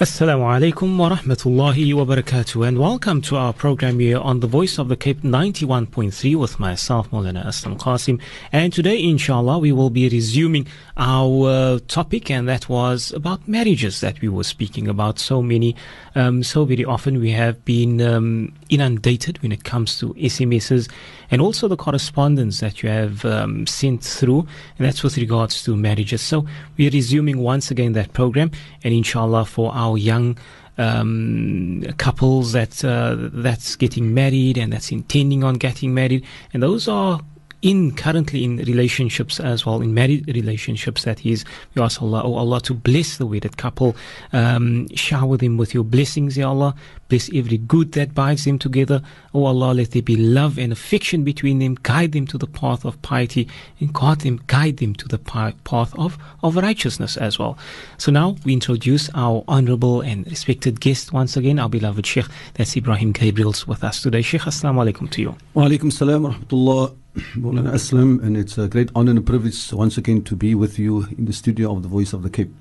Assalamu 0.00 0.44
alaikum 0.48 0.96
wa 0.96 1.10
rahmatullahi 1.10 1.92
wa 1.92 2.06
barakatuh 2.06 2.66
and 2.66 2.78
welcome 2.78 3.20
to 3.20 3.36
our 3.36 3.52
program 3.52 3.98
here 3.98 4.16
on 4.16 4.40
the 4.40 4.46
Voice 4.46 4.78
of 4.78 4.88
the 4.88 4.96
Cape 4.96 5.20
91.3 5.20 6.36
with 6.36 6.58
myself 6.58 7.10
Maulana 7.10 7.44
Aslam 7.44 7.78
Qasim. 7.78 8.18
And 8.50 8.72
today 8.72 8.98
inshallah 8.98 9.58
we 9.58 9.72
will 9.72 9.90
be 9.90 10.08
resuming 10.08 10.66
our 10.96 11.50
uh, 11.50 11.78
topic 11.86 12.30
and 12.30 12.48
that 12.48 12.66
was 12.66 13.12
about 13.12 13.46
marriages 13.46 14.00
that 14.00 14.22
we 14.22 14.30
were 14.30 14.42
speaking 14.42 14.88
about. 14.88 15.18
So 15.18 15.42
many 15.42 15.76
um, 16.14 16.42
so 16.44 16.64
very 16.64 16.86
often 16.86 17.20
we 17.20 17.32
have 17.32 17.62
been 17.66 18.00
um, 18.00 18.54
inundated 18.70 19.42
when 19.42 19.52
it 19.52 19.64
comes 19.64 19.98
to 19.98 20.14
SMSs 20.14 20.90
and 21.30 21.40
also 21.40 21.68
the 21.68 21.76
correspondence 21.76 22.60
that 22.60 22.82
you 22.82 22.88
have 22.88 23.24
um, 23.24 23.66
sent 23.66 24.02
through 24.02 24.46
and 24.78 24.86
that's 24.86 25.02
with 25.02 25.16
regards 25.16 25.62
to 25.64 25.76
marriages. 25.76 26.22
So 26.22 26.46
we're 26.78 26.90
resuming 26.90 27.38
once 27.38 27.70
again 27.70 27.92
that 27.92 28.12
program 28.12 28.50
and 28.82 28.94
inshallah 28.94 29.44
for 29.44 29.72
our 29.74 29.98
young 29.98 30.38
um, 30.78 31.82
couples 31.98 32.52
that 32.52 32.82
uh, 32.84 33.16
that's 33.18 33.76
getting 33.76 34.14
married 34.14 34.56
and 34.56 34.72
that's 34.72 34.90
intending 34.90 35.44
on 35.44 35.54
getting 35.54 35.92
married, 35.92 36.24
and 36.54 36.62
those 36.62 36.88
are 36.88 37.20
in 37.62 37.94
currently 37.94 38.44
in 38.44 38.56
relationships 38.58 39.38
as 39.38 39.66
well, 39.66 39.82
in 39.82 39.92
married 39.92 40.26
relationships, 40.34 41.04
that 41.04 41.24
is, 41.26 41.44
we 41.74 41.82
ask 41.82 42.00
Allah, 42.00 42.22
oh 42.24 42.34
Allah, 42.34 42.60
to 42.62 42.74
bless 42.74 43.18
the 43.18 43.26
wedded 43.26 43.56
couple, 43.56 43.96
um, 44.32 44.88
shower 44.94 45.36
them 45.36 45.56
with 45.56 45.74
your 45.74 45.84
blessings, 45.84 46.36
Ya 46.36 46.48
Allah, 46.48 46.74
bless 47.08 47.30
every 47.34 47.58
good 47.58 47.92
that 47.92 48.14
binds 48.14 48.44
them 48.44 48.58
together. 48.58 49.02
Oh 49.34 49.44
Allah, 49.44 49.74
let 49.74 49.90
there 49.90 50.02
be 50.02 50.16
love 50.16 50.58
and 50.58 50.72
affection 50.72 51.22
between 51.22 51.58
them, 51.58 51.76
guide 51.82 52.12
them 52.12 52.26
to 52.28 52.38
the 52.38 52.46
path 52.46 52.84
of 52.84 53.00
piety, 53.02 53.48
and 53.78 53.92
guide 53.92 54.20
them, 54.20 54.40
guide 54.46 54.78
them 54.78 54.94
to 54.94 55.08
the 55.08 55.18
path 55.18 55.92
of, 55.98 56.16
of 56.42 56.56
righteousness 56.56 57.16
as 57.16 57.38
well. 57.38 57.58
So 57.98 58.10
now 58.10 58.36
we 58.44 58.54
introduce 58.54 59.10
our 59.14 59.44
honorable 59.48 60.00
and 60.00 60.26
respected 60.26 60.80
guest 60.80 61.12
once 61.12 61.36
again, 61.36 61.58
our 61.58 61.68
beloved 61.68 62.06
Sheikh, 62.06 62.26
that's 62.54 62.74
Ebrahim 62.74 63.12
Gabriels 63.12 63.66
with 63.66 63.84
us 63.84 64.02
today. 64.02 64.22
Sheikh, 64.22 64.42
Assalamu 64.42 64.90
alaikum 64.90 65.10
to 65.10 65.20
you. 65.20 65.36
Wa 65.54 65.64
alaikum 65.64 65.92
salam 65.92 66.22
wa 66.22 66.32
rahmatullah. 66.32 66.96
Maulana 67.34 67.72
Aslam, 67.72 68.22
and 68.22 68.36
it's 68.36 68.56
a 68.56 68.68
great 68.68 68.90
honor 68.94 69.10
and 69.10 69.18
a 69.18 69.22
privilege 69.22 69.72
once 69.72 69.98
again 69.98 70.22
to 70.22 70.36
be 70.36 70.54
with 70.54 70.78
you 70.78 71.06
in 71.18 71.24
the 71.24 71.32
studio 71.32 71.74
of 71.74 71.82
the 71.82 71.88
Voice 71.88 72.12
of 72.12 72.22
the 72.22 72.30
Cape. 72.30 72.54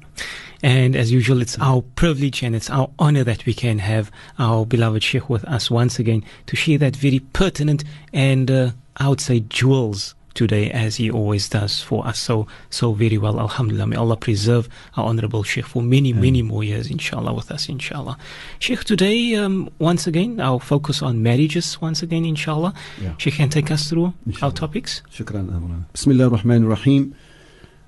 And 0.64 0.96
as 0.96 1.12
usual, 1.12 1.42
it's 1.42 1.58
our 1.60 1.82
privilege 1.82 2.42
and 2.42 2.56
it's 2.56 2.70
our 2.70 2.90
honor 2.98 3.24
that 3.24 3.46
we 3.46 3.54
can 3.54 3.80
have 3.80 4.12
our 4.40 4.66
beloved 4.66 5.04
Sheikh 5.04 5.30
with 5.30 5.46
us 5.46 5.70
once 5.70 6.00
again 6.00 6.24
to 6.48 6.56
share 6.56 6.78
that 6.80 6.96
very 6.96 7.20
pertinent 7.20 7.84
and 8.12 8.50
uh, 8.50 8.72
I 8.98 9.08
would 9.08 9.22
say 9.22 9.42
jewels 9.42 10.16
today 10.35 10.71
as 10.85 10.97
he 11.01 11.07
always 11.19 11.49
does 11.49 11.81
for 11.89 11.99
us 12.11 12.19
so 12.19 12.47
so 12.79 12.93
very 13.03 13.19
well 13.25 13.37
alhamdulillah 13.47 13.87
may 13.87 13.99
allah 14.05 14.17
preserve 14.17 14.69
our 14.97 15.07
honorable 15.11 15.45
sheikh 15.53 15.67
for 15.73 15.83
many 15.95 16.13
many 16.13 16.43
more 16.43 16.65
years 16.71 16.91
inshallah 16.91 17.33
with 17.39 17.51
us 17.57 17.69
inshallah 17.69 18.17
sheikh 18.59 18.83
today 18.93 19.35
um, 19.43 19.71
once 19.79 20.07
again 20.13 20.41
our 20.41 20.59
focus 20.73 21.03
on 21.03 21.23
marriages 21.23 21.81
once 21.81 22.03
again 22.03 22.25
inshallah 22.25 22.73
yeah. 23.01 23.15
sheikh 23.17 23.37
can 23.43 23.49
take 23.49 23.71
us 23.71 23.89
through 23.89 24.13
inshallah. 24.27 24.51
our 24.51 24.55
topics 24.63 25.03
shukran 25.17 25.47
bismillah 25.93 26.27
ar-rahman 26.31 26.65
ar-rahim 26.65 27.15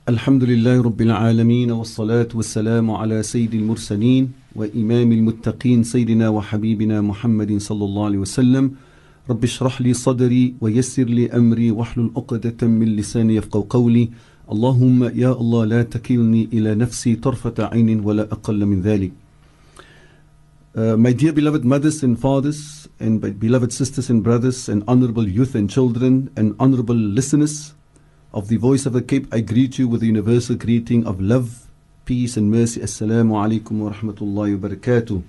الحمد 0.08 0.44
لله 0.44 0.82
رب 0.82 1.00
العالمين 1.00 1.70
والصلاة 1.70 2.28
والسلام 2.34 2.90
على 2.90 3.22
سيد 3.22 3.54
المرسلين 3.54 4.32
وإمام 4.56 5.12
المتقين 5.12 5.82
سيدنا 5.82 6.28
وحبيبنا 6.28 7.00
محمد 7.00 7.58
صلى 7.58 7.84
الله 7.84 8.04
عليه 8.04 8.18
وسلم 8.18 8.64
رب 9.29 9.43
اشرح 9.43 9.81
لي 9.81 9.93
صدري 9.93 10.55
ويسر 10.61 11.03
لي 11.03 11.31
أمري 11.31 11.71
واحلل 11.71 12.11
عقدة 12.17 12.67
من 12.67 12.95
لساني 12.95 13.35
يفقه 13.35 13.65
قولي 13.69 14.09
اللهم 14.51 15.03
يا 15.03 15.31
الله 15.31 15.65
لا 15.65 15.83
تكلني 15.83 16.49
إلى 16.53 16.75
نفسي 16.75 17.15
طرفة 17.15 17.53
عين 17.59 17.99
ولا 17.99 18.23
أقل 18.23 18.65
من 18.65 18.81
ذلك 18.81 19.11
Uh, 20.73 20.95
my 20.95 21.11
dear 21.11 21.33
beloved 21.33 21.65
mothers 21.65 22.01
and 22.01 22.17
fathers, 22.17 22.87
and 22.97 23.19
beloved 23.37 23.73
sisters 23.73 24.09
and 24.09 24.23
brothers, 24.23 24.69
and 24.69 24.85
honorable 24.87 25.27
youth 25.27 25.53
and 25.53 25.69
children, 25.69 26.31
and 26.37 26.55
honorable 26.61 26.95
listeners 26.95 27.73
of 28.33 28.47
the 28.47 28.55
Voice 28.55 28.85
of 28.85 28.93
the 28.93 29.01
Cape, 29.01 29.27
I 29.33 29.41
greet 29.41 29.77
you 29.77 29.89
with 29.89 29.99
the 29.99 30.07
universal 30.07 30.55
greeting 30.55 31.05
of 31.05 31.19
love, 31.19 31.67
peace, 32.05 32.37
and 32.37 32.49
mercy. 32.49 32.79
Assalamu 32.79 33.35
alaikum 33.43 33.79
wa 33.79 33.91
rahmatullahi 33.91 34.57
wa 34.57 34.69
barakatuh. 34.69 35.21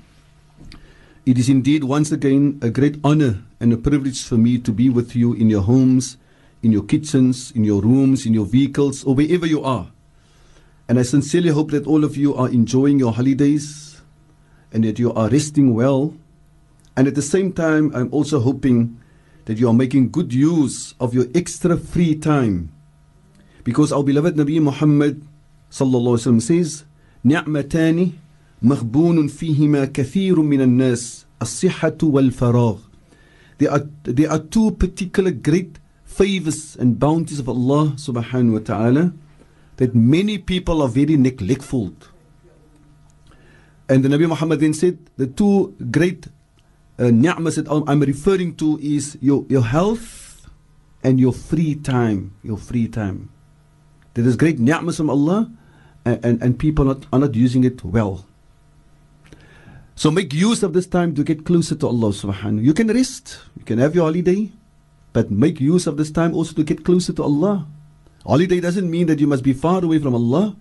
It 1.25 1.39
is 1.39 1.49
indeed 1.49 1.85
once 1.85 2.11
again 2.11 2.59
a 2.63 2.69
great 2.69 2.99
honor 3.05 3.45
and 3.61 3.73
a 3.73 3.77
privilege 3.77 4.25
for 4.25 4.37
me 4.37 4.59
to 4.59 4.73
be 4.73 4.91
with 4.91 5.15
you 5.15 5.35
in 5.35 5.49
your 5.49 5.63
homes, 5.63 6.17
in 6.65 6.73
your 6.73 6.83
kitchens, 6.83 7.53
in 7.53 7.63
your 7.63 7.81
rooms, 7.81 8.27
in 8.27 8.35
your 8.35 8.45
vehicles, 8.45 9.05
or 9.05 9.15
wherever 9.15 9.47
you 9.47 9.63
are. 9.63 9.93
And 10.89 10.99
I 10.99 11.03
sincerely 11.03 11.51
hope 11.51 11.71
that 11.71 11.87
all 11.87 12.03
of 12.03 12.17
you 12.17 12.35
are 12.35 12.49
enjoying 12.49 12.99
your 12.99 13.13
holidays 13.13 14.03
and 14.73 14.83
that 14.83 14.99
you 14.99 15.13
are 15.13 15.29
resting 15.29 15.75
well. 15.75 16.13
And 16.97 17.07
at 17.07 17.15
the 17.15 17.23
same 17.23 17.53
time, 17.53 17.95
I'm 17.95 18.09
also 18.11 18.41
hoping 18.41 18.99
that 19.45 19.59
you 19.59 19.69
are 19.69 19.75
making 19.75 20.11
good 20.11 20.35
use 20.35 20.95
of 20.99 21.15
your 21.15 21.27
extra 21.37 21.77
free 21.77 22.17
time. 22.17 22.73
Because 23.63 23.93
our 23.93 24.03
beloved 24.03 24.35
Nabi 24.35 24.61
Muhammad 24.61 25.23
sallallahu 25.71 26.43
says, 26.43 26.83
"Ni'matani 27.23 28.15
مغبون 28.62 29.28
فيهما 29.28 29.86
كثير 29.86 30.42
من 30.42 30.62
الناس 30.62 31.26
الصحة 31.42 31.98
والفراغ 32.04 32.78
there 33.60 33.72
are, 33.72 33.88
there 34.04 34.32
are 34.32 34.40
two 34.40 34.72
particular 34.72 35.32
great 35.32 35.80
favors 36.06 36.76
and 36.76 37.00
bounties 37.00 37.40
of 37.40 37.50
Allah 37.50 37.94
subhanahu 37.98 38.54
wa 38.54 38.60
ta'ala 38.60 39.14
that 39.78 39.94
many 39.96 40.38
people 40.38 40.82
are 40.82 40.90
very 40.90 41.18
neglectful 41.18 41.94
and 43.90 44.04
the 44.04 44.10
Nabi 44.10 44.28
Muhammad 44.28 44.60
then 44.60 44.74
said 44.74 44.98
the 45.18 45.28
two 45.28 45.76
great 45.92 46.28
uh, 47.00 47.10
ni'mas 47.12 47.56
that 47.56 47.68
I'm 47.70 48.00
referring 48.02 48.56
to 48.56 48.80
is 48.82 49.18
your, 49.22 49.46
your 49.50 49.64
health 49.64 50.48
and 51.04 51.20
your 51.20 51.34
free 51.34 51.76
time 51.76 52.34
your 52.44 52.58
free 52.58 52.88
time 52.88 53.30
there 54.16 54.26
is 54.26 54.36
great 54.36 54.60
ni'mas 54.60 54.98
from 54.98 55.10
Allah 55.12 55.52
and, 56.06 56.26
and, 56.26 56.42
and 56.42 56.60
people 56.60 56.86
not, 56.86 57.06
are 57.14 57.20
not 57.20 57.36
using 57.36 57.64
it 57.64 57.84
well 57.84 58.26
so 59.98 60.12
make 60.12 60.32
use 60.32 60.62
of 60.62 60.74
this 60.74 60.86
time 60.86 61.16
to 61.16 61.24
get 61.24 61.44
closer 61.44 61.74
to 61.74 61.88
Allah 61.88 62.14
subhanahu. 62.14 62.64
You 62.64 62.74
can 62.74 62.88
rest, 62.88 63.40
you 63.58 63.66
can 63.66 63.80
have 63.80 63.96
your 63.96 64.06
holiday, 64.06 64.52
but 65.12 65.32
make 65.32 65.60
use 65.60 65.88
of 65.88 65.98
this 65.98 66.12
time 66.12 66.36
also 66.36 66.54
to 66.54 66.64
get 66.64 66.86
closer 66.86 67.14
to 67.14 67.24
Allah. 67.24 67.66
Holiday 68.22 68.60
doesn't 68.60 68.86
mean 68.86 69.08
that 69.08 69.18
you 69.20 69.26
must 69.26 69.44
be 69.44 69.54
far 69.54 69.84
away 69.84 69.98
from 69.98 70.14
Allah. 70.14 70.56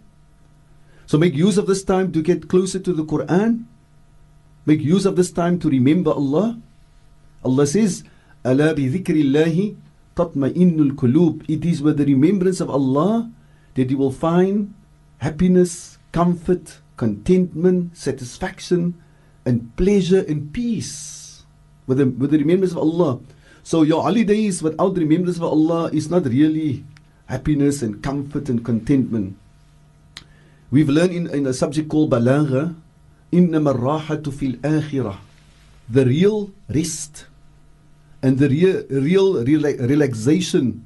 So 1.04 1.18
make 1.18 1.34
use 1.34 1.58
of 1.58 1.66
this 1.66 1.84
time 1.84 2.12
to 2.12 2.22
get 2.22 2.48
closer 2.48 2.78
to 2.78 2.92
the 2.94 3.04
Quran. 3.04 3.66
Make 4.64 4.80
use 4.80 5.04
of 5.04 5.16
this 5.16 5.30
time 5.30 5.58
to 5.60 5.68
remember 5.68 6.12
Allah. 6.12 6.58
Allah 7.44 7.66
says, 7.66 8.04
أَلَا 8.42 8.72
بِذِكْرِ 8.72 9.20
اللَّهِ 9.20 9.76
تَطْمَئِنُّ 10.16 10.80
الْقُلُوبِ 10.80 11.44
It 11.46 11.64
is 11.64 11.82
with 11.82 11.98
the 11.98 12.06
remembrance 12.06 12.60
of 12.60 12.70
Allah 12.70 13.30
that 13.74 13.90
you 13.90 13.98
will 13.98 14.10
find 14.10 14.72
happiness, 15.18 15.98
comfort, 16.10 16.80
contentment, 16.96 17.96
satisfaction, 17.96 18.96
and 19.44 19.74
pleasure 19.76 20.24
and 20.26 20.52
peace 20.52 21.44
with 21.86 21.98
the, 21.98 22.06
with 22.06 22.30
the 22.30 22.38
remembrance 22.38 22.72
of 22.72 22.78
Allah. 22.78 23.20
So 23.62 23.82
your 23.82 24.02
holidays 24.02 24.62
without 24.62 24.94
the 24.94 25.00
remembrance 25.00 25.36
of 25.36 25.44
Allah 25.44 25.90
is 25.92 26.10
not 26.10 26.24
really 26.26 26.84
happiness 27.26 27.82
and 27.82 28.02
comfort 28.02 28.48
and 28.48 28.64
contentment. 28.64 29.36
We've 30.70 30.88
learned 30.88 31.12
in, 31.12 31.26
in 31.30 31.46
a 31.46 31.54
subject 31.54 31.88
called 31.88 32.10
Balagha, 32.10 32.74
إنما 33.32 33.70
الراحة 33.70 34.30
في 34.30 34.58
الآخرة 34.58 35.18
The 35.88 36.04
real 36.04 36.50
rest 36.68 37.26
and 38.22 38.38
the 38.38 38.48
real, 38.48 38.82
real 39.44 39.44
relaxation 39.44 40.84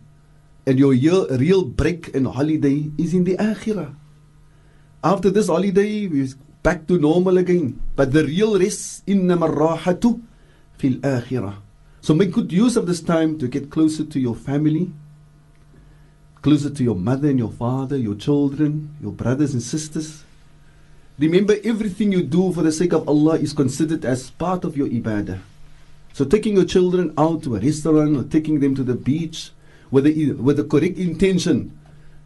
and 0.67 0.79
your 0.79 0.91
real, 0.93 1.27
real 1.29 1.65
break 1.65 2.15
and 2.15 2.27
holiday 2.27 2.91
is 2.99 3.15
in 3.15 3.25
the 3.25 3.37
Akhirah. 3.37 3.95
After 5.03 5.31
this 5.31 5.49
holiday, 5.49 6.07
we 6.07 6.29
back 6.65 6.87
to 6.87 6.99
normal 6.99 7.39
again. 7.39 7.81
But 7.97 8.13
the 8.13 8.25
real 8.25 8.59
rest, 8.59 9.07
إنما 9.07 9.47
الراحة 9.47 10.19
في 10.79 11.01
الآخرة. 11.01 11.55
So 12.03 12.15
make 12.15 12.33
good 12.33 12.53
use 12.53 12.77
of 12.77 12.87
this 12.87 13.01
time 13.01 13.39
to 13.39 13.47
get 13.47 13.71
closer 13.71 14.05
to 14.05 14.19
your 14.19 14.35
family, 14.35 14.91
closer 16.41 16.71
to 16.71 16.83
your 16.83 16.97
mother 16.97 17.29
and 17.29 17.39
your 17.39 17.51
father, 17.51 17.97
your 17.97 18.15
children, 18.15 18.97
your 19.03 19.13
brothers 19.13 19.53
and 19.53 19.63
sisters. 19.63 20.25
Remember, 21.19 21.57
everything 21.63 22.13
you 22.13 22.23
do 22.23 22.51
for 22.53 22.63
the 22.63 22.73
sake 22.73 22.95
of 22.95 23.07
Allah 23.07 23.37
is 23.37 23.53
considered 23.53 24.07
as 24.07 24.31
part 24.31 24.65
of 24.65 24.77
your 24.79 24.89
ibadah. 24.89 25.41
So 26.15 26.25
taking 26.25 26.57
your 26.57 26.65
children 26.65 27.13
out 27.19 27.43
to 27.43 27.57
a 27.57 27.61
restaurant 27.61 28.17
or 28.17 28.25
taking 28.25 28.61
them 28.61 28.75
to 28.75 28.83
the 28.83 28.95
beach 28.95 29.51
with 29.91 30.05
the, 30.05 30.33
with 30.33 30.57
the 30.57 30.65
correct 30.65 30.97
intention 30.97 31.77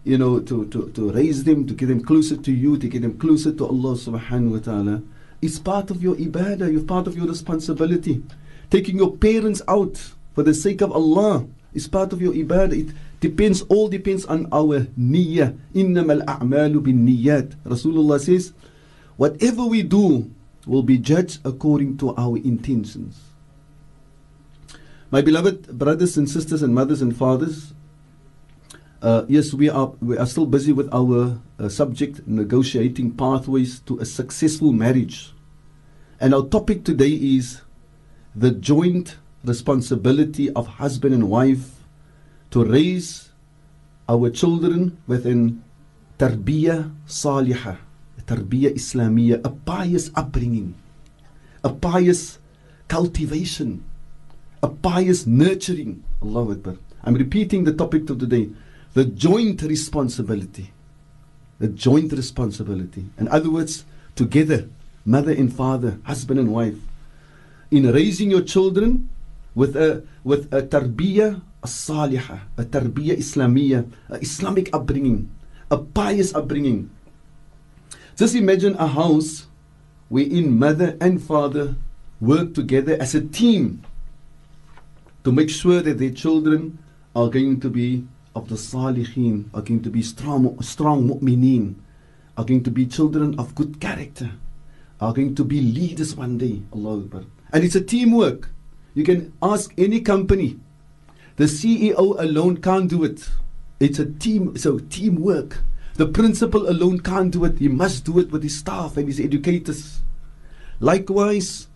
you 0.08 0.18
know, 0.18 0.38
to, 0.40 0.66
to, 0.66 0.90
to 0.90 1.12
raise 1.12 1.44
them, 1.44 1.66
to 1.66 1.74
get 1.74 1.86
them 1.86 2.04
closer 2.04 2.36
to 2.36 2.52
you, 2.52 2.76
to 2.76 2.88
get 2.88 3.02
them 3.02 3.18
closer 3.18 3.52
to 3.52 3.66
Allah 3.66 3.96
subhanahu 3.96 4.52
wa 4.52 4.58
ta'ala, 4.58 5.02
is 5.40 5.58
part 5.58 5.90
of 5.90 6.02
your 6.02 6.14
ibadah, 6.16 6.70
you're 6.70 6.84
part 6.84 7.06
of 7.06 7.16
your 7.16 7.26
responsibility. 7.26 8.22
Taking 8.70 8.98
your 8.98 9.16
parents 9.16 9.62
out 9.66 10.12
for 10.34 10.42
the 10.42 10.54
sake 10.54 10.80
of 10.82 10.92
Allah 10.92 11.46
is 11.72 11.88
part 11.88 12.12
of 12.12 12.20
your 12.20 12.32
ibadah. 12.32 12.88
It 12.88 12.94
depends, 13.20 13.62
all 13.62 13.88
depends 13.88 14.24
on 14.26 14.46
our 14.52 14.80
niyyah. 14.98 15.56
إِنَّمَا 15.74 16.24
الْأَعْمَالُ 16.24 16.80
بِالنِّيَّات 16.80 17.56
Rasulullah 17.64 18.20
says, 18.20 18.52
whatever 19.16 19.64
we 19.64 19.82
do 19.82 20.30
will 20.66 20.82
be 20.82 20.98
judged 20.98 21.40
according 21.44 21.96
to 21.98 22.14
our 22.16 22.36
intentions. 22.38 23.20
My 25.10 25.20
beloved 25.20 25.78
brothers 25.78 26.16
and 26.16 26.28
sisters 26.28 26.62
and 26.62 26.74
mothers 26.74 27.00
and 27.00 27.16
fathers, 27.16 27.72
uh, 29.01 29.23
yes, 29.27 29.53
we 29.53 29.69
are 29.69 29.93
we 30.01 30.17
are 30.17 30.25
still 30.25 30.45
busy 30.45 30.73
with 30.73 30.91
our 30.93 31.39
uh, 31.57 31.69
subject 31.69 32.27
negotiating 32.27 33.15
pathways 33.15 33.79
to 33.81 33.97
a 33.99 34.05
successful 34.05 34.73
marriage, 34.73 35.31
and 36.19 36.33
our 36.33 36.43
topic 36.43 36.83
today 36.83 37.11
is 37.11 37.61
the 38.35 38.51
joint 38.51 39.15
responsibility 39.43 40.51
of 40.51 40.67
husband 40.83 41.13
and 41.13 41.29
wife 41.29 41.79
to 42.51 42.65
raise 42.65 43.31
our 44.09 44.29
children 44.29 44.97
within 45.07 45.63
tarbiyah 46.17 46.91
salihah, 47.07 47.77
tarbiyah 48.27 48.75
islamiyah, 48.75 49.39
a 49.45 49.49
pious 49.49 50.11
upbringing, 50.15 50.75
a 51.63 51.69
pious 51.69 52.39
cultivation, 52.89 53.81
a 54.61 54.67
pious 54.67 55.25
nurturing. 55.25 56.03
Allah 56.21 56.51
Akbar. 56.51 56.75
I'm 57.05 57.15
repeating 57.15 57.63
the 57.63 57.71
topic 57.71 58.09
of 58.09 58.19
today 58.19 58.49
the 58.93 59.05
joint 59.05 59.61
responsibility. 59.61 60.71
The 61.59 61.67
joint 61.67 62.11
responsibility. 62.13 63.05
In 63.17 63.27
other 63.27 63.49
words, 63.49 63.85
together, 64.15 64.69
mother 65.05 65.31
and 65.31 65.51
father, 65.53 65.99
husband 66.03 66.39
and 66.39 66.51
wife, 66.51 66.77
in 67.71 67.91
raising 67.91 68.31
your 68.31 68.41
children 68.41 69.09
with 69.53 69.75
a 69.75 70.03
with 70.23 70.51
a 70.53 70.63
tarbiyah 70.63 71.41
salihah, 71.63 72.41
a 72.57 72.63
tarbiyah 72.63 73.17
islamiyah, 73.17 73.85
Islamic 74.21 74.73
upbringing, 74.73 75.29
a 75.69 75.77
pious 75.77 76.33
upbringing. 76.33 76.89
Just 78.15 78.35
imagine 78.35 78.75
a 78.75 78.87
house 78.87 79.47
wherein 80.09 80.57
mother 80.57 80.97
and 80.99 81.21
father 81.21 81.75
work 82.19 82.53
together 82.53 82.97
as 82.99 83.15
a 83.15 83.21
team 83.21 83.83
to 85.23 85.31
make 85.31 85.49
sure 85.49 85.81
that 85.81 85.99
their 85.99 86.11
children 86.11 86.79
are 87.15 87.29
going 87.29 87.59
to 87.59 87.69
be 87.69 88.07
of 88.35 88.49
the 88.49 88.55
salihin, 88.55 89.49
are 89.53 89.61
going 89.61 89.81
to 89.83 89.89
be 89.89 90.01
strong, 90.01 90.61
strong 90.61 91.07
mu'mineen, 91.07 91.75
are 92.37 92.45
going 92.45 92.63
to 92.63 92.71
be 92.71 92.85
children 92.85 93.37
of 93.39 93.55
good 93.55 93.79
character, 93.79 94.31
are 95.01 95.13
going 95.13 95.35
to 95.35 95.43
be 95.43 95.61
leaders 95.61 96.15
one 96.15 96.37
day. 96.37 96.61
Allah 96.73 96.99
Akbar. 96.99 97.23
And 97.51 97.63
it's 97.63 97.75
a 97.75 97.81
teamwork. 97.81 98.49
You 98.93 99.03
can 99.03 99.33
ask 99.41 99.73
any 99.77 100.01
company. 100.01 100.59
The 101.37 101.45
CEO 101.45 102.19
alone 102.19 102.57
can't 102.57 102.89
do 102.89 103.03
it. 103.03 103.29
It's 103.79 103.99
a 103.99 104.05
team, 104.05 104.57
so 104.57 104.79
teamwork. 104.79 105.61
The 105.95 106.07
principal 106.07 106.69
alone 106.69 106.99
can't 106.99 107.31
do 107.31 107.45
it. 107.45 107.59
He 107.59 107.67
must 107.67 108.05
do 108.05 108.19
it 108.19 108.31
with 108.31 108.43
his 108.43 108.57
staff 108.57 108.97
and 108.97 109.07
his 109.07 109.19
educators. 109.19 110.01
Likewise, 110.79 111.67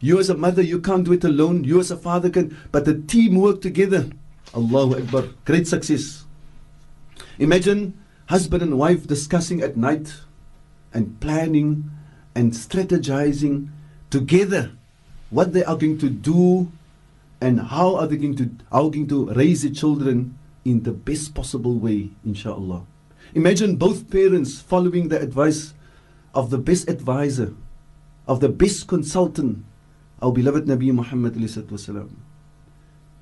you 0.00 0.18
as 0.18 0.28
a 0.30 0.36
mother, 0.36 0.62
you 0.62 0.80
can't 0.80 1.04
do 1.04 1.12
it 1.12 1.24
alone. 1.24 1.64
You 1.64 1.80
as 1.80 1.90
a 1.90 1.96
father 1.96 2.30
can, 2.30 2.56
but 2.72 2.84
the 2.84 2.94
team 2.94 3.36
work 3.36 3.60
together. 3.60 4.10
Allahu 4.54 4.96
Akbar. 4.96 5.28
Great 5.44 5.66
success. 5.66 6.24
Imagine 7.38 7.98
husband 8.26 8.62
and 8.62 8.78
wife 8.78 9.06
discussing 9.06 9.62
at 9.62 9.76
night 9.76 10.12
and 10.92 11.18
planning 11.20 11.90
and 12.34 12.52
strategizing 12.52 13.68
together 14.10 14.72
what 15.30 15.52
they 15.52 15.64
are 15.64 15.76
going 15.76 15.96
to 15.98 16.10
do 16.10 16.70
and 17.40 17.60
how 17.60 17.96
are 17.96 18.06
they 18.06 18.16
going 18.16 18.36
to 18.36 18.50
how 18.70 18.88
going 18.88 19.08
to 19.08 19.32
raise 19.32 19.62
the 19.62 19.70
children 19.70 20.38
in 20.64 20.82
the 20.84 20.92
best 20.92 21.34
possible 21.34 21.74
way, 21.74 22.10
inshallah. 22.24 22.84
Imagine 23.34 23.76
both 23.76 24.10
parents 24.10 24.60
following 24.60 25.08
the 25.08 25.20
advice 25.20 25.74
of 26.34 26.50
the 26.50 26.58
best 26.58 26.88
advisor, 26.88 27.54
of 28.28 28.40
the 28.40 28.48
best 28.48 28.86
consultant, 28.86 29.64
our 30.20 30.30
beloved 30.32 30.66
Nabi 30.66 30.92
Muhammad. 30.92 31.34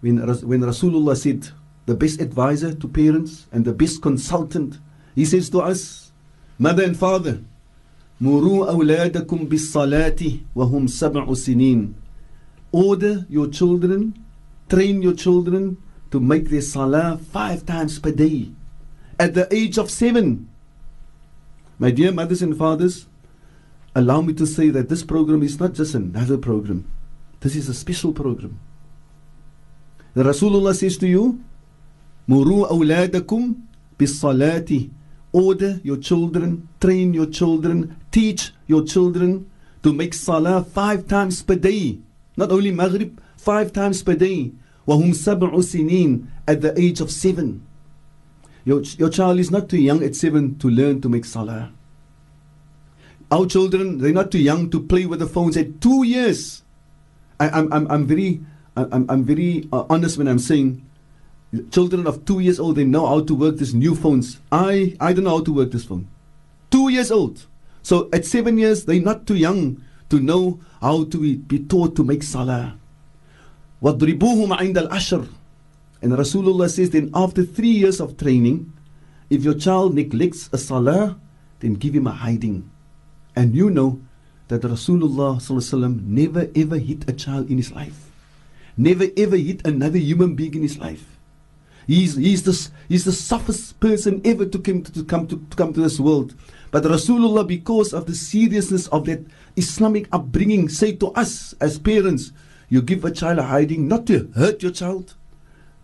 When, 0.00 0.18
when 0.18 0.60
Rasulullah 0.60 1.16
said, 1.16 1.48
the 1.86 1.94
best 1.94 2.20
advisor 2.20 2.74
to 2.74 2.88
parents 2.88 3.46
and 3.52 3.64
the 3.64 3.72
best 3.72 4.00
consultant, 4.00 4.78
he 5.14 5.24
says 5.24 5.50
to 5.50 5.60
us, 5.60 6.12
mother 6.58 6.84
and 6.84 6.96
father, 6.96 7.42
Muru 8.20 8.66
awladakum 8.66 9.48
bis 9.48 9.74
salati 9.74 10.44
wa 10.54 10.66
sab'u 10.66 11.34
sinin. 11.34 11.94
Order 12.70 13.26
your 13.28 13.48
children, 13.48 14.14
train 14.68 15.02
your 15.02 15.14
children 15.14 15.78
to 16.10 16.20
make 16.20 16.50
their 16.50 16.60
salah 16.60 17.18
five 17.18 17.64
times 17.64 17.98
per 17.98 18.12
day 18.12 18.50
at 19.18 19.34
the 19.34 19.52
age 19.52 19.78
of 19.78 19.90
seven. 19.90 20.48
My 21.78 21.90
dear 21.90 22.12
mothers 22.12 22.42
and 22.42 22.56
fathers, 22.56 23.06
allow 23.94 24.20
me 24.20 24.34
to 24.34 24.46
say 24.46 24.68
that 24.68 24.88
this 24.88 25.02
program 25.02 25.42
is 25.42 25.58
not 25.58 25.72
just 25.72 25.94
another 25.94 26.36
program. 26.36 26.90
This 27.40 27.56
is 27.56 27.68
a 27.68 27.74
special 27.74 28.12
program. 28.12 28.60
The 30.14 30.24
Rasulullah 30.24 30.74
says 30.74 30.98
to 30.98 31.06
you, 31.06 31.40
Muru 32.26 32.64
awladakum 32.66 33.62
bisalati. 33.98 34.90
Order 35.32 35.80
your 35.84 35.96
children, 35.96 36.68
train 36.80 37.14
your 37.14 37.26
children, 37.26 37.96
teach 38.10 38.50
your 38.66 38.84
children 38.84 39.48
to 39.84 39.92
make 39.92 40.12
salah 40.12 40.64
five 40.64 41.06
times 41.06 41.42
per 41.42 41.54
day. 41.54 42.00
Not 42.36 42.50
only 42.50 42.72
Maghrib, 42.72 43.20
five 43.36 43.72
times 43.72 44.02
per 44.02 44.14
day. 44.14 44.52
Wahum 44.86 45.12
sab'u 45.12 45.62
sinin 45.62 46.26
at 46.48 46.62
the 46.62 46.78
age 46.78 47.00
of 47.00 47.12
seven. 47.12 47.64
Your, 48.64 48.82
your 48.98 49.08
child 49.08 49.38
is 49.38 49.50
not 49.50 49.68
too 49.68 49.80
young 49.80 50.02
at 50.02 50.16
seven 50.16 50.58
to 50.58 50.68
learn 50.68 51.00
to 51.00 51.08
make 51.08 51.24
salah. 51.24 51.72
Our 53.30 53.46
children, 53.46 53.98
they're 53.98 54.12
not 54.12 54.32
too 54.32 54.42
young 54.42 54.68
to 54.70 54.80
play 54.80 55.06
with 55.06 55.20
the 55.20 55.26
phones 55.26 55.56
at 55.56 55.80
two 55.80 56.02
years. 56.02 56.62
I, 57.38 57.48
I'm, 57.50 57.72
I'm, 57.72 57.86
I'm 57.90 58.06
very 58.06 58.40
I'm, 58.75 59.05
I'm 59.09 59.23
very 59.23 59.67
uh, 59.71 59.85
honest 59.89 60.17
when 60.17 60.27
I'm 60.27 60.39
saying 60.39 60.85
children 61.71 62.07
of 62.07 62.25
two 62.25 62.39
years 62.39 62.59
old, 62.59 62.75
they 62.75 62.83
know 62.83 63.05
how 63.05 63.21
to 63.21 63.35
work 63.35 63.57
these 63.57 63.73
new 63.73 63.95
phones. 63.95 64.39
I, 64.51 64.95
I 64.99 65.13
don't 65.13 65.23
know 65.23 65.37
how 65.37 65.43
to 65.43 65.53
work 65.53 65.71
this 65.71 65.85
phone. 65.85 66.07
Two 66.71 66.89
years 66.89 67.11
old. 67.11 67.45
So 67.81 68.09
at 68.11 68.25
seven 68.25 68.57
years, 68.57 68.85
they're 68.85 69.01
not 69.01 69.27
too 69.27 69.35
young 69.35 69.81
to 70.09 70.19
know 70.19 70.59
how 70.81 71.05
to 71.05 71.17
be, 71.17 71.35
be 71.35 71.59
taught 71.59 71.95
to 71.95 72.03
make 72.03 72.23
salah. 72.23 72.77
وَضْرِبُوهُمْ 73.81 74.57
عِنْدَ 74.57 74.89
الْعَشْرِ 74.89 75.27
And 76.01 76.13
Rasulullah 76.13 76.69
says 76.69 76.89
then 76.89 77.11
after 77.13 77.43
three 77.43 77.69
years 77.69 77.99
of 77.99 78.17
training, 78.17 78.71
if 79.29 79.43
your 79.43 79.53
child 79.53 79.95
neglects 79.95 80.49
a 80.51 80.57
salah, 80.57 81.17
then 81.59 81.73
give 81.73 81.95
him 81.95 82.07
a 82.07 82.11
hiding. 82.11 82.69
And 83.35 83.55
you 83.55 83.69
know 83.69 84.01
that 84.47 84.61
Rasulullah 84.61 86.01
never 86.01 86.49
ever 86.55 86.77
hit 86.77 87.09
a 87.09 87.13
child 87.13 87.49
in 87.49 87.57
his 87.57 87.71
life. 87.71 88.08
Never 88.80 89.08
ever 89.14 89.36
hit 89.36 89.66
another 89.66 89.98
human 89.98 90.34
being 90.34 90.54
in 90.54 90.62
his 90.62 90.78
life. 90.78 91.04
He's, 91.86 92.16
he's, 92.16 92.44
the, 92.44 92.70
he's 92.88 93.04
the 93.04 93.12
softest 93.12 93.78
person 93.78 94.22
ever 94.24 94.46
to 94.46 94.58
come 94.58 94.82
to, 94.82 94.92
to 94.92 95.04
come 95.04 95.26
to, 95.26 95.36
to 95.36 95.56
come 95.56 95.74
to 95.74 95.80
this 95.82 96.00
world. 96.00 96.34
But 96.70 96.84
Rasulullah, 96.84 97.46
because 97.46 97.92
of 97.92 98.06
the 98.06 98.14
seriousness 98.14 98.86
of 98.88 99.04
that 99.04 99.26
Islamic 99.56 100.08
upbringing, 100.12 100.70
say 100.70 100.92
to 100.96 101.08
us 101.08 101.52
as 101.60 101.78
parents, 101.78 102.32
you 102.70 102.80
give 102.80 103.04
a 103.04 103.10
child 103.10 103.38
a 103.38 103.42
hiding 103.42 103.86
not 103.86 104.06
to 104.06 104.32
hurt 104.34 104.62
your 104.62 104.72
child. 104.72 105.12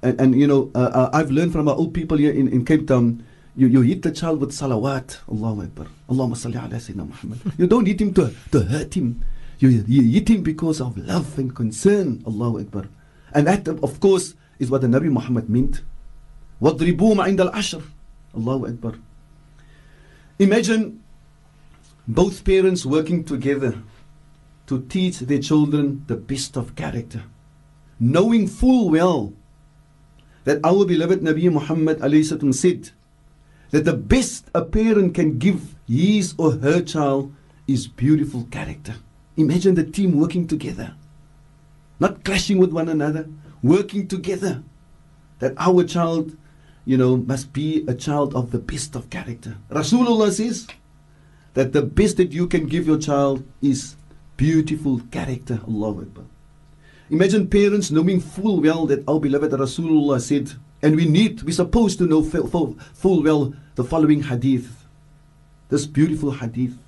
And, 0.01 0.19
and 0.19 0.35
you 0.41 0.47
know, 0.47 0.71
uh, 0.75 0.79
uh, 0.79 1.11
I've 1.13 1.31
learned 1.31 1.53
from 1.53 1.69
our 1.69 1.75
old 1.75 1.93
people 1.93 2.17
here 2.17 2.33
in, 2.33 2.49
in 2.49 2.65
Cape 2.65 2.87
Town, 2.89 3.23
you, 3.57 3.67
you 3.67 3.83
hit 3.83 4.01
the 4.01 4.13
child 4.13 4.41
with 4.41 4.53
salawat. 4.53 5.19
Allahu 5.31 5.63
Akbar. 5.65 5.87
Allahumma 6.09 6.37
salli 6.37 6.57
ala 6.57 6.77
Sayyidina 6.81 7.09
Muhammad. 7.09 7.41
you 7.59 7.67
don't 7.67 7.85
hit 7.85 8.01
him 8.01 8.15
to, 8.15 8.33
to 8.53 8.61
hurt 8.61 8.95
him. 8.95 9.23
You, 9.60 9.70
you 9.70 10.02
hit 10.02 10.30
him 10.30 10.42
because 10.44 10.82
of 10.82 10.98
love 10.98 11.38
and 11.38 11.56
concern. 11.56 12.24
Allahu 12.26 12.60
Akbar. 12.60 12.86
And 13.34 13.48
that, 13.48 13.68
of 13.68 14.00
course, 14.00 14.36
is 14.60 14.70
what 14.72 14.82
the 14.82 14.88
Nabi 14.88 15.12
Muhammad 15.12 15.50
meant. 15.50 15.82
وَضْرِبُوهُمْ 16.62 17.18
عِنْدَ 17.18 17.52
الْعَشْرِ 17.52 17.84
Allahu 18.36 18.68
Akbar. 18.68 18.94
Imagine 20.40 21.04
both 22.08 22.44
parents 22.44 22.86
working 22.86 23.24
together 23.24 23.82
to 24.68 24.82
teach 24.88 25.20
their 25.20 25.40
children 25.40 26.04
the 26.08 26.16
best 26.16 26.58
of 26.58 26.76
character, 26.76 27.24
knowing 28.00 28.48
full 28.48 28.90
well 28.90 29.34
that 30.44 30.60
our 30.64 30.86
beloved 30.86 31.22
Nabi 31.22 31.52
Muhammad 31.52 32.00
said 32.56 32.90
that 33.70 33.86
the 33.86 33.94
best 33.94 34.50
a 34.56 34.64
parent 34.64 35.14
can 35.14 35.38
give 35.38 35.76
his 35.88 36.34
or 36.38 36.54
her 36.54 36.82
child 36.82 37.34
is 37.68 37.88
beautiful 37.88 38.48
character. 38.50 38.96
Imagine 39.37 39.75
the 39.75 39.85
team 39.85 40.19
working 40.19 40.47
together, 40.47 40.95
not 42.01 42.25
clashing 42.25 42.59
with 42.59 42.73
one 42.73 42.89
another, 42.89 43.29
working 43.63 44.09
together. 44.09 44.63
That 45.41 45.53
our 45.59 45.85
child, 45.85 46.35
you 46.87 46.97
know, 46.97 47.19
must 47.19 47.53
be 47.53 47.85
a 47.87 47.95
child 47.95 48.35
of 48.35 48.51
the 48.51 48.59
best 48.59 48.97
of 48.97 49.11
character. 49.11 49.57
Rasulullah 49.71 50.33
says 50.33 50.67
that 51.53 51.75
the 51.75 51.83
best 51.83 52.17
that 52.17 52.33
you 52.33 52.47
can 52.47 52.67
give 52.67 52.87
your 52.87 52.99
child 52.99 53.45
is 53.61 53.97
beautiful 54.39 55.01
character. 55.11 55.61
Allah 55.69 56.01
Akbar. 56.01 56.25
Imagine 57.11 57.49
parents 57.49 57.91
knowing 57.91 58.21
full 58.21 58.61
well 58.61 58.87
that 58.87 59.07
our 59.07 59.21
beloved 59.21 59.53
Rasulullah 59.53 60.21
said, 60.21 60.53
and 60.83 60.97
we 60.97 61.05
need, 61.05 61.43
we're 61.43 61.53
supposed 61.53 61.99
to 61.99 62.07
know 62.07 62.23
full 62.23 63.23
well 63.23 63.53
the 63.75 63.85
following 63.85 64.23
hadith. 64.23 64.87
This 65.69 65.87
beautiful 65.87 66.31
hadith 66.31 66.79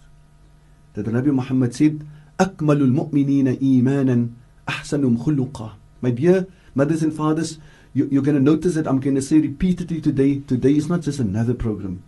that 0.95 1.05
the 1.05 1.11
Nabi 1.11 1.27
Muhammad 1.33 1.75
said, 1.75 2.07
أكمل 2.41 2.83
المؤمنين 2.83 3.49
إيمانا 3.49 4.29
ahsanum 4.69 5.17
khuluqa. 5.17 5.73
My 6.01 6.11
dear 6.11 6.47
mothers 6.75 7.03
and 7.03 7.13
fathers, 7.13 7.59
you, 7.95 8.05
are 8.05 8.23
going 8.23 8.37
to 8.37 8.43
notice 8.43 8.75
that 8.75 8.87
I'm 8.87 9.01
going 9.01 9.17
to 9.17 9.23
say 9.23 9.39
repeatedly 9.39 10.01
today 10.01 10.41
today 10.41 10.73
is 10.73 10.89
not 10.89 11.01
just 11.01 11.19
another 11.19 11.55
program. 11.55 12.05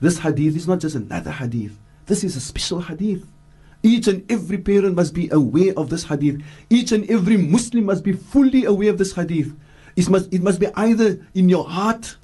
This 0.00 0.18
hadith 0.18 0.56
is 0.56 0.68
not 0.68 0.80
just 0.80 0.94
another 0.94 1.30
hadith. 1.30 1.76
This 2.04 2.22
is 2.22 2.36
a 2.36 2.40
special 2.40 2.82
hadith. 2.82 3.26
Each 3.82 4.06
and 4.08 4.30
every 4.30 4.58
parent 4.58 4.94
must 4.94 5.14
be 5.14 5.28
aware 5.30 5.72
of 5.76 5.90
this 5.90 6.04
hadith. 6.04 6.42
Each 6.70 6.92
and 6.92 7.08
every 7.10 7.36
Muslim 7.36 7.86
must 7.86 8.04
be 8.04 8.12
fully 8.12 8.64
aware 8.64 8.90
of 8.90 8.98
this 8.98 9.14
hadith. 9.14 9.54
It 9.96 10.08
must, 10.10 10.32
it 10.32 10.42
must 10.42 10.60
be 10.60 10.68
either 10.74 11.26
in 11.34 11.48
your 11.48 11.64
heart 11.64 12.16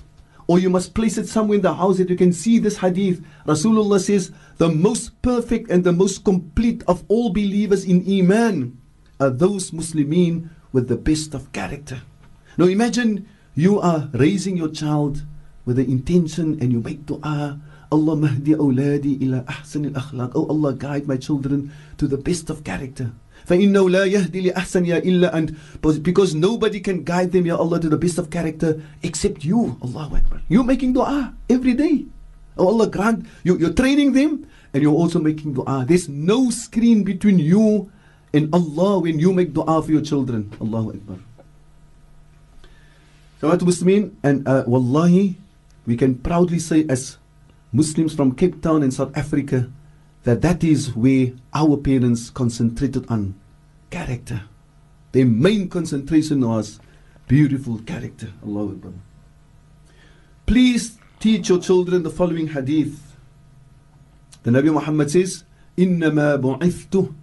or 0.46 0.58
you 0.58 0.70
must 0.70 0.94
place 0.94 1.18
it 1.18 1.28
somewhere 1.28 1.56
in 1.56 1.62
the 1.62 1.74
house 1.74 1.98
that 1.98 2.10
you 2.10 2.16
can 2.16 2.32
see 2.32 2.58
this 2.58 2.78
hadith. 2.78 3.24
Rasulullah 3.46 4.00
says, 4.00 4.32
the 4.58 4.68
most 4.68 5.20
perfect 5.22 5.70
and 5.70 5.84
the 5.84 5.92
most 5.92 6.24
complete 6.24 6.82
of 6.86 7.04
all 7.08 7.30
believers 7.30 7.84
in 7.84 8.04
Iman 8.08 8.78
are 9.20 9.30
those 9.30 9.70
Muslimin 9.70 10.50
with 10.72 10.88
the 10.88 10.96
best 10.96 11.34
of 11.34 11.52
character. 11.52 12.02
Now 12.58 12.66
imagine 12.66 13.28
you 13.54 13.80
are 13.80 14.10
raising 14.12 14.56
your 14.56 14.70
child 14.70 15.22
with 15.64 15.76
the 15.76 15.84
intention 15.84 16.58
and 16.60 16.72
you 16.72 16.80
make 16.80 17.06
dua. 17.06 17.60
Allah 17.92 18.16
mahdi 18.16 18.54
awladi 18.54 19.20
ila 19.22 19.42
ahsan 19.44 19.94
al-akhlaq. 19.94 20.32
Oh 20.34 20.46
Allah, 20.48 20.72
guide 20.72 21.06
my 21.06 21.16
children 21.16 21.70
to 21.98 22.08
the 22.08 22.16
best 22.16 22.48
of 22.48 22.64
character. 22.64 23.12
فإنه 23.47 23.89
لا 23.89 24.03
يهدي 24.03 24.51
لأحسن 24.51 24.83
إلا 24.85 25.37
أنت 25.37 25.55
because 26.03 26.35
nobody 26.35 26.79
can 26.83 27.03
guide 27.03 27.31
them 27.31 27.45
Ya 27.47 27.55
Allah 27.55 27.79
to 27.79 27.87
the 27.87 27.95
best 27.97 28.19
of 28.19 28.29
character 28.29 28.83
except 29.01 29.45
you 29.47 29.79
Allah 29.81 30.11
Akbar 30.19 30.43
you're 30.51 30.67
making 30.67 30.91
dua 30.91 31.33
every 31.49 31.73
day 31.73 32.05
oh 32.59 32.67
Allah 32.67 32.87
grant 32.91 33.23
you, 33.47 33.55
you're 33.57 33.71
training 33.73 34.11
them 34.11 34.43
and 34.75 34.83
you're 34.83 34.93
also 34.93 35.19
making 35.23 35.53
dua 35.55 35.85
there's 35.87 36.09
no 36.11 36.49
screen 36.51 37.03
between 37.07 37.39
you 37.39 37.87
and 38.35 38.51
Allah 38.51 38.99
when 38.99 39.15
you 39.17 39.31
make 39.31 39.55
dua 39.55 39.79
for 39.81 39.91
your 39.95 40.03
children 40.03 40.51
Allahu 40.59 40.91
Akbar 40.99 41.19
So 43.39 43.53
to 43.53 43.63
Muslimin 43.63 44.17
and 44.25 44.43
uh, 44.43 44.65
Wallahi 44.67 45.37
we 45.87 45.95
can 45.95 46.19
proudly 46.19 46.59
say 46.59 46.83
as 46.91 47.15
Muslims 47.71 48.11
from 48.11 48.35
Cape 48.35 48.59
Town 48.59 48.83
in 48.83 48.91
South 48.91 49.15
Africa 49.15 49.71
that 50.23 50.41
that 50.41 50.63
is 50.63 50.95
where 50.95 51.31
our 51.53 51.77
parents 51.77 52.29
concentrated 52.29 53.09
on 53.09 53.35
character. 53.89 54.41
Their 55.13 55.25
main 55.25 55.69
concentration 55.69 56.45
was 56.45 56.79
beautiful 57.27 57.79
character. 57.79 58.33
Allah 58.45 58.71
Akbar. 58.71 58.91
Please 60.45 60.97
teach 61.19 61.49
your 61.49 61.59
children 61.59 62.03
the 62.03 62.09
following 62.09 62.47
hadith. 62.47 63.15
The 64.43 64.51
Nabi 64.51 64.73
Muhammad 64.73 65.11
says, 65.11 65.43
إنما 65.77 66.35
بعثت 66.41 67.13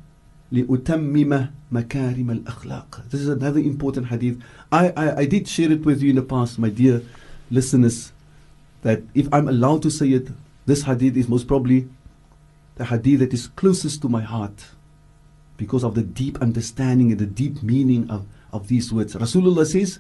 لأتمم 0.53 1.49
مكارم 1.73 2.45
الأخلاق. 2.45 3.11
This 3.11 3.21
is 3.21 3.29
another 3.29 3.61
important 3.61 4.07
hadith. 4.09 4.41
I, 4.71 4.91
I, 4.97 5.17
I 5.19 5.25
did 5.27 5.49
share 5.49 5.71
it 5.73 5.85
with 5.85 6.03
you 6.03 6.11
in 6.11 6.17
the 6.17 6.23
past, 6.23 6.59
my 6.59 6.69
dear 6.69 7.03
listeners, 7.51 8.13
that 8.83 9.03
if 9.15 9.29
I'm 9.33 9.49
allowed 9.49 9.83
to 9.83 9.91
say 9.91 10.09
it, 10.11 10.29
this 10.67 10.83
hadith 10.83 11.17
is 11.17 11.29
most 11.29 11.47
probably 11.47 11.89
the 12.80 12.86
hadith 12.86 13.20
that 13.20 13.34
is 13.34 13.48
closest 13.48 14.02
to 14.02 14.08
my 14.08 14.22
heart 14.22 14.68
because 15.58 15.84
of 15.84 15.96
the 15.96 16.02
deep 16.02 16.42
understanding 16.42 17.12
and 17.12 17.20
the 17.20 17.26
deep 17.26 17.62
meaning 17.62 18.10
of, 18.10 18.26
of 18.54 18.70
these 18.70 18.94
words. 18.94 19.16
Rasulullah 19.16 19.66
says, 19.66 20.00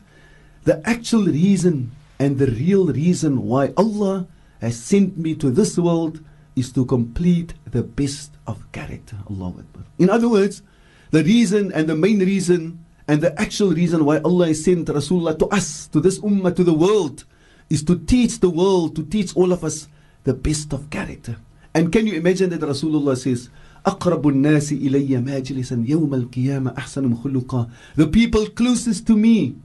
the 0.63 0.81
actual 0.87 1.25
reason 1.25 1.91
and 2.19 2.39
the 2.39 2.47
real 2.47 2.87
reason 2.87 3.43
why 3.43 3.73
Allah 3.75 4.27
has 4.61 4.81
sent 4.81 5.17
me 5.17 5.35
to 5.35 5.51
this 5.51 5.77
world 5.77 6.23
is 6.55 6.71
to 6.71 6.85
complete 6.85 7.53
the 7.69 7.83
best 7.83 8.31
of 8.47 8.71
character. 8.71 9.17
Allah 9.29 9.49
Akbar. 9.59 9.83
In 9.97 10.09
other 10.09 10.29
words, 10.29 10.63
the 11.11 11.21
reason 11.21 11.73
and 11.73 11.89
the 11.89 11.95
main 11.97 12.19
reason 12.19 12.85
and 13.09 13.21
the 13.21 13.37
actual 13.41 13.71
reason 13.71 14.05
why 14.05 14.19
Allah 14.19 14.47
has 14.47 14.63
sent 14.63 14.87
Rasulullah 14.87 15.37
to 15.39 15.47
us, 15.47 15.87
to 15.87 15.99
this 15.99 16.19
ummah, 16.19 16.55
to 16.55 16.63
the 16.63 16.73
world, 16.73 17.25
is 17.69 17.83
to 17.83 17.99
teach 17.99 18.39
the 18.39 18.49
world, 18.49 18.95
to 18.95 19.03
teach 19.03 19.35
all 19.35 19.51
of 19.51 19.65
us 19.65 19.89
the 20.23 20.33
best 20.33 20.71
of 20.71 20.89
character. 20.89 21.35
And 21.78 21.90
can 21.92 22.06
you 22.06 22.14
imagine 22.14 22.50
that 22.50 22.60
Rasulullah 22.60 23.16
says, 23.16 23.50
أقرب 23.84 24.28
الناس 24.28 24.72
إلي 24.72 25.20
ماجلسا 25.20 25.84
يوم 25.88 26.14
القيامة 26.14 26.74
أحسنهم 26.78 27.16
خلقا 27.16 27.68
The 27.96 28.06
people 28.06 28.46
closest 28.46 29.06
to 29.06 29.16
me 29.16 29.56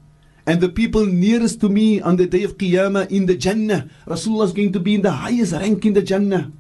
and 0.46 0.60
the 0.62 0.70
people 0.70 1.06
nearest 1.06 1.62
to 1.62 1.70
me 1.70 2.02
on 2.02 2.18
the 2.18 2.26
day 2.26 2.44
of 2.44 2.58
Qiyamah 2.58 3.12
in 3.12 3.28
the 3.28 3.36
Jannah. 3.36 3.88
Rasulullah 4.08 4.46
is 4.46 4.54
going 4.54 4.74
to 4.74 4.80
be 4.80 4.96
in 4.96 5.04
the 5.04 5.12
highest 5.12 5.54
rank 5.54 5.86
in 5.86 5.94
the 5.94 6.02
Jannah. 6.02 6.52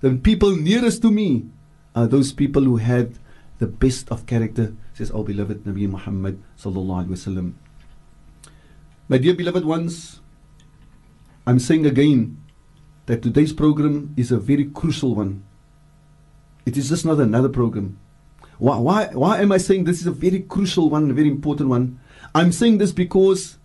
The 0.00 0.16
people 0.16 0.56
nearest 0.56 1.02
to 1.02 1.10
me 1.10 1.46
are 1.94 2.06
those 2.06 2.32
people 2.32 2.62
who 2.62 2.76
had 2.76 3.18
the 3.58 3.66
best 3.66 4.10
of 4.10 4.26
character, 4.26 4.74
says 4.94 5.10
our 5.10 5.24
beloved 5.24 5.64
Nabi 5.64 5.88
Muhammad 5.88 6.42
sallallahu 6.58 7.06
alaihi 7.06 7.16
wasallam. 7.16 7.52
My 9.08 9.18
dear 9.18 9.34
beloved 9.34 9.64
ones, 9.64 10.20
I'm 11.46 11.58
saying 11.58 11.86
again 11.86 12.41
that 13.05 13.21
today's 13.21 13.53
program 13.53 14.13
is 14.15 14.31
a 14.31 14.37
very 14.37 14.65
crucial 14.65 15.15
one. 15.15 15.43
It 16.65 16.77
is 16.77 16.89
just 16.89 17.05
not 17.05 17.19
another 17.19 17.49
program. 17.49 17.99
Why, 18.57 18.77
why, 18.77 19.05
why 19.07 19.41
am 19.41 19.51
I 19.51 19.57
saying 19.57 19.83
this 19.83 19.99
is 19.99 20.07
a 20.07 20.11
very 20.11 20.39
crucial 20.39 20.89
one, 20.89 21.11
a 21.11 21.13
very 21.13 21.27
important 21.27 21.69
one? 21.69 21.99
I'm 22.33 22.51
saying 22.51 22.77
this 22.77 22.91
because 22.91 23.57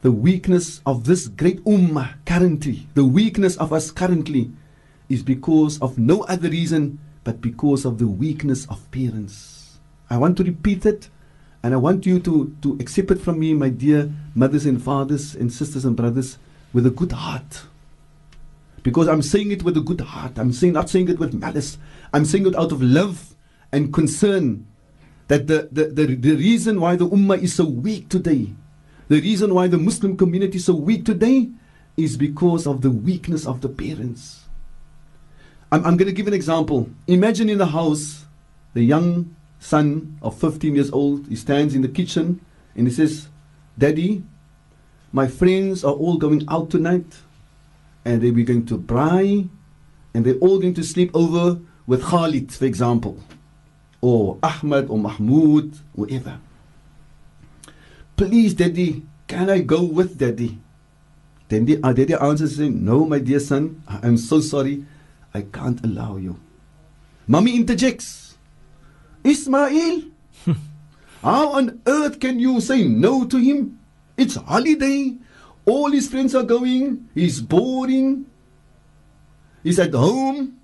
the 0.00 0.10
weakness 0.10 0.80
of 0.84 1.04
this 1.04 1.28
great 1.28 1.64
ummah 1.64 2.14
currently, 2.26 2.88
the 2.94 3.04
weakness 3.04 3.56
of 3.56 3.72
us 3.72 3.90
currently, 3.92 4.50
is 5.08 5.22
because 5.22 5.80
of 5.80 5.98
no 5.98 6.22
other 6.22 6.48
reason 6.48 6.98
but 7.22 7.40
because 7.40 7.84
of 7.84 7.98
the 7.98 8.08
weakness 8.08 8.66
of 8.66 8.90
parents. 8.90 9.78
I 10.10 10.16
want 10.16 10.36
to 10.38 10.44
repeat 10.44 10.84
it 10.84 11.08
and 11.62 11.72
I 11.72 11.76
want 11.76 12.04
you 12.04 12.18
to, 12.18 12.56
to 12.62 12.76
accept 12.80 13.12
it 13.12 13.20
from 13.20 13.38
me, 13.38 13.54
my 13.54 13.68
dear 13.68 14.10
mothers 14.34 14.66
and 14.66 14.82
fathers 14.82 15.36
and 15.36 15.52
sisters 15.52 15.84
and 15.84 15.96
brothers, 15.96 16.38
with 16.72 16.86
a 16.86 16.90
good 16.90 17.12
heart. 17.12 17.62
Because 18.82 19.08
I'm 19.08 19.22
saying 19.22 19.52
it 19.52 19.62
with 19.62 19.76
a 19.76 19.80
good 19.80 20.00
heart. 20.00 20.38
I'm 20.38 20.52
saying 20.52 20.72
not 20.72 20.90
saying 20.90 21.08
it 21.08 21.18
with 21.18 21.34
malice. 21.34 21.78
I'm 22.12 22.24
saying 22.24 22.46
it 22.46 22.56
out 22.56 22.72
of 22.72 22.82
love 22.82 23.34
and 23.70 23.92
concern 23.92 24.66
that 25.28 25.46
the, 25.46 25.68
the, 25.70 25.86
the, 25.86 26.14
the 26.14 26.34
reason 26.34 26.80
why 26.80 26.96
the 26.96 27.08
ummah 27.08 27.40
is 27.40 27.54
so 27.54 27.64
weak 27.64 28.08
today, 28.08 28.52
the 29.08 29.20
reason 29.20 29.54
why 29.54 29.68
the 29.68 29.78
Muslim 29.78 30.16
community 30.16 30.58
is 30.58 30.64
so 30.64 30.74
weak 30.74 31.04
today 31.04 31.48
is 31.96 32.16
because 32.16 32.66
of 32.66 32.80
the 32.80 32.90
weakness 32.90 33.46
of 33.46 33.60
the 33.60 33.68
parents. 33.68 34.46
I'm, 35.70 35.84
I'm 35.86 35.96
going 35.96 36.08
to 36.08 36.12
give 36.12 36.26
an 36.26 36.34
example. 36.34 36.90
Imagine 37.06 37.48
in 37.48 37.58
the 37.58 37.66
house, 37.66 38.26
the 38.74 38.82
young 38.82 39.36
son 39.58 40.18
of 40.22 40.38
15 40.38 40.74
years 40.74 40.90
old, 40.90 41.28
he 41.28 41.36
stands 41.36 41.74
in 41.74 41.82
the 41.82 41.88
kitchen 41.88 42.44
and 42.74 42.86
he 42.86 42.92
says, 42.92 43.28
Daddy, 43.78 44.24
my 45.12 45.28
friends 45.28 45.84
are 45.84 45.92
all 45.92 46.16
going 46.16 46.44
out 46.48 46.68
tonight 46.68 47.06
and 48.04 48.20
they 48.20 48.30
were 48.30 48.42
going 48.42 48.66
to 48.66 48.78
braai 48.78 49.48
and 50.14 50.24
they're 50.24 50.34
all 50.36 50.58
going 50.58 50.74
to 50.74 50.82
sleep 50.82 51.10
over 51.14 51.60
with 51.86 52.02
Khalid, 52.02 52.52
for 52.52 52.64
example, 52.64 53.18
or 54.00 54.38
Ahmad 54.42 54.88
or 54.88 54.98
Mahmoud, 54.98 55.78
whoever. 55.96 56.38
Please, 58.16 58.54
Daddy, 58.54 59.02
can 59.26 59.48
I 59.50 59.60
go 59.60 59.82
with 59.82 60.18
Daddy? 60.18 60.58
Then 61.48 61.64
the 61.64 61.80
uh, 61.82 61.92
Daddy 61.92 62.14
answers 62.14 62.56
saying, 62.56 62.84
No, 62.84 63.04
my 63.06 63.18
dear 63.18 63.40
son, 63.40 63.82
I 63.88 64.06
am 64.06 64.16
so 64.16 64.40
sorry, 64.40 64.84
I 65.34 65.42
can't 65.42 65.84
allow 65.84 66.16
you. 66.16 66.38
Mommy 67.26 67.56
interjects, 67.56 68.36
Ismail, 69.24 70.02
how 71.22 71.52
on 71.52 71.80
earth 71.86 72.20
can 72.20 72.38
you 72.38 72.60
say 72.60 72.84
no 72.84 73.24
to 73.26 73.38
him? 73.38 73.78
It's 74.16 74.36
holiday. 74.36 75.16
All 75.64 75.90
his 75.90 76.08
friends 76.08 76.34
are 76.34 76.42
going. 76.42 77.08
He's 77.14 77.40
boring. 77.40 78.26
He's 79.62 79.78
at 79.78 79.94
home. 79.94 80.58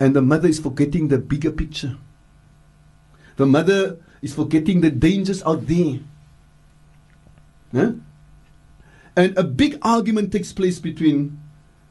And 0.00 0.14
the 0.14 0.22
mother 0.22 0.48
is 0.48 0.58
forgetting 0.58 1.08
the 1.08 1.18
bigger 1.18 1.50
picture. 1.50 1.96
The 3.36 3.46
mother 3.46 3.98
is 4.22 4.34
forgetting 4.34 4.80
the 4.80 4.90
dangers 4.90 5.42
out 5.44 5.66
there. 5.66 6.00
Huh? 7.72 7.92
And 9.16 9.36
a 9.36 9.44
big 9.44 9.78
argument 9.82 10.32
takes 10.32 10.52
place 10.52 10.78
between 10.78 11.40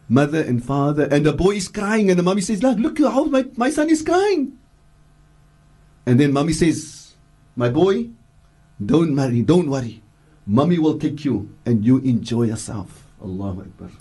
mother 0.09 0.41
and 0.41 0.63
father, 0.63 1.07
and 1.11 1.25
the 1.25 1.33
boy 1.33 1.51
is 1.51 1.67
crying, 1.67 2.09
and 2.09 2.17
the 2.17 2.23
mommy 2.23 2.41
says, 2.41 2.63
Look, 2.63 2.79
look 2.79 2.99
how 2.99 3.25
my, 3.25 3.45
my 3.55 3.69
son 3.69 3.89
is 3.89 4.01
crying. 4.01 4.57
And 6.05 6.19
then 6.19 6.31
mommy 6.31 6.53
says, 6.53 7.15
My 7.55 7.69
boy, 7.69 8.09
don't 8.83 9.15
worry, 9.15 9.41
don't 9.41 9.69
worry. 9.69 10.01
Mommy 10.47 10.79
will 10.79 10.97
take 10.97 11.25
you 11.25 11.51
and 11.65 11.83
you 11.83 11.97
enjoy 11.99 12.43
yourself. 12.43 13.05
Allahu 13.21 13.67
Akbar. 13.67 13.91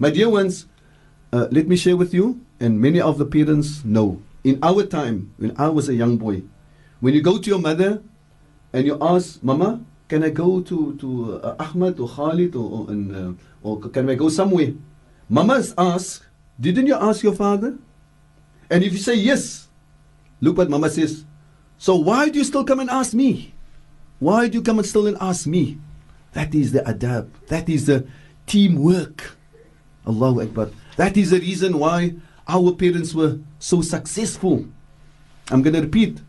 My 0.00 0.10
dear 0.10 0.28
ones, 0.28 0.66
uh, 1.32 1.46
let 1.52 1.68
me 1.68 1.76
share 1.76 1.96
with 1.96 2.12
you, 2.12 2.42
and 2.58 2.80
many 2.80 3.00
of 3.00 3.16
the 3.16 3.24
parents 3.24 3.84
know. 3.84 4.20
In 4.42 4.58
our 4.60 4.82
time, 4.82 5.32
when 5.38 5.54
I 5.56 5.68
was 5.68 5.88
a 5.88 5.94
young 5.94 6.16
boy, 6.18 6.42
when 6.98 7.14
you 7.14 7.22
go 7.22 7.38
to 7.38 7.48
your 7.48 7.60
mother 7.60 8.02
and 8.72 8.86
you 8.86 8.98
ask, 9.00 9.40
Mama, 9.42 9.86
can 10.08 10.24
I 10.24 10.30
go 10.30 10.60
to, 10.60 10.96
to 10.98 11.40
uh, 11.40 11.56
Ahmad 11.62 12.00
or 12.00 12.08
Khalid 12.08 12.56
or, 12.56 12.66
or, 12.70 12.90
and, 12.90 13.14
uh, 13.14 13.32
or 13.62 13.78
can 13.88 14.10
I 14.10 14.16
go 14.16 14.28
somewhere? 14.28 14.74
Mamas 15.28 15.74
ask, 15.78 16.26
didn't 16.58 16.86
you 16.86 16.94
ask 16.94 17.22
your 17.22 17.34
father? 17.34 17.78
And 18.68 18.82
if 18.82 18.92
you 18.92 18.98
say 18.98 19.14
yes, 19.14 19.68
look 20.40 20.58
what 20.58 20.68
Mama 20.68 20.90
says. 20.90 21.24
So 21.78 21.96
why 21.96 22.28
do 22.28 22.38
you 22.38 22.44
still 22.44 22.64
come 22.64 22.80
and 22.80 22.90
ask 22.90 23.14
me? 23.14 23.53
Why 24.24 24.48
do 24.48 24.56
you 24.56 24.62
come 24.64 24.78
and 24.78 24.88
still 24.88 25.06
and 25.06 25.18
ask 25.20 25.46
me? 25.46 25.76
That 26.32 26.54
is 26.54 26.72
the 26.72 26.80
adab. 26.80 27.28
That 27.48 27.68
is 27.68 27.84
the 27.84 28.08
teamwork. 28.46 29.36
Allahu 30.08 30.40
Akbar. 30.40 30.70
That 30.96 31.18
is 31.18 31.28
the 31.28 31.40
reason 31.40 31.78
why 31.78 32.14
our 32.48 32.72
parents 32.72 33.12
were 33.12 33.40
so 33.58 33.82
successful. 33.82 34.64
I'm 35.50 35.60
going 35.60 35.74
to 35.76 35.82
repeat. 35.82 36.22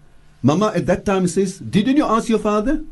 Mama 0.43 0.73
at 0.75 0.85
that 0.87 1.05
time 1.05 1.25
says, 1.29 1.57
Didn't 1.59 1.95
you 1.95 2.03
ask 2.03 2.27
your 2.27 2.39
father? 2.39 2.83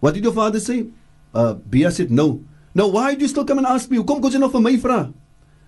What 0.00 0.14
did 0.14 0.24
your 0.24 0.32
father 0.32 0.58
say? 0.58 0.86
Uh, 1.34 1.60
Bia 1.60 1.90
said, 1.90 2.10
No. 2.10 2.40
Now, 2.74 2.88
why 2.88 3.14
do 3.14 3.20
you 3.20 3.28
still 3.28 3.44
come 3.44 3.58
and 3.58 3.66
ask 3.66 3.90
me? 3.90 4.02
Kom 4.02 4.22
jy 4.24 4.40
nou 4.40 4.48
vir 4.48 4.60
my? 4.64 5.12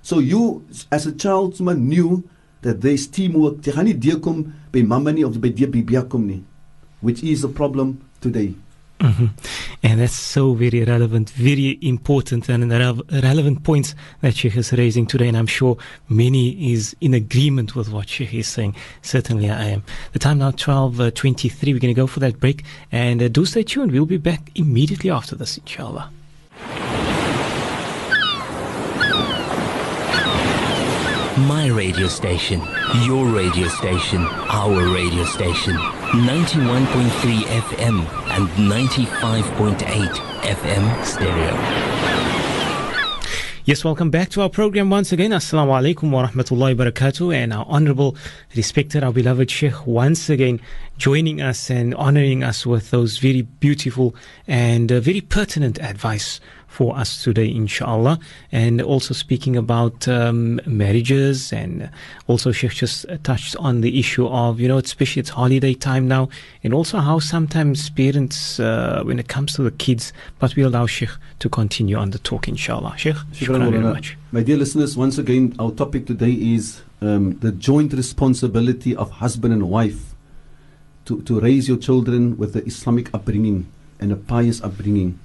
So 0.01 0.19
you, 0.21 0.65
as 0.91 1.05
a 1.05 1.13
child, 1.13 1.61
man, 1.61 1.87
knew 1.87 2.25
that 2.63 2.81
there's 2.81 3.07
teamwork. 3.07 3.61
Jy 3.61 3.73
gaan 3.77 3.85
nie 3.85 3.93
deurkom 3.93 4.49
of 4.73 5.41
by 5.45 5.49
die. 5.53 6.43
Which 7.05 7.23
is 7.23 7.45
a 7.45 7.49
problem 7.49 8.01
today. 8.25 8.55
Mm-hmm. 9.01 9.27
And 9.83 10.01
that's 10.01 10.19
so 10.19 10.55
very 10.55 10.83
relevant, 10.83 11.29
very 11.31 11.79
important, 11.83 12.49
and 12.49 12.71
re- 12.71 13.21
relevant 13.21 13.63
points 13.63 13.95
that 14.23 14.35
Sheikh 14.35 14.57
is 14.57 14.73
raising 14.73 15.07
today. 15.07 15.29
And 15.29 15.37
I'm 15.37 15.47
sure 15.47 15.77
many 16.09 16.73
is 16.73 16.97
in 17.01 17.13
agreement 17.13 17.77
with 17.77 17.91
what 17.91 18.09
Sheikh 18.09 18.33
is 18.33 18.49
saying. 18.49 18.75
Certainly, 19.03 19.51
I 19.51 19.65
am. 19.65 19.85
The 20.13 20.19
time 20.19 20.39
now, 20.39 20.53
12:23. 20.53 21.03
Uh, 21.03 21.75
We're 21.75 21.81
going 21.81 21.95
to 21.95 22.01
go 22.01 22.07
for 22.07 22.21
that 22.21 22.41
break, 22.41 22.65
and 22.91 23.23
uh, 23.23 23.29
do 23.29 23.45
stay 23.45 23.63
tuned. 23.63 23.93
We'll 23.93 24.07
be 24.07 24.17
back 24.17 24.51
immediately 24.55 25.11
after 25.11 25.37
this, 25.37 25.59
inshallah. 25.59 26.11
My 31.39 31.67
radio 31.67 32.07
station, 32.07 32.63
your 33.03 33.27
radio 33.27 33.67
station, 33.67 34.21
our 34.23 34.95
radio 34.95 35.25
station. 35.25 35.73
91.3 35.73 37.43
FM 37.43 38.07
and 38.31 38.49
95.8 38.71 39.75
FM 40.43 41.05
stereo. 41.05 42.05
Yes, 43.65 43.83
welcome 43.83 44.11
back 44.13 44.29
to 44.29 44.43
our 44.43 44.49
program 44.49 44.91
once 44.91 45.11
again. 45.11 45.33
Assalamu 45.33 45.71
alaikum 45.73 46.13
wa 46.13 46.29
rahmatullahi 46.29 46.79
wa 46.79 46.85
barakatuh. 46.85 47.35
And 47.35 47.53
our 47.53 47.67
honorable, 47.67 48.17
respected, 48.55 49.03
our 49.03 49.11
beloved 49.11 49.51
Sheikh 49.51 49.89
once 49.89 50.31
again 50.31 50.61
joining 50.99 51.41
us 51.41 51.69
and 51.69 51.97
honoring 51.97 52.45
us 52.45 52.65
with 52.65 52.93
those 52.93 53.19
very 53.19 53.43
beautiful 53.43 54.15
and 54.47 54.93
uh, 54.93 55.01
very 55.01 55.21
pertinent 55.21 55.81
advice 55.81 56.39
for 56.75 56.97
us 56.97 57.23
today, 57.23 57.49
inshallah. 57.49 58.19
And 58.51 58.83
also 58.83 59.15
speaking 59.15 59.57
about 59.57 60.09
um, 60.09 60.61
marriages, 60.67 61.53
and 61.53 61.89
also 62.27 62.51
Sheikh 62.51 62.73
just 62.73 63.07
touched 63.23 63.55
on 63.57 63.81
the 63.81 63.99
issue 63.99 64.27
of, 64.27 64.59
you 64.59 64.67
know, 64.67 64.79
especially 64.79 65.21
it's 65.21 65.31
holiday 65.31 65.75
time 65.75 66.09
now, 66.09 66.29
and 66.65 66.75
also 66.75 66.99
how 66.99 67.21
sometimes 67.21 67.91
parents, 67.91 68.59
uh, 68.59 69.03
when 69.05 69.19
it 69.19 69.29
comes 69.29 69.55
to 69.55 69.63
the 69.63 69.71
kids, 69.71 70.13
but 70.41 70.57
we 70.57 70.63
allow 70.65 70.87
Sheikh 70.87 71.15
to 71.39 71.49
continue 71.49 71.97
on 71.97 72.11
the 72.11 72.19
talk, 72.19 72.49
inshallah. 72.49 72.95
Sheikh, 72.97 73.17
shukran 73.33 73.71
very 73.71 73.83
much. 73.83 74.17
My 74.33 74.43
dear 74.43 74.57
listeners, 74.57 74.97
once 74.97 75.17
again, 75.17 75.55
our 75.61 75.71
topic 75.71 76.07
today 76.07 76.33
is 76.33 76.83
um, 77.01 77.39
the 77.39 77.53
joint 77.53 77.93
responsibility 77.93 78.97
of 78.97 79.11
husband 79.23 79.55
and 79.55 79.71
wife 79.71 80.15
to, 81.05 81.23
to 81.23 81.39
raise 81.39 81.69
your 81.69 81.77
children 81.79 82.37
with 82.37 82.53
the 82.53 82.65
Islamic 82.67 83.15
upbringing 83.15 83.71
and 84.01 84.11
a 84.11 84.17
pious 84.17 84.61
upbringing. 84.61 85.21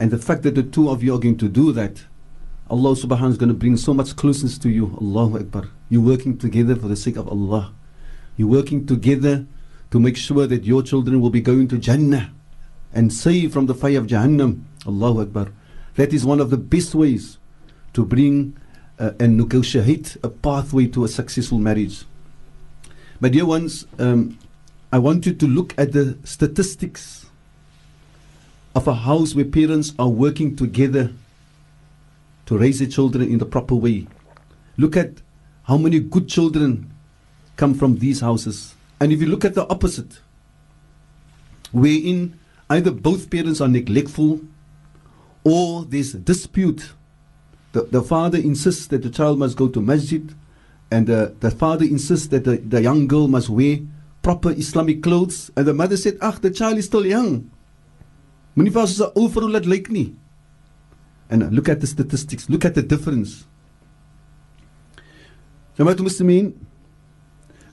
And 0.00 0.10
the 0.10 0.18
fact 0.18 0.42
that 0.42 0.54
the 0.54 0.62
two 0.62 0.90
of 0.90 1.02
you 1.02 1.14
are 1.14 1.18
going 1.18 1.38
to 1.38 1.48
do 1.48 1.72
that, 1.72 2.04
Allah 2.68 2.90
subhanahu 2.90 3.08
wa 3.10 3.16
ta'ala 3.16 3.30
is 3.30 3.38
going 3.38 3.48
to 3.48 3.54
bring 3.54 3.76
so 3.76 3.94
much 3.94 4.16
closeness 4.16 4.58
to 4.58 4.70
you. 4.70 4.96
Allahu 5.00 5.38
Akbar. 5.38 5.68
You're 5.88 6.02
working 6.02 6.38
together 6.38 6.74
for 6.74 6.88
the 6.88 6.96
sake 6.96 7.16
of 7.16 7.28
Allah. 7.28 7.72
You're 8.36 8.48
working 8.48 8.86
together 8.86 9.46
to 9.90 10.00
make 10.00 10.16
sure 10.16 10.46
that 10.46 10.64
your 10.64 10.82
children 10.82 11.20
will 11.20 11.30
be 11.30 11.40
going 11.40 11.68
to 11.68 11.78
Jannah 11.78 12.32
and 12.92 13.12
saved 13.12 13.52
from 13.52 13.66
the 13.66 13.74
fire 13.74 13.98
of 13.98 14.06
Jahannam. 14.06 14.62
Allahu 14.86 15.22
Akbar. 15.22 15.48
That 15.94 16.12
is 16.12 16.24
one 16.24 16.40
of 16.40 16.50
the 16.50 16.56
best 16.56 16.94
ways 16.94 17.38
to 17.92 18.04
bring 18.04 18.56
uh, 18.98 19.12
and 19.20 19.36
negotiate 19.36 20.16
a 20.22 20.28
pathway 20.28 20.86
to 20.88 21.04
a 21.04 21.08
successful 21.08 21.58
marriage. 21.58 22.04
My 23.20 23.28
dear 23.28 23.46
ones, 23.46 23.86
um, 23.98 24.38
I 24.92 24.98
want 24.98 25.26
you 25.26 25.34
to 25.34 25.46
look 25.46 25.74
at 25.78 25.92
the 25.92 26.18
statistics 26.24 27.23
of 28.74 28.88
a 28.88 28.94
house 28.94 29.34
where 29.34 29.44
parents 29.44 29.94
are 29.98 30.08
working 30.08 30.56
together 30.56 31.12
to 32.46 32.58
raise 32.58 32.80
their 32.80 32.88
children 32.88 33.30
in 33.30 33.38
the 33.38 33.46
proper 33.46 33.74
way. 33.74 34.06
Look 34.76 34.96
at 34.96 35.22
how 35.64 35.78
many 35.78 36.00
good 36.00 36.28
children 36.28 36.92
come 37.56 37.74
from 37.74 37.98
these 37.98 38.20
houses. 38.20 38.74
And 39.00 39.12
if 39.12 39.20
you 39.20 39.26
look 39.26 39.44
at 39.44 39.54
the 39.54 39.66
opposite, 39.68 40.20
wherein 41.72 42.38
either 42.68 42.90
both 42.90 43.30
parents 43.30 43.60
are 43.60 43.68
neglectful 43.68 44.40
or 45.44 45.84
there's 45.84 46.12
dispute, 46.12 46.92
the, 47.72 47.82
the 47.82 48.02
father 48.02 48.38
insists 48.38 48.86
that 48.88 49.02
the 49.02 49.10
child 49.10 49.38
must 49.38 49.56
go 49.56 49.68
to 49.68 49.80
masjid, 49.80 50.34
and 50.90 51.10
uh, 51.10 51.30
the 51.40 51.50
father 51.50 51.84
insists 51.84 52.28
that 52.28 52.44
the, 52.44 52.56
the 52.58 52.82
young 52.82 53.06
girl 53.06 53.26
must 53.28 53.48
wear 53.48 53.78
proper 54.22 54.52
Islamic 54.52 55.02
clothes, 55.02 55.50
and 55.56 55.66
the 55.66 55.74
mother 55.74 55.96
said, 55.96 56.16
Ah, 56.20 56.32
the 56.40 56.50
child 56.50 56.78
is 56.78 56.86
still 56.86 57.04
young. 57.04 57.50
Moenie 58.54 58.70
vir 58.70 58.82
ons 58.82 59.00
'n 59.00 59.12
ou 59.16 59.28
vrou 59.28 59.48
laat 59.48 59.66
lyk 59.66 59.90
nie. 59.90 60.14
And 61.30 61.50
look 61.52 61.68
at 61.68 61.80
the 61.80 61.86
statistics, 61.86 62.48
look 62.48 62.64
at 62.64 62.74
the 62.74 62.82
difference. 62.82 63.46
Jamaat 65.78 65.98
Muslimin, 65.98 66.54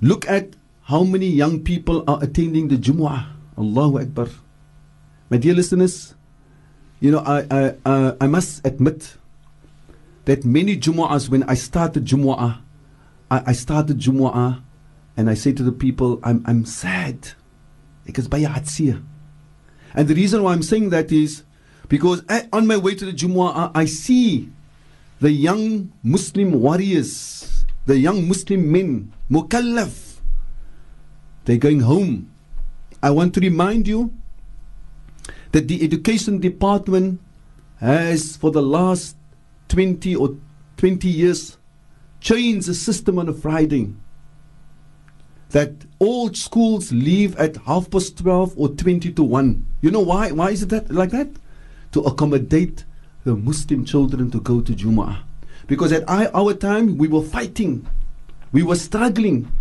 look 0.01 0.27
at 0.27 0.55
how 0.83 1.03
many 1.03 1.27
young 1.27 1.59
people 1.59 2.03
are 2.07 2.17
attending 2.23 2.67
the 2.67 2.77
Jumu'ah. 2.77 3.27
Allahu 3.57 3.99
Akbar. 3.99 4.27
My 5.29 5.37
dear 5.37 5.53
listeners, 5.53 6.15
you 6.99 7.11
know, 7.11 7.19
I, 7.19 7.45
I, 7.51 7.75
uh, 7.85 8.15
I 8.19 8.27
must 8.27 8.65
admit 8.65 9.17
that 10.25 10.43
many 10.43 10.77
Jumu'ahs, 10.77 11.29
when 11.29 11.43
I 11.43 11.53
started 11.53 12.05
Jumu'ah, 12.05 12.61
I, 13.29 13.43
I 13.47 13.53
started 13.53 13.99
Jumu'ah 13.99 14.61
and 15.15 15.29
I 15.29 15.35
say 15.35 15.51
to 15.53 15.63
the 15.63 15.71
people, 15.71 16.19
I'm, 16.23 16.43
I'm 16.47 16.65
sad 16.65 17.29
because 18.05 18.27
by 18.27 18.41
Hatsiyah. 18.41 19.03
And 19.93 20.07
the 20.07 20.15
reason 20.15 20.43
why 20.43 20.53
I'm 20.53 20.63
saying 20.63 20.89
that 20.89 21.11
is 21.11 21.43
because 21.87 22.23
I, 22.29 22.47
on 22.53 22.67
my 22.67 22.77
way 22.77 22.95
to 22.95 23.05
the 23.05 23.11
Jumu'ah, 23.11 23.71
I 23.75 23.85
see 23.85 24.49
the 25.19 25.31
young 25.31 25.91
Muslim 26.03 26.59
warriors, 26.59 27.65
the 27.85 27.97
young 27.97 28.27
Muslim 28.27 28.71
men, 28.71 29.13
mukallaf, 29.29 30.19
they're 31.45 31.57
going 31.57 31.81
home. 31.81 32.31
I 33.03 33.11
want 33.11 33.33
to 33.33 33.39
remind 33.39 33.87
you 33.87 34.13
that 35.51 35.67
the 35.67 35.83
education 35.83 36.39
department 36.39 37.19
has, 37.79 38.37
for 38.37 38.51
the 38.51 38.61
last 38.61 39.17
20 39.69 40.15
or 40.15 40.37
20 40.77 41.07
years, 41.07 41.57
changed 42.19 42.67
the 42.67 42.73
system 42.73 43.19
on 43.19 43.27
a 43.27 43.33
Friday 43.33 43.93
that 45.51 45.71
all 45.99 46.33
schools 46.33 46.91
leave 46.91 47.35
at 47.37 47.57
half 47.57 47.89
past 47.89 48.17
12 48.17 48.53
or 48.57 48.69
20 48.69 49.11
to 49.13 49.23
1. 49.23 49.65
You 49.81 49.91
know 49.91 49.99
why? 49.99 50.31
Why 50.31 50.51
is 50.51 50.63
it 50.63 50.69
that 50.69 50.91
like 50.91 51.11
that? 51.11 51.29
To 51.91 52.01
accommodate 52.01 52.85
the 53.23 53.35
Muslim 53.35 53.85
children 53.85 54.31
to 54.31 54.39
go 54.39 54.61
to 54.61 54.71
Jumu'ah. 54.71 55.19
Because 55.67 55.91
at 55.91 56.03
our 56.09 56.53
time, 56.53 56.97
we 56.97 57.07
were 57.07 57.21
fighting. 57.21 57.87
We 58.51 58.63
were 58.63 58.75
struggling 58.75 59.51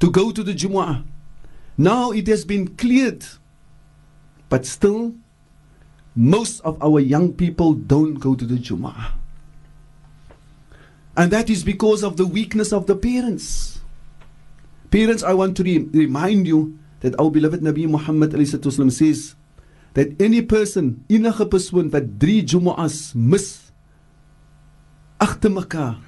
to 0.00 0.10
go 0.10 0.30
to 0.30 0.42
the 0.42 0.54
Jumu'ah. 0.54 1.04
Now 1.76 2.12
it 2.12 2.26
has 2.28 2.44
been 2.44 2.76
cleared. 2.76 3.24
But 4.48 4.66
still, 4.66 5.14
most 6.14 6.60
of 6.60 6.80
our 6.82 7.00
young 7.00 7.32
people 7.32 7.74
don't 7.74 8.14
go 8.14 8.34
to 8.34 8.44
the 8.44 8.56
Jumu'ah. 8.56 9.12
And 11.16 11.30
that 11.30 11.50
is 11.50 11.64
because 11.64 12.02
of 12.02 12.16
the 12.16 12.26
weakness 12.26 12.72
of 12.72 12.86
the 12.86 12.96
parents. 12.96 13.80
Parents, 14.94 15.24
I 15.24 15.34
want 15.34 15.56
to 15.56 15.64
re- 15.64 15.90
remind 15.92 16.46
you 16.46 16.78
that 17.00 17.18
our 17.18 17.28
beloved 17.28 17.62
Nabi 17.62 17.90
Muhammad 17.90 18.30
says 18.30 19.34
that 19.94 20.22
any 20.22 20.40
person, 20.40 21.04
enige 21.10 21.50
persoon 21.50 21.90
wat 21.90 22.16
drie 22.20 22.44
Jumu'as 22.46 23.12
mis 23.16 23.72
agter 25.18 25.50
mekaar, 25.50 25.98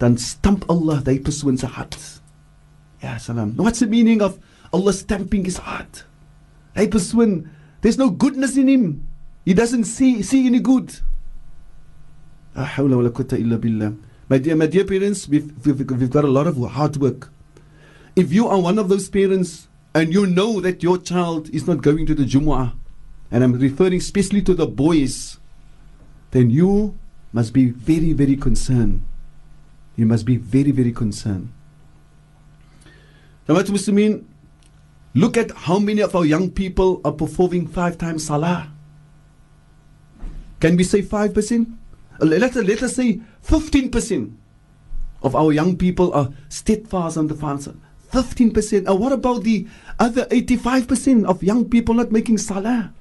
dan 0.00 0.18
stamp 0.18 0.66
Allah 0.68 1.02
daai 1.06 1.22
persoon 1.22 1.56
se 1.56 1.68
hart. 1.68 1.94
Salam. 3.20 3.54
What's 3.54 3.78
the 3.78 3.86
meaning 3.86 4.20
of 4.20 4.40
Allah 4.72 4.92
stamping 4.92 5.44
his 5.44 5.58
heart? 5.58 6.02
Daai 6.74 6.90
persoon, 6.90 7.48
there's 7.82 7.96
no 7.96 8.10
goodness 8.10 8.56
in 8.56 8.66
him. 8.66 9.06
He 9.44 9.54
doesn't 9.54 9.84
see 9.84 10.22
see 10.22 10.48
any 10.48 10.58
good. 10.58 10.98
My 12.56 12.66
dear, 14.42 14.56
my 14.56 14.66
dear 14.66 14.84
parents, 14.84 15.28
we've, 15.28 15.46
we've, 15.64 15.78
we've 15.78 16.10
got 16.10 16.24
a 16.24 16.34
lot 16.34 16.48
of 16.48 16.56
hard 16.72 16.96
work. 16.96 17.30
If 18.16 18.32
you 18.32 18.48
are 18.48 18.58
one 18.58 18.78
of 18.78 18.88
those 18.88 19.10
parents 19.10 19.68
and 19.94 20.12
you 20.12 20.26
know 20.26 20.60
that 20.60 20.82
your 20.82 20.96
child 20.96 21.50
is 21.50 21.66
not 21.66 21.82
going 21.82 22.06
to 22.06 22.14
the 22.14 22.24
Jumu'ah, 22.24 22.72
and 23.30 23.44
I'm 23.44 23.52
referring 23.52 23.98
especially 23.98 24.40
to 24.42 24.54
the 24.54 24.66
boys, 24.66 25.38
then 26.30 26.48
you 26.48 26.98
must 27.32 27.52
be 27.52 27.68
very, 27.68 28.14
very 28.14 28.36
concerned. 28.36 29.04
You 29.96 30.06
must 30.06 30.24
be 30.24 30.38
very, 30.38 30.70
very 30.70 30.92
concerned. 30.92 31.52
Now, 33.46 33.56
Jamaat 33.56 33.68
Muslimin, 33.68 34.24
look 35.14 35.36
at 35.36 35.50
how 35.52 35.78
many 35.78 36.00
of 36.00 36.16
our 36.16 36.24
young 36.24 36.50
people 36.50 37.02
are 37.04 37.12
performing 37.12 37.66
five 37.66 37.98
times 37.98 38.26
salah. 38.26 38.72
Can 40.60 40.76
we 40.76 40.84
say 40.84 41.02
5%? 41.02 41.76
Uh, 42.20 42.24
let, 42.24 42.54
let 42.54 42.82
us 42.82 42.96
say 42.96 43.20
15% 43.44 44.34
of 45.22 45.36
our 45.36 45.52
young 45.52 45.76
people 45.76 46.12
are 46.14 46.30
steadfast 46.48 47.18
on 47.18 47.26
the 47.26 47.34
fast. 47.34 47.68
15%. 48.12 48.86
And 48.86 48.98
what 49.00 49.12
about 49.12 49.42
the 49.42 49.66
other 49.98 50.24
85% 50.26 51.24
of 51.24 51.42
young 51.42 51.64
people 51.68 51.94
not 51.94 52.12
making 52.12 52.38
salah? 52.38 52.92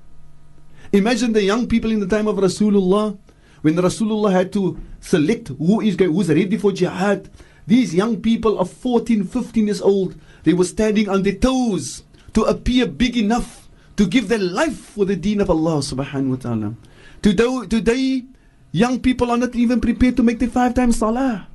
Imagine 0.91 1.33
the 1.33 1.43
young 1.43 1.67
people 1.67 1.91
in 1.91 1.99
the 1.99 2.07
time 2.07 2.27
of 2.27 2.37
Rasulullah, 2.37 3.17
when 3.61 3.75
Rasulullah 3.75 4.31
had 4.31 4.53
to 4.53 4.79
select 4.99 5.49
who 5.49 5.81
is 5.81 5.95
who's 5.97 6.29
ready 6.29 6.57
for 6.57 6.71
jihad. 6.71 7.29
These 7.67 7.95
young 7.95 8.21
people 8.21 8.59
of 8.59 8.69
14, 8.69 9.23
15 9.25 9.65
years 9.65 9.81
old, 9.81 10.15
they 10.43 10.53
were 10.53 10.65
standing 10.65 11.09
on 11.09 11.23
their 11.23 11.33
toes 11.33 12.03
to 12.33 12.43
appear 12.43 12.85
big 12.85 13.17
enough 13.17 13.67
to 13.97 14.05
give 14.05 14.27
their 14.27 14.39
life 14.39 14.77
for 14.93 15.05
the 15.05 15.15
deen 15.15 15.41
of 15.41 15.49
Allah 15.49 15.79
subhanahu 15.79 16.29
wa 16.29 16.35
ta'ala. 16.35 16.75
Today, 17.23 17.65
today, 17.67 18.25
young 18.71 18.99
people 18.99 19.31
are 19.31 19.37
not 19.37 19.55
even 19.55 19.81
prepared 19.81 20.15
to 20.17 20.23
make 20.23 20.37
the 20.37 20.47
five 20.47 20.75
times 20.75 20.99
salah. 20.99 21.47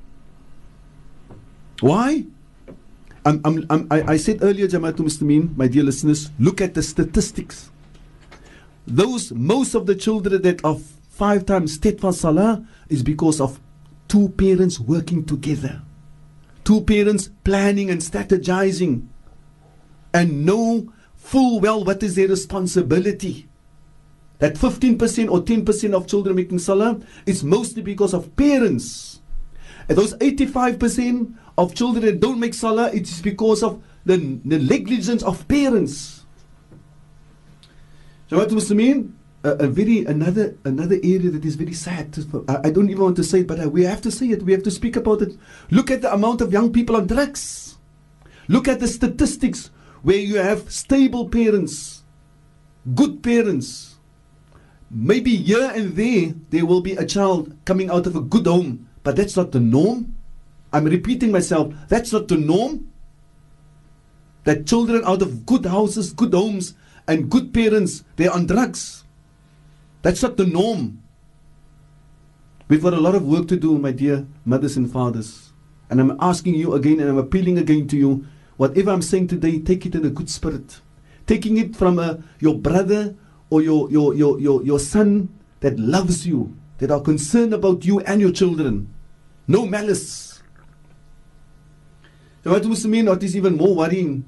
Why? 1.80 2.26
I'm, 3.24 3.40
I'm, 3.44 3.66
I'm, 3.68 3.86
i 3.90 4.16
said 4.16 4.38
earlier, 4.42 4.66
Jamaatul 4.66 5.04
Muslimin, 5.04 5.56
my 5.56 5.68
dear 5.68 5.82
listeners, 5.82 6.30
look 6.38 6.60
at 6.60 6.74
the 6.74 6.82
statistics. 6.82 7.70
Those, 8.86 9.30
most 9.32 9.74
of 9.74 9.86
the 9.86 9.94
children 9.94 10.40
that 10.42 10.64
are 10.64 10.76
five 11.10 11.44
times 11.44 11.74
steadfast 11.74 12.20
salah 12.22 12.66
is 12.88 13.02
because 13.02 13.40
of 13.40 13.60
two 14.08 14.30
parents 14.30 14.80
working 14.80 15.24
together. 15.24 15.82
Two 16.64 16.80
parents 16.80 17.30
planning 17.44 17.90
and 17.90 18.00
strategizing 18.00 19.06
and 20.14 20.46
know 20.46 20.92
full 21.14 21.60
well 21.60 21.84
what 21.84 22.02
is 22.02 22.16
their 22.16 22.28
responsibility. 22.28 23.48
That 24.38 24.54
15% 24.54 25.30
or 25.30 25.42
10% 25.42 25.94
of 25.94 26.06
children 26.06 26.36
making 26.36 26.58
salah 26.60 26.98
is 27.26 27.44
mostly 27.44 27.82
because 27.82 28.14
of 28.14 28.34
parents. 28.36 29.20
Those 29.90 30.14
85% 30.14 31.34
of 31.58 31.74
children 31.74 32.04
that 32.04 32.20
don't 32.20 32.38
make 32.38 32.54
salah, 32.54 32.90
it 32.94 33.02
is 33.02 33.20
because 33.20 33.62
of 33.62 33.82
the, 34.04 34.16
the 34.44 34.58
negligence 34.58 35.22
of 35.22 35.46
parents. 35.48 36.24
Jamaat 38.30 38.50
Muslimin, 38.50 39.12
a, 39.42 39.50
a, 39.50 39.66
very 39.66 40.04
another 40.04 40.54
another 40.64 40.96
area 41.02 41.30
that 41.30 41.44
is 41.44 41.56
very 41.56 41.72
sad. 41.72 42.16
I, 42.48 42.68
I, 42.68 42.70
don't 42.70 42.88
even 42.88 43.02
want 43.02 43.16
to 43.16 43.24
say 43.24 43.40
it, 43.40 43.48
but 43.48 43.58
I, 43.58 43.66
we 43.66 43.82
have 43.84 44.00
to 44.02 44.10
say 44.12 44.28
it. 44.28 44.42
We 44.44 44.52
have 44.52 44.62
to 44.62 44.70
speak 44.70 44.94
about 44.94 45.22
it. 45.22 45.36
Look 45.70 45.90
at 45.90 46.02
the 46.02 46.12
amount 46.12 46.40
of 46.40 46.52
young 46.52 46.72
people 46.72 46.94
on 46.96 47.08
drugs. 47.08 47.76
Look 48.46 48.68
at 48.68 48.78
the 48.78 48.86
statistics 48.86 49.70
where 50.02 50.18
you 50.18 50.36
have 50.36 50.70
stable 50.70 51.28
parents, 51.28 52.04
good 52.94 53.22
parents. 53.22 53.96
Maybe 54.90 55.36
here 55.36 55.72
and 55.74 55.96
there 55.96 56.34
there 56.50 56.66
will 56.66 56.80
be 56.80 56.92
a 56.92 57.06
child 57.06 57.56
coming 57.64 57.90
out 57.90 58.06
of 58.06 58.14
a 58.14 58.20
good 58.20 58.46
home, 58.46 58.88
but 59.02 59.16
that's 59.16 59.36
not 59.36 59.52
the 59.52 59.60
norm. 59.60 60.14
I'm 60.72 60.84
repeating 60.84 61.32
myself. 61.32 61.74
That's 61.88 62.12
not 62.12 62.28
the 62.28 62.36
norm. 62.36 62.92
That 64.44 64.66
children 64.66 65.02
out 65.04 65.22
of 65.22 65.44
good 65.46 65.66
houses, 65.66 66.12
good 66.12 66.32
homes, 66.32 66.74
and 67.06 67.30
good 67.30 67.52
parents, 67.52 68.04
they're 68.16 68.32
on 68.32 68.46
drugs. 68.46 69.04
That's 70.02 70.22
not 70.22 70.36
the 70.36 70.46
norm. 70.46 71.02
We've 72.68 72.82
got 72.82 72.94
a 72.94 73.00
lot 73.00 73.16
of 73.16 73.26
work 73.26 73.48
to 73.48 73.56
do, 73.56 73.78
my 73.78 73.90
dear 73.90 74.26
mothers 74.44 74.76
and 74.76 74.90
fathers. 74.90 75.52
And 75.90 76.00
I'm 76.00 76.16
asking 76.20 76.54
you 76.54 76.74
again 76.74 77.00
and 77.00 77.10
I'm 77.10 77.18
appealing 77.18 77.58
again 77.58 77.88
to 77.88 77.96
you. 77.96 78.26
Whatever 78.56 78.92
I'm 78.92 79.02
saying 79.02 79.26
today, 79.26 79.58
take 79.58 79.86
it 79.86 79.96
in 79.96 80.04
a 80.04 80.10
good 80.10 80.30
spirit. 80.30 80.80
Taking 81.26 81.56
it 81.56 81.74
from 81.74 81.98
a, 81.98 82.02
uh, 82.02 82.16
your 82.38 82.56
brother 82.56 83.16
or 83.50 83.60
your, 83.60 83.90
your, 83.90 84.14
your, 84.14 84.38
your, 84.38 84.62
your 84.62 84.78
son 84.78 85.28
that 85.60 85.78
loves 85.78 86.26
you, 86.26 86.56
that 86.80 86.90
are 86.90 87.00
concerned 87.00 87.54
about 87.54 87.84
you 87.84 88.00
and 88.00 88.20
your 88.20 88.32
children. 88.32 88.92
No 89.46 89.66
malice. 89.66 90.42
So 92.42 92.50
what 92.52 92.62
Muslimin, 92.62 93.08
what 93.08 93.22
is 93.22 93.36
even 93.36 93.56
more 93.56 93.74
worrying, 93.74 94.24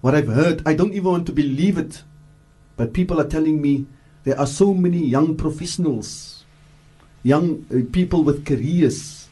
what 0.00 0.14
I've 0.14 0.28
heard, 0.28 0.62
I 0.66 0.74
don't 0.74 0.92
even 0.92 1.10
want 1.10 1.26
to 1.26 1.32
believe 1.32 1.78
it. 1.78 2.02
But 2.76 2.92
people 2.92 3.20
are 3.20 3.26
telling 3.26 3.62
me 3.62 3.86
there 4.24 4.38
are 4.38 4.46
so 4.46 4.74
many 4.74 4.98
young 4.98 5.36
professionals, 5.36 6.44
young 7.22 7.64
uh, 7.72 7.90
people 7.92 8.24
with 8.24 8.44
careers 8.44 9.28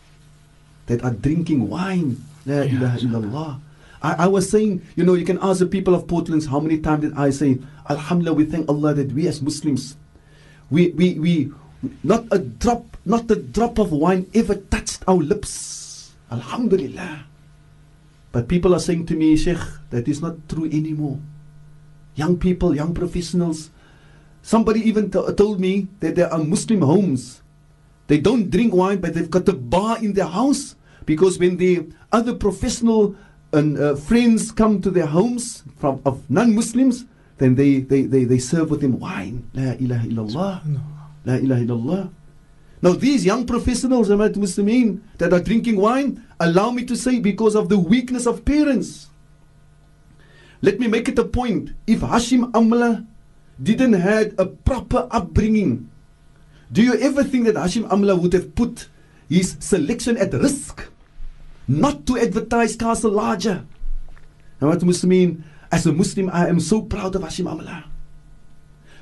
that 0.87 1.03
are 1.05 1.11
drinking 1.13 1.69
wine. 1.69 2.23
La 2.47 2.63
ilaha 2.63 2.99
illallah. 2.99 3.61
I, 4.03 4.25
I 4.25 4.27
was 4.29 4.49
saying, 4.49 4.87
you 4.95 5.03
know, 5.05 5.15
you 5.15 5.25
can 5.25 5.39
ask 5.43 5.59
the 5.59 5.67
people 5.67 5.95
of 5.95 6.07
Portland 6.07 6.47
how 6.47 6.61
many 6.61 6.79
times 6.79 7.03
did 7.03 7.15
I 7.15 7.31
say, 7.31 7.59
Alhamdulillah, 7.91 8.37
we 8.37 8.45
thank 8.45 8.69
Allah 8.69 8.95
that 8.95 9.11
we 9.13 9.27
as 9.27 9.43
Muslims, 9.43 9.97
we, 10.71 10.91
we, 10.91 11.19
we, 11.19 11.53
not 12.03 12.27
a 12.31 12.38
drop, 12.38 12.96
not 13.05 13.31
a 13.31 13.37
drop 13.37 13.79
of 13.79 13.92
wine 13.92 14.27
ever 14.35 14.55
touched 14.55 15.03
our 15.07 15.16
lips. 15.16 16.12
Alhamdulillah. 16.31 17.25
But 18.33 18.49
people 18.49 18.75
are 18.75 18.81
saying 18.81 19.07
to 19.07 19.14
me, 19.14 19.37
Sheikh, 19.37 19.62
that 19.90 20.09
is 20.09 20.20
not 20.20 20.49
true 20.49 20.66
anymore. 20.66 21.18
Young 22.14 22.37
people, 22.37 22.75
young 22.75 22.94
professionals, 22.94 23.70
Somebody 24.46 24.79
even 24.87 25.11
t- 25.11 25.18
told 25.35 25.59
me 25.59 25.88
that 25.99 26.14
there 26.14 26.33
are 26.33 26.38
Muslim 26.38 26.81
homes. 26.83 27.42
They 28.07 28.22
don't 28.22 28.49
drink 28.49 28.72
wine, 28.72 29.03
but 29.03 29.12
they've 29.12 29.29
got 29.29 29.49
a 29.49 29.53
bar 29.53 29.99
in 29.99 30.12
their 30.12 30.31
house 30.31 30.77
because 31.05 31.37
when 31.40 31.57
the 31.57 31.90
other 32.12 32.33
professional 32.33 33.16
and 33.53 33.77
uh, 33.77 33.96
friends 33.96 34.53
come 34.53 34.81
to 34.83 34.90
their 34.94 35.11
homes 35.11 35.64
from 35.83 36.01
of 36.07 36.22
non-Muslims, 36.31 37.07
then 37.38 37.57
they, 37.57 37.81
they, 37.81 38.03
they, 38.03 38.22
they 38.22 38.38
serve 38.38 38.70
with 38.70 38.83
them 38.83 39.01
wine. 39.01 39.51
La 39.53 39.75
ilaha 39.83 40.07
illallah. 40.07 40.96
La 41.27 41.35
ilaha 41.35 41.62
illallah. 41.65 42.11
Now 42.81 42.93
these 42.93 43.27
young 43.27 43.47
professionals, 43.47 44.11
Ahmad 44.11 44.35
Muslimin, 44.35 45.01
that 45.19 45.33
are 45.33 45.41
drinking 45.41 45.77
wine, 45.77 46.25
allow 46.39 46.71
me 46.71 46.85
to 46.85 46.95
say 46.97 47.19
because 47.19 47.57
of 47.57 47.69
the 47.69 47.79
weakness 47.79 48.27
of 48.27 48.45
parents. 48.45 49.09
Let 50.62 50.79
me 50.79 50.87
make 50.87 51.09
it 51.09 51.19
a 51.19 51.25
point. 51.25 51.73
If 51.87 52.01
Hashim 52.01 52.53
Amla 52.53 53.07
didn't 53.61 53.95
had 53.95 54.35
a 54.39 54.47
proper 54.47 55.09
upbringing. 55.11 55.91
Do 56.71 56.83
you 56.83 56.95
ever 57.01 57.25
think 57.25 57.47
that 57.47 57.57
Hashim 57.57 57.89
Amla 57.89 58.21
would 58.21 58.33
have 58.33 58.55
put 58.55 58.89
his 59.29 59.57
selection 59.59 60.17
at 60.17 60.33
risk 60.33 60.89
not 61.67 62.07
to 62.07 62.19
advertise 62.19 62.77
Castle 62.77 63.11
Lager? 63.11 63.65
And 64.61 64.71
what 64.71 64.83
Muslim 64.83 65.45
as 65.73 65.87
a 65.87 65.93
Muslim, 65.93 66.31
I 66.31 66.49
am 66.49 66.61
so 66.61 66.83
proud 66.83 67.17
of 67.17 67.23
Hashim 67.23 67.47
Amla. 67.47 67.85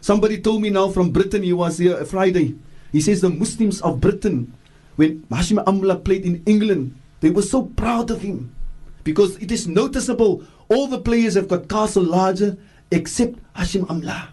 Somebody 0.05 0.39
told 0.39 0.61
me 0.61 0.69
now 0.69 0.91
from 0.91 1.13
Britain, 1.13 1.43
he 1.43 1.55
was 1.55 1.79
here 1.79 2.05
Friday. 2.05 2.57
He 2.93 3.01
says 3.01 3.23
the 3.23 3.31
Muslims 3.31 3.81
of 3.81 4.03
Britain, 4.03 4.53
when 4.97 5.23
Hashim 5.33 5.65
Amla 5.65 6.05
played 6.05 6.27
in 6.27 6.43
England, 6.45 7.01
they 7.21 7.31
were 7.31 7.41
so 7.41 7.63
proud 7.63 8.11
of 8.11 8.21
him 8.21 8.55
because 9.03 9.39
it 9.39 9.51
is 9.51 9.67
noticeable 9.67 10.45
all 10.69 10.89
the 10.89 11.01
players 11.01 11.37
have 11.37 11.49
got 11.49 11.71
Castle 11.71 12.03
Lager 12.05 12.59
except 12.91 13.39
Hashim 13.57 13.87
Amla. 13.87 14.29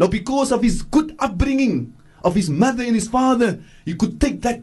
Now, 0.00 0.06
because 0.06 0.50
of 0.50 0.62
his 0.62 0.80
good 0.80 1.14
upbringing, 1.18 1.92
of 2.24 2.34
his 2.34 2.48
mother 2.48 2.82
and 2.82 2.94
his 2.94 3.06
father, 3.06 3.60
he 3.84 3.94
could 3.94 4.18
take 4.18 4.40
that 4.40 4.62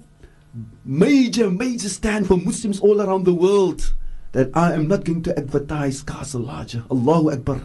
major, 0.84 1.52
major 1.52 1.88
stand 1.88 2.26
for 2.26 2.38
Muslims 2.38 2.80
all 2.80 3.00
around 3.00 3.26
the 3.26 3.34
world 3.36 3.94
that 4.32 4.50
I 4.58 4.74
am 4.74 4.88
not 4.88 5.04
going 5.04 5.22
to 5.22 5.38
advertise 5.38 6.02
Castle 6.02 6.42
Lager. 6.42 6.84
Allahu 6.90 7.30
Akbar. 7.30 7.62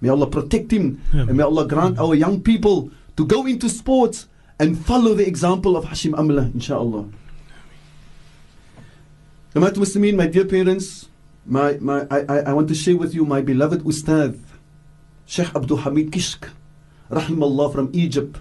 May 0.00 0.08
Allah 0.08 0.26
protect 0.26 0.70
him 0.72 1.02
yeah. 1.12 1.22
and 1.22 1.36
may 1.36 1.42
Allah 1.42 1.66
grant 1.66 1.98
our 1.98 2.14
young 2.14 2.40
people 2.40 2.90
to 3.16 3.26
go 3.26 3.46
into 3.46 3.68
sports 3.68 4.28
and 4.58 4.78
follow 4.78 5.14
the 5.14 5.26
example 5.26 5.76
of 5.76 5.86
Hashim 5.86 6.12
Amla, 6.12 6.52
inshallah. 6.54 7.08
Jamaat 9.54 9.74
Muslimin, 9.74 10.16
my 10.16 10.26
dear 10.26 10.44
parents, 10.44 11.08
my, 11.44 11.74
my, 11.80 12.06
I, 12.10 12.50
I 12.50 12.52
want 12.52 12.68
to 12.68 12.74
share 12.74 12.96
with 12.96 13.14
you 13.14 13.24
my 13.24 13.40
beloved 13.40 13.82
Ustad, 13.84 14.38
Sheikh 15.26 15.54
Abdul 15.54 15.78
Hamid 15.78 16.12
Kishk 16.12 16.48
rahimallah, 17.10 17.72
from 17.72 17.90
Egypt. 17.92 18.40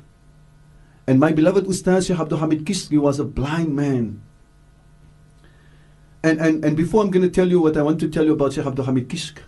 And 1.08 1.20
my 1.20 1.32
beloved 1.32 1.66
Ustaz 1.66 2.08
Shaykh 2.08 2.20
Abdul 2.20 2.38
Hamid 2.38 2.66
Kishki 2.66 3.00
was 3.00 3.20
a 3.20 3.26
blind 3.26 3.76
man. 3.76 4.22
And, 6.22 6.40
and, 6.40 6.64
and 6.64 6.78
before 6.78 7.02
I'm 7.02 7.10
going 7.10 7.24
to 7.24 7.32
tell 7.32 7.48
you 7.48 7.60
what 7.62 7.78
I 7.78 7.82
want 7.82 8.00
to 8.02 8.10
tell 8.10 8.26
you 8.26 8.34
about 8.34 8.54
Shaykh 8.54 8.66
Abdul 8.66 8.86
Hamid 8.86 9.10
Kishk, 9.10 9.40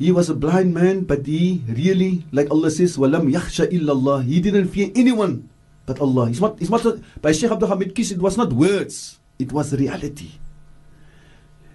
he 0.00 0.12
was 0.12 0.28
a 0.28 0.34
blind 0.34 0.74
man, 0.74 1.04
but 1.04 1.24
he 1.24 1.62
really, 1.68 2.24
like 2.32 2.50
Allah 2.50 2.70
says, 2.70 2.96
وَلَمْ 2.96 3.32
يَخْشَ 3.32 3.72
إِلَّا 3.72 3.92
اللَّهِ 3.92 4.24
He 4.24 4.40
didn't 4.40 4.68
fear 4.68 4.90
anyone 4.94 5.48
but 5.86 6.00
Allah. 6.00 6.28
It's 6.28 6.40
not, 6.40 6.60
it's 6.60 6.68
not, 6.68 6.98
by 7.22 7.32
Shaykh 7.32 7.50
Abdul 7.50 7.68
Hamid 7.68 7.94
Kishk, 7.94 8.12
it 8.12 8.20
was 8.20 8.36
not 8.36 8.52
words, 8.52 9.18
it 9.38 9.52
was 9.52 9.72
reality. 9.72 10.32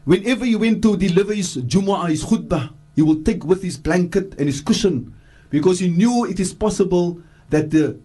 Whenever 0.06 0.45
he 0.45 0.56
went 0.56 0.82
to 0.84 0.97
deliver 0.97 1.34
his 1.34 1.58
Jumu'ah, 1.58 2.10
his 2.10 2.23
khutbah, 2.25 2.73
he 2.95 3.01
will 3.01 3.23
take 3.23 3.45
with 3.45 3.63
his 3.63 3.77
blanket 3.77 4.36
and 4.38 4.47
his 4.47 4.62
cushion 4.62 5.15
because 5.49 5.80
he 5.80 5.89
knew 5.89 6.25
it 6.25 6.39
is 6.39 6.54
possible 6.54 7.21
that 7.49 7.71
the 7.71 7.99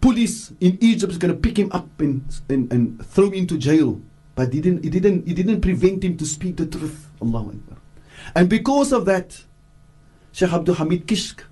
police 0.00 0.52
in 0.60 0.78
Egypt 0.80 1.12
is 1.12 1.18
going 1.18 1.34
to 1.34 1.40
pick 1.40 1.58
him 1.58 1.70
up 1.72 1.88
and, 2.00 2.24
and, 2.48 2.72
and 2.72 3.04
throw 3.06 3.26
him 3.26 3.34
into 3.34 3.58
jail. 3.58 4.00
but 4.34 4.52
he 4.52 4.60
didn't, 4.60 4.84
he 4.84 4.90
didn't, 4.90 5.26
he 5.26 5.34
didn't 5.34 5.60
prevent 5.60 6.04
him 6.04 6.16
to 6.16 6.24
speak 6.24 6.56
the 6.56 6.66
truth. 6.66 7.10
Allahu 7.20 7.50
Akbar. 7.50 7.78
And 8.34 8.48
because 8.48 8.92
of 8.92 9.04
that, 9.06 9.44
Sheikh 10.37 10.53
Abdul 10.53 10.75
Hamid 10.75 11.07
Kishk 11.07 11.45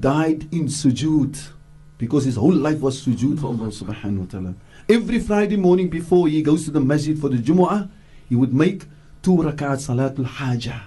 died 0.00 0.52
in 0.52 0.66
sujood 0.66 1.38
because 1.98 2.24
his 2.24 2.34
whole 2.34 2.52
life 2.52 2.80
was 2.80 3.00
sujood 3.00 3.38
for 3.38 3.46
Allah 3.54 3.70
subhanahu 3.70 4.18
wa 4.18 4.26
ta'ala. 4.26 4.54
Every 4.88 5.20
Friday 5.20 5.54
morning 5.54 5.88
before 5.88 6.26
he 6.26 6.42
goes 6.42 6.64
to 6.64 6.72
the 6.72 6.80
masjid 6.80 7.16
for 7.16 7.28
the 7.28 7.36
Jumu'ah, 7.36 7.88
he 8.28 8.34
would 8.34 8.52
make 8.52 8.86
two 9.22 9.36
rakat 9.36 9.78
salatul 9.86 10.26
hajah. 10.26 10.82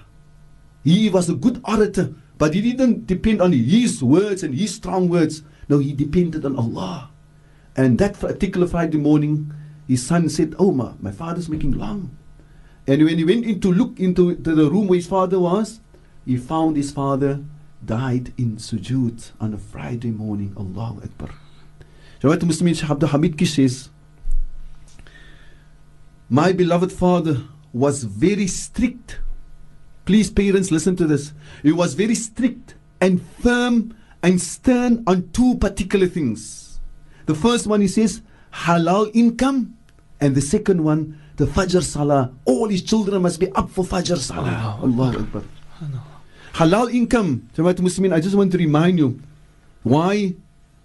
He 0.84 1.08
was 1.08 1.30
a 1.30 1.34
good 1.34 1.58
orator, 1.64 2.12
but 2.36 2.52
he 2.52 2.60
didn't 2.60 3.06
depend 3.06 3.40
on 3.40 3.52
his 3.52 4.02
words 4.02 4.42
and 4.42 4.54
his 4.54 4.74
strong 4.74 5.08
words. 5.08 5.42
No, 5.70 5.78
he 5.78 5.94
depended 5.94 6.44
on 6.44 6.58
Allah. 6.58 7.08
And 7.78 7.96
that 7.96 8.20
particular 8.20 8.66
Friday 8.66 8.98
morning, 8.98 9.54
his 9.88 10.04
son 10.04 10.28
said, 10.28 10.54
Oh, 10.58 10.70
my, 10.70 10.92
my 11.00 11.12
father's 11.12 11.48
making 11.48 11.78
long. 11.80 12.14
And 12.86 13.02
when 13.02 13.16
he 13.16 13.24
went 13.24 13.46
in 13.46 13.58
to 13.62 13.72
look 13.72 13.98
into 13.98 14.34
the 14.34 14.70
room 14.70 14.86
where 14.86 14.98
his 14.98 15.06
father 15.06 15.40
was, 15.40 15.80
he 16.26 16.36
found 16.36 16.76
his 16.76 16.90
father 16.90 17.40
died 17.84 18.32
in 18.36 18.56
sujood 18.56 19.30
on 19.40 19.54
a 19.54 19.58
Friday 19.58 20.10
morning. 20.10 20.52
Allahu 20.58 21.00
Akbar. 21.02 21.30
Jawat 22.20 22.40
Muslimin 22.40 22.76
Shaykh 22.76 22.90
Abdul 22.90 23.08
Hamid 23.10 23.38
Kish 23.38 23.54
says, 23.54 23.90
My 26.28 26.52
beloved 26.52 26.92
father 26.92 27.44
was 27.72 28.02
very 28.04 28.48
strict. 28.48 29.20
Please, 30.04 30.30
parents, 30.30 30.70
listen 30.70 30.96
to 30.96 31.06
this. 31.06 31.32
He 31.62 31.72
was 31.72 31.94
very 31.94 32.14
strict 32.14 32.74
and 33.00 33.22
firm 33.22 33.96
and 34.22 34.40
stern 34.40 35.04
on 35.06 35.28
two 35.30 35.56
particular 35.58 36.06
things. 36.08 36.80
The 37.26 37.34
first 37.34 37.66
one, 37.66 37.80
he 37.80 37.88
says, 37.88 38.22
halal 38.52 39.10
income, 39.14 39.76
and 40.20 40.34
the 40.34 40.40
second 40.40 40.82
one, 40.82 41.20
the 41.36 41.44
Fajr 41.44 41.82
Salah. 41.82 42.32
All 42.46 42.68
his 42.68 42.82
children 42.82 43.22
must 43.22 43.38
be 43.38 43.50
up 43.52 43.68
for 43.70 43.84
Fajr 43.84 44.16
Salah. 44.16 44.78
Allah 44.82 45.18
Akbar. 45.20 45.42
Halal 46.56 46.90
income. 46.90 47.50
Jamaat 47.54 47.76
Muslimin, 47.80 48.14
I 48.14 48.20
just 48.20 48.34
want 48.34 48.50
to 48.52 48.56
remind 48.56 48.98
you 48.98 49.20
why 49.82 50.32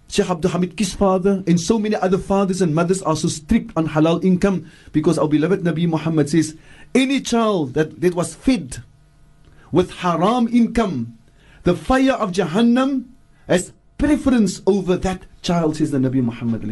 Sheikh 0.06 0.28
Abdul 0.28 0.50
Hamid 0.50 0.76
Kish's 0.76 0.92
father 0.92 1.42
and 1.46 1.58
so 1.58 1.78
many 1.78 1.96
other 1.96 2.18
fathers 2.18 2.60
and 2.60 2.74
mothers 2.74 3.00
are 3.00 3.16
so 3.16 3.28
strict 3.28 3.72
on 3.74 3.88
halal 3.88 4.22
income 4.22 4.70
because 4.92 5.16
our 5.16 5.26
beloved 5.28 5.62
Nabi 5.62 5.88
Muhammad 5.88 6.28
says, 6.28 6.58
any 6.94 7.22
child 7.22 7.72
that, 7.72 8.02
that 8.02 8.14
was 8.14 8.34
fed 8.34 8.82
with 9.72 9.90
haram 10.04 10.46
income, 10.48 11.16
the 11.62 11.74
fire 11.74 12.12
of 12.12 12.32
Jahannam 12.32 13.06
has 13.48 13.72
preference 13.96 14.60
over 14.66 14.98
that 14.98 15.22
child, 15.40 15.78
says 15.78 15.90
the 15.90 15.96
Nabi 15.96 16.22
Muhammad. 16.22 16.62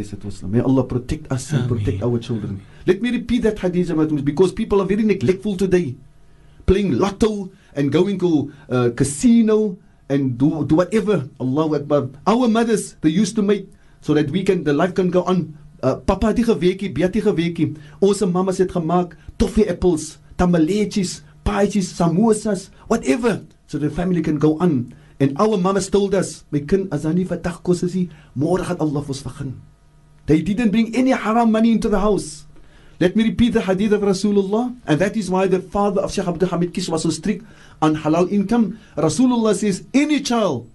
May 0.45 0.61
Allah 0.61 0.85
protect 0.85 1.33
us 1.33 1.51
and 1.53 1.67
protect 1.67 2.03
our 2.03 2.19
children. 2.19 2.61
Let 2.85 3.01
me 3.01 3.11
repeat 3.13 3.45
that 3.45 3.61
hadith 3.61 3.97
because 4.27 4.53
people 4.53 4.83
are 4.83 4.87
very 4.87 5.05
neglectful 5.05 5.57
today. 5.57 5.97
Playing 6.67 6.99
lotto 6.99 7.51
and 7.75 7.93
going 7.93 8.19
to 8.19 8.53
uh, 8.69 8.91
casino 8.97 9.79
and 10.09 10.39
do, 10.39 10.65
do 10.67 10.77
whatever. 10.77 11.29
Allahu 11.41 11.77
Akbar. 11.77 12.11
Our 12.27 12.49
mothers, 12.49 12.97
they 13.01 13.11
used 13.11 13.37
to 13.37 13.43
make 13.43 13.71
so 14.01 14.15
that 14.15 14.31
we 14.31 14.43
can, 14.43 14.65
the 14.65 14.73
life 14.73 14.95
can 14.95 15.11
go 15.11 15.23
on. 15.25 15.57
Uh, 15.83 15.97
papa 15.97 16.29
het 16.29 16.37
nie 16.37 16.45
geweekie, 16.45 16.93
het 17.01 17.17
geweekie. 17.17 17.77
Ons 18.05 18.21
mamas 18.27 18.59
het 18.61 18.73
gemaak 18.73 19.17
toffee 19.39 19.69
apples, 19.71 20.19
tamaletjies, 20.37 21.23
paaitjies, 21.45 21.95
samosas, 21.97 22.69
whatever, 22.89 23.41
so 23.67 23.79
the 23.79 23.89
family 23.89 24.21
can 24.21 24.39
go 24.39 24.59
on. 24.61 24.93
And 25.21 25.37
our 25.41 25.57
mamas 25.57 25.89
told 25.89 26.15
us, 26.15 26.45
my 26.51 26.61
kind, 26.61 26.89
as 26.93 27.05
hy 27.05 27.13
nie 27.13 27.29
vandag 27.29 27.63
kos 27.65 27.85
is 27.85 27.97
nie, 27.97 28.09
môre 28.37 28.65
gaan 28.65 28.81
Allah 28.81 29.05
vir 29.05 29.15
ons 29.15 29.25
vergun. 29.25 29.53
They 30.27 30.41
didn't 30.41 30.71
bring 30.73 30.95
any 30.97 31.13
haram 31.13 31.53
money 31.53 31.73
into 31.73 31.89
the 31.89 32.01
house. 32.01 32.47
Let 33.01 33.17
me 33.17 33.25
repeat 33.25 33.55
the 33.55 33.63
hadith 33.63 33.93
of 33.93 34.03
Rasulullah, 34.03 34.77
and 34.87 35.01
that 35.01 35.17
is 35.17 35.31
why 35.31 35.47
the 35.47 35.61
father 35.61 36.03
of 36.03 36.13
Sheikh 36.13 36.29
Abdul 36.29 36.51
Hamid 36.51 36.75
Kish 36.75 36.89
was 36.91 37.03
so 37.03 37.11
strict 37.11 37.47
on 37.81 37.97
halal 37.97 38.31
income. 38.31 38.79
Rasulullah 38.95 39.55
says, 39.55 39.85
any 39.95 40.21
child 40.21 40.69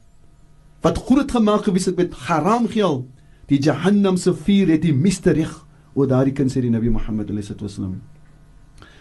wat 0.81 0.97
groot 1.05 1.31
gemaak 1.33 1.65
gewees 1.65 1.85
het 1.89 1.97
met 1.97 2.13
haram 2.25 2.67
geld, 2.69 3.05
die 3.49 3.57
Jahannam 3.61 4.17
se 4.17 4.33
vuur 4.33 4.69
het 4.73 4.81
die 4.81 4.93
meeste 4.93 5.33
reg 5.33 5.53
oor 5.93 6.09
daardie 6.09 6.33
kind 6.33 6.49
sê 6.49 6.61
die 6.61 6.69
Nabi 6.73 6.89
Muhammad 6.93 7.29
sallallahu 7.29 7.53
alaihi 7.53 7.69
wasallam. 7.69 8.01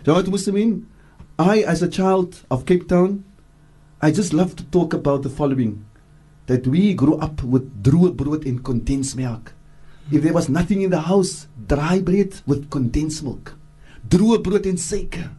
Jawat 0.05 0.29
Muslimin, 0.33 0.85
I 1.39 1.65
as 1.65 1.83
a 1.83 1.89
child 1.89 2.45
of 2.51 2.65
Cape 2.65 2.89
Town, 2.89 3.25
I 4.03 4.13
just 4.13 4.33
love 4.33 4.55
to 4.57 4.65
talk 4.65 4.93
about 4.93 5.23
the 5.23 5.31
following 5.33 5.85
that 6.47 6.67
we 6.67 6.93
grew 6.93 7.17
up 7.17 7.43
with 7.43 7.83
droë 7.83 8.13
brood 8.17 8.45
en 8.45 8.61
condensed 8.61 9.17
milk. 9.17 9.54
If 10.13 10.23
there 10.23 10.33
was 10.33 10.49
nothing 10.49 10.83
in 10.83 10.91
the 10.91 11.01
house, 11.01 11.47
dry 11.67 12.01
bread 12.01 12.41
with 12.47 12.71
condensed 12.71 13.23
milk. 13.23 13.55
Droë 14.09 14.43
brood 14.43 14.67
en 14.67 14.77
suiker. 14.77 15.31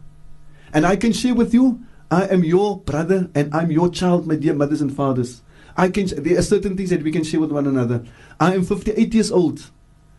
And 0.72 0.84
I 0.86 0.96
can 0.96 1.12
share 1.12 1.34
with 1.34 1.54
you, 1.54 1.80
I 2.10 2.26
am 2.26 2.44
your 2.44 2.80
brother 2.80 3.30
and 3.34 3.54
I'm 3.54 3.70
your 3.70 3.88
child, 3.90 4.26
my 4.26 4.36
dear 4.36 4.54
mothers 4.54 4.80
and 4.80 4.94
fathers. 4.94 5.42
I 5.76 5.90
can 5.90 6.06
there 6.16 6.38
are 6.38 6.42
certain 6.42 6.76
things 6.76 6.90
that 6.90 7.02
we 7.02 7.12
can 7.12 7.22
share 7.22 7.40
with 7.40 7.52
one 7.52 7.66
another. 7.66 8.02
I 8.40 8.54
am 8.54 8.64
58 8.64 9.14
years 9.14 9.30
old 9.30 9.70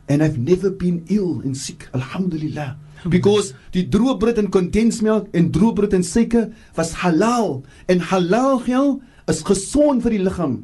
and 0.07 0.23
I've 0.23 0.37
never 0.37 0.69
been 0.69 1.05
ill 1.09 1.41
and 1.41 1.57
sick. 1.57 1.89
Alhamdulillah. 1.93 2.77
Because 3.09 3.53
die 3.71 3.85
droë 3.85 4.17
brood 4.19 4.39
en 4.39 4.51
condensed 4.51 5.03
milk 5.03 5.27
en 5.35 5.51
droë 5.51 5.75
brood 5.75 5.93
en 5.97 6.03
suiker 6.03 6.47
was 6.77 6.95
halal 7.03 7.63
en 7.91 7.99
halal 7.99 8.63
geld 8.63 9.03
is 9.27 9.43
gesond 9.43 10.03
vir 10.05 10.17
die 10.17 10.23
liggaam. 10.23 10.61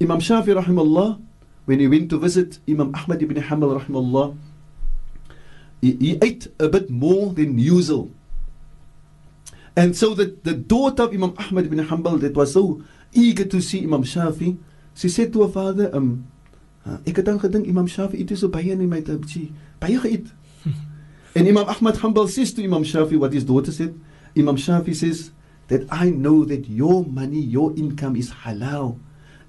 Imam 0.00 0.22
Shafi 0.22 0.54
rahimahullah 0.56 1.18
when 1.64 1.80
he 1.80 1.88
went 1.88 2.10
to 2.10 2.18
visit 2.18 2.58
Imam 2.68 2.94
Ahmad 2.94 3.22
ibn 3.22 3.36
Hanbal 3.42 3.80
rahimahullah 3.80 4.36
he, 5.80 5.96
he 5.96 6.18
ate 6.22 6.48
a 6.58 6.68
bit 6.68 6.90
more 6.90 7.32
than 7.32 7.58
usual. 7.58 8.10
And 9.76 9.96
so 9.96 10.14
the, 10.14 10.36
the 10.42 10.52
daughter 10.52 11.04
of 11.04 11.14
Imam 11.14 11.34
Ahmad 11.38 11.66
ibn 11.66 11.78
Hanbal 11.78 12.20
that 12.20 12.34
was 12.34 12.52
so 12.52 12.82
eager 13.12 13.44
to 13.44 13.60
see 13.60 13.84
Imam 13.84 14.04
Shafi, 14.04 14.58
she 14.94 15.08
said 15.08 15.32
to 15.32 15.42
her 15.42 15.48
father, 15.48 15.90
um, 15.94 16.26
ek 17.06 17.16
het 17.16 17.24
dan 17.24 17.38
gedink 17.38 17.68
Imam 17.68 17.86
Shafi 17.86 18.20
eet 18.20 18.36
so 18.36 18.48
baie 18.48 18.72
in 18.72 18.88
my 18.88 19.00
tabji, 19.00 19.52
baie 19.80 19.96
geëet. 20.00 20.30
and 21.36 21.48
Imam 21.48 21.68
Ahmad 21.68 21.96
Hanbal 21.96 22.28
says 22.28 22.52
to 22.54 22.64
Imam 22.64 22.84
Shafi 22.84 23.18
what 23.18 23.32
his 23.32 23.44
daughter 23.44 23.72
said. 23.72 23.98
Imam 24.36 24.56
Shafi 24.56 24.94
says 24.94 25.30
that 25.68 25.86
I 25.90 26.10
know 26.10 26.44
that 26.44 26.68
your 26.68 27.04
money, 27.04 27.40
your 27.40 27.72
income 27.76 28.16
is 28.16 28.30
halal 28.30 28.98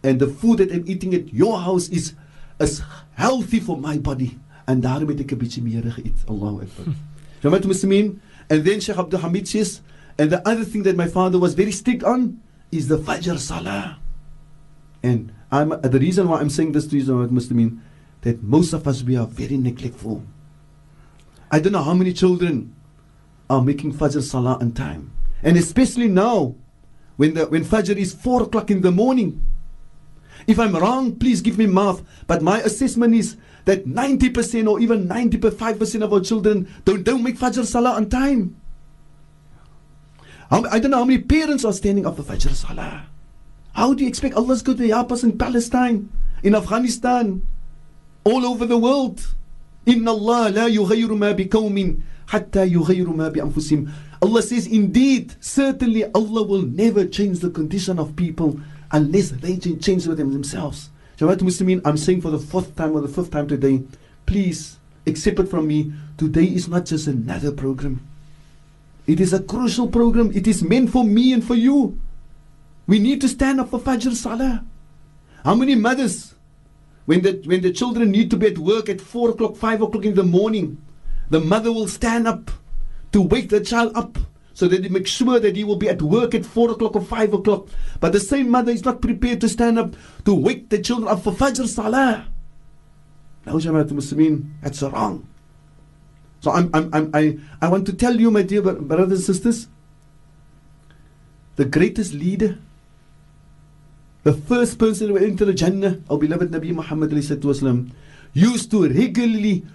and 0.03 0.19
the 0.19 0.27
food 0.27 0.57
that 0.59 0.71
I'm 0.71 0.83
eating 0.87 1.13
at 1.13 1.33
your 1.33 1.59
house 1.59 1.89
is 1.89 2.13
is 2.59 2.81
healthy 3.13 3.59
for 3.59 3.77
my 3.77 3.97
body. 3.97 4.37
En 4.65 4.81
daarom 4.81 5.09
het 5.09 5.19
ek 5.19 5.33
'n 5.33 5.37
bietjie 5.37 5.63
meer 5.63 5.83
geëet. 5.83 6.25
Allahu 6.27 6.61
Akbar. 6.61 6.93
Jamaat 7.43 7.65
Muslimin, 7.65 8.19
and 8.49 8.65
then 8.65 8.79
Sheikh 8.79 8.97
Abdul 8.97 9.19
Hamid 9.19 9.47
says, 9.47 9.81
and 10.17 10.29
the 10.29 10.47
other 10.47 10.63
thing 10.63 10.83
that 10.83 10.95
my 10.95 11.07
father 11.07 11.39
was 11.39 11.55
very 11.55 11.71
strict 11.71 12.03
on 12.03 12.39
is 12.71 12.87
the 12.87 12.97
Fajr 12.97 13.39
Salah. 13.39 13.97
And 15.01 15.33
I'm, 15.51 15.69
the 15.81 15.99
reason 15.99 16.27
why 16.29 16.39
I'm 16.39 16.49
saying 16.51 16.73
this 16.73 16.85
to 16.87 16.97
you, 16.97 17.03
Jamaat 17.03 17.29
Muslimin, 17.29 17.79
that 18.21 18.43
most 18.43 18.73
of 18.73 18.87
us 18.87 19.01
we 19.01 19.17
are 19.17 19.25
very 19.25 19.57
neglectful. 19.57 20.21
I 21.49 21.59
don't 21.59 21.73
know 21.73 21.81
how 21.81 21.95
many 21.95 22.13
children 22.13 22.75
are 23.49 23.61
making 23.61 23.93
Fajr 23.93 24.21
Salah 24.21 24.57
on 24.61 24.71
time. 24.73 25.11
And 25.41 25.57
especially 25.57 26.07
now, 26.07 26.55
when 27.17 27.33
the 27.33 27.45
when 27.47 27.65
Fajr 27.65 27.97
is 27.97 28.13
four 28.13 28.43
o'clock 28.43 28.71
in 28.71 28.81
the 28.81 28.91
morning. 28.91 29.41
If 30.46 30.58
I'm 30.58 30.76
wrong, 30.76 31.16
please 31.16 31.40
give 31.40 31.58
me 31.58 31.66
maaf. 31.66 32.04
But 32.26 32.42
my 32.42 32.60
assessment 32.60 33.14
is 33.14 33.36
that 33.64 33.86
90% 33.86 34.70
or 34.70 34.80
even 34.80 35.08
95% 35.08 36.02
of 36.02 36.12
our 36.12 36.20
children 36.20 36.68
don't, 36.84 37.02
don't 37.02 37.22
make 37.22 37.38
Fajr 37.38 37.64
Salah 37.64 37.94
on 37.94 38.08
time. 38.08 38.56
How, 40.50 40.64
I 40.70 40.78
don't 40.78 40.92
know 40.92 40.98
how 40.98 41.04
many 41.04 41.20
parents 41.22 41.64
are 41.64 41.72
standing 41.72 42.06
up 42.06 42.16
for 42.16 42.22
Fajr 42.22 42.54
Salah. 42.54 43.06
How 43.74 43.92
do 43.92 44.04
you 44.04 44.08
expect 44.08 44.34
Allah's 44.34 44.62
going 44.62 44.78
to 44.78 44.88
help 44.88 45.10
us 45.10 45.24
in 45.24 45.36
Palestine, 45.36 46.08
in 46.42 46.54
Afghanistan, 46.54 47.46
all 48.24 48.46
over 48.46 48.66
the 48.66 48.78
world? 48.78 49.34
إن 49.86 50.08
الله 50.08 50.50
لا 50.50 50.66
يغير 50.66 51.14
ما 51.14 51.32
بقوم 51.32 51.98
حتى 52.26 52.66
يغيروا 52.66 53.16
ما 53.16 53.28
بأنفسهم. 53.28 53.88
Allah 54.22 54.42
says, 54.42 54.66
indeed, 54.66 55.34
certainly 55.40 56.04
Allah 56.12 56.42
will 56.42 56.62
never 56.62 57.04
change 57.04 57.40
the 57.40 57.50
condition 57.50 57.98
of 57.98 58.16
people 58.16 58.58
unless 58.91 59.31
they 59.31 59.57
change 59.57 60.07
with 60.07 60.17
them 60.17 60.33
themselves. 60.33 60.89
Jamaat 61.17 61.39
Muslimin, 61.39 61.81
I'm 61.85 61.97
saying 61.97 62.21
for 62.21 62.31
the 62.31 62.39
fourth 62.39 62.75
time 62.75 62.93
or 62.93 63.01
the 63.01 63.07
fifth 63.07 63.31
time 63.31 63.47
today, 63.47 63.83
please 64.25 64.77
accept 65.05 65.39
it 65.39 65.49
from 65.49 65.67
me. 65.67 65.93
Today 66.17 66.45
is 66.45 66.67
not 66.67 66.85
just 66.85 67.07
another 67.07 67.51
program. 67.51 68.05
It 69.07 69.19
is 69.19 69.33
a 69.33 69.41
crucial 69.41 69.87
program. 69.87 70.31
It 70.33 70.47
is 70.47 70.63
meant 70.63 70.89
for 70.89 71.03
me 71.03 71.33
and 71.33 71.43
for 71.43 71.55
you. 71.55 71.99
We 72.87 72.99
need 72.99 73.21
to 73.21 73.29
stand 73.29 73.59
up 73.59 73.69
for 73.69 73.79
Fajr 73.79 74.13
Salah. 74.13 74.63
How 75.43 75.55
many 75.55 75.75
mothers, 75.75 76.35
when 77.05 77.21
the, 77.21 77.41
when 77.45 77.61
the 77.61 77.71
children 77.71 78.11
need 78.11 78.29
to 78.31 78.37
be 78.37 78.47
at 78.47 78.57
work 78.57 78.89
at 78.89 79.01
4 79.01 79.31
o'clock, 79.31 79.55
5 79.55 79.81
o'clock 79.81 80.05
in 80.05 80.15
the 80.15 80.23
morning, 80.23 80.81
the 81.29 81.39
mother 81.39 81.71
will 81.71 81.87
stand 81.87 82.27
up 82.27 82.51
to 83.11 83.21
wake 83.21 83.49
the 83.49 83.61
child 83.61 83.95
up 83.95 84.17
so 84.61 84.67
that 84.67 84.83
he 84.83 84.89
makes 84.89 85.09
sure 85.09 85.39
that 85.39 85.55
he 85.55 85.63
will 85.63 85.75
be 85.75 85.89
at 85.89 86.03
work 86.03 86.35
at 86.35 86.45
4 86.45 86.69
o'clock 86.69 86.95
or 86.95 87.01
5 87.01 87.33
o'clock. 87.33 87.67
But 87.99 88.11
the 88.13 88.19
same 88.19 88.51
mother 88.51 88.71
is 88.71 88.85
not 88.85 89.01
prepared 89.01 89.41
to 89.41 89.49
stand 89.49 89.79
up 89.79 89.95
to 90.25 90.35
wake 90.35 90.69
the 90.69 90.77
children 90.77 91.07
up 91.07 91.23
for 91.23 91.33
Fajr 91.33 91.67
Salah. 91.67 92.27
Now, 93.43 93.53
Jama'at 93.53 93.89
Muslimin, 93.89 94.51
that's 94.61 94.83
wrong. 94.83 95.27
So 96.41 96.51
I'm, 96.51 96.69
I'm, 96.75 96.93
I'm, 96.93 97.09
I, 97.11 97.39
I 97.59 97.69
want 97.69 97.87
to 97.87 97.93
tell 97.93 98.21
you, 98.21 98.29
my 98.29 98.43
dear 98.43 98.61
brothers 98.61 99.27
and 99.27 99.35
sisters, 99.35 99.67
the 101.55 101.65
greatest 101.65 102.13
leader, 102.13 102.59
the 104.21 104.33
first 104.33 104.77
person 104.77 105.09
who 105.09 105.17
entered 105.17 105.45
the 105.45 105.55
Jannah, 105.55 106.01
our 106.07 106.19
beloved 106.19 106.51
Nabi 106.51 106.71
Muhammad 106.71 107.11
used 108.33 108.69
to 108.69 108.87
regularly 108.87 109.65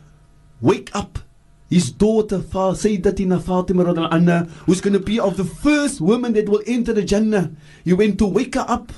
wake 0.61 0.95
up 0.95 1.26
his 1.69 1.91
daughter 1.91 2.39
Sayyidatina 2.39 3.43
Fatima 3.43 3.85
anha, 3.85 4.49
who's 4.67 4.81
going 4.81 4.95
to 4.95 5.01
be 5.01 5.19
of 5.19 5.37
the 5.37 5.45
first 5.45 6.01
woman 6.01 6.33
that 6.35 6.49
will 6.49 6.63
enter 6.67 6.93
the 6.93 7.03
Jannah. 7.03 7.51
He 7.85 7.93
went 7.93 8.19
to 8.19 8.27
wake 8.27 8.55
her 8.55 8.65
up 8.69 8.93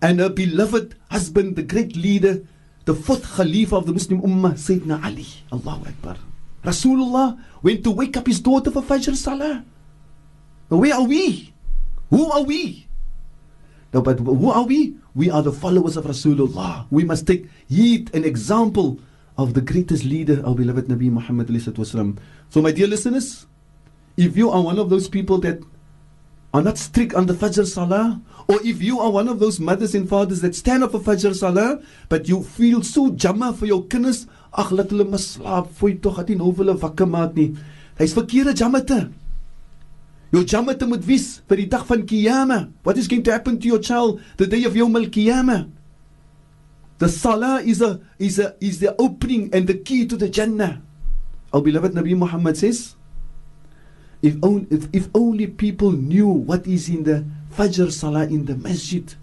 and 0.00 0.20
her 0.20 0.28
beloved 0.28 0.94
husband, 1.10 1.56
the 1.56 1.62
great 1.62 1.96
leader, 1.96 2.42
the 2.84 2.94
fourth 2.94 3.24
Khalifa 3.36 3.76
of 3.76 3.86
the 3.86 3.92
Muslim 3.92 4.22
Ummah, 4.22 4.54
Sayyidina 4.54 5.04
Ali. 5.04 5.26
Allahu 5.52 5.88
Akbar. 5.88 6.16
Rasulullah 6.64 7.38
went 7.62 7.84
to 7.84 7.90
wake 7.90 8.16
up 8.16 8.26
his 8.26 8.40
daughter 8.40 8.70
for 8.70 8.82
Fajr 8.82 9.14
Salah. 9.14 9.64
Now 10.70 10.76
where 10.78 10.94
are 10.94 11.04
we? 11.04 11.52
Who 12.10 12.30
are 12.30 12.42
we? 12.42 12.86
No, 13.92 14.02
but 14.02 14.18
who 14.18 14.50
are 14.50 14.64
we? 14.64 14.96
We 15.14 15.30
are 15.30 15.42
the 15.42 15.52
followers 15.52 15.96
of 15.96 16.04
Rasulullah. 16.04 16.86
We 16.90 17.04
must 17.04 17.26
take 17.26 17.48
heed 17.68 18.10
and 18.14 18.24
example 18.24 18.98
of 19.38 19.54
the 19.54 19.60
greatest 19.60 20.04
leader, 20.04 20.42
our 20.46 20.54
beloved 20.54 20.86
Nabi 20.86 21.10
Muhammad. 21.10 21.50
So, 22.50 22.62
my 22.62 22.72
dear 22.72 22.86
listeners, 22.86 23.46
if 24.16 24.36
you 24.36 24.50
are 24.50 24.62
one 24.62 24.78
of 24.78 24.88
those 24.88 25.08
people 25.08 25.38
that 25.40 25.60
are 26.54 26.62
not 26.62 26.78
strict 26.78 27.14
on 27.14 27.26
the 27.26 27.34
Fajr 27.34 27.66
Salah, 27.66 28.20
or 28.48 28.62
if 28.64 28.80
you 28.82 29.00
are 29.00 29.10
one 29.10 29.28
of 29.28 29.40
those 29.40 29.60
mothers 29.60 29.94
and 29.94 30.08
fathers 30.08 30.40
that 30.40 30.54
stand 30.54 30.82
up 30.82 30.92
for 30.92 31.00
Fajr 31.00 31.34
Salah, 31.34 31.82
but 32.08 32.28
you 32.28 32.42
feel 32.42 32.82
so 32.82 33.10
jammer 33.10 33.52
for 33.52 33.66
your 33.66 33.84
kinders, 33.84 34.26
ag 34.56 34.72
laat 34.72 34.88
hulle 34.94 35.04
maar 35.04 35.20
slaap, 35.20 35.68
fooi 35.76 35.98
tog 36.00 36.16
dat 36.16 36.32
nie 36.32 36.38
nou 36.40 36.54
hulle 36.56 36.72
wakker 36.80 37.08
maak 37.10 37.36
nie. 37.36 37.50
Hy's 38.00 38.16
verkeerde 38.16 38.56
jammete. 38.56 39.10
Jou 40.32 40.44
jammete 40.48 40.88
moet 40.88 41.04
wys 41.04 41.42
vir 41.48 41.60
die 41.60 41.68
dag 41.68 41.84
van 41.86 42.06
Kiyama. 42.08 42.60
What 42.88 42.96
is 42.96 43.08
going 43.08 43.24
to 43.28 43.32
happen 43.36 43.60
to 43.60 43.68
your 43.68 43.82
child 43.84 44.22
the 44.38 44.46
day 44.46 44.64
of 44.64 44.74
Yawm 44.74 44.96
al-Qiyamah? 44.96 45.75
The 46.98 47.08
salah 47.08 47.60
is 47.60 47.82
a 47.82 48.00
is 48.18 48.38
a 48.38 48.56
is 48.60 48.80
the 48.80 48.96
opening 48.98 49.50
and 49.52 49.66
the 49.66 49.74
key 49.74 50.06
to 50.06 50.16
the 50.16 50.28
Jannah. 50.28 50.80
Our 51.52 51.60
beloved 51.60 51.92
Nabi 51.92 52.16
Muhammad 52.16 52.56
says, 52.56 52.96
if 54.22 54.36
only, 54.42 54.66
if, 54.70 54.88
if 54.92 55.08
only 55.14 55.46
people 55.46 55.92
knew 55.92 56.26
what 56.26 56.66
is 56.66 56.88
in 56.88 57.04
the 57.04 57.24
Fajr 57.54 57.92
Salah 57.92 58.24
in 58.24 58.44
the 58.46 58.56
masjid, 58.56 59.14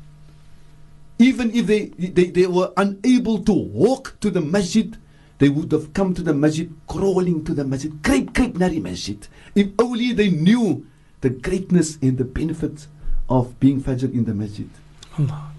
even 1.20 1.52
if 1.52 1.68
they, 1.68 1.88
they, 1.98 2.30
they 2.30 2.48
were 2.48 2.72
unable 2.78 3.44
to 3.44 3.54
walk 3.54 4.18
to 4.22 4.30
the 4.30 4.42
masjid, 4.42 4.98
they 5.40 5.50
would 5.50 5.72
have 5.72 5.94
come 5.94 6.14
to 6.14 6.22
the 6.22 6.34
masjid, 6.34 6.72
crawling 6.88 7.44
to 7.44 7.54
the 7.54 7.64
masjid, 7.66 7.92
creep, 8.04 8.34
creep, 8.34 8.56
nari 8.56 8.80
masjid. 8.80 9.28
If 9.56 9.70
only 9.80 10.14
they 10.14 10.30
knew 10.30 10.86
the 11.22 11.30
greatness 11.30 11.98
and 12.02 12.18
the 12.18 12.26
benefit 12.26 12.88
of 13.30 13.60
being 13.60 13.82
Fajr 13.82 14.14
in 14.14 14.26
the 14.26 14.34
masjid. 14.34 14.70
Allah. 15.18 15.53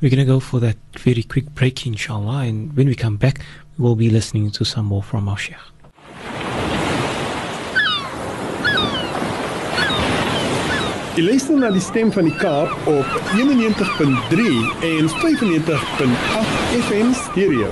We're 0.00 0.10
going 0.10 0.18
to 0.18 0.24
go 0.24 0.40
for 0.40 0.60
that 0.60 0.76
very 0.98 1.22
quick 1.22 1.54
break, 1.54 1.86
inshallah, 1.86 2.44
and 2.44 2.76
when 2.76 2.86
we 2.86 2.94
come 2.94 3.16
back, 3.16 3.40
we 3.78 3.84
will 3.84 3.96
be 3.96 4.10
listening 4.10 4.50
to 4.52 4.64
some 4.64 4.86
more 4.86 5.02
from 5.02 5.28
our 5.28 5.38
Sheikh. 5.38 5.56
Jy 11.14 11.22
luister 11.22 11.54
na 11.54 11.68
die 11.70 11.78
stem 11.78 12.08
van 12.10 12.26
die 12.26 12.34
Kaap 12.40 12.72
op 12.90 13.10
91.3 13.38 14.46
en 14.82 15.06
95.8 15.06 16.56
FM 16.80 17.12
stereo. 17.14 17.68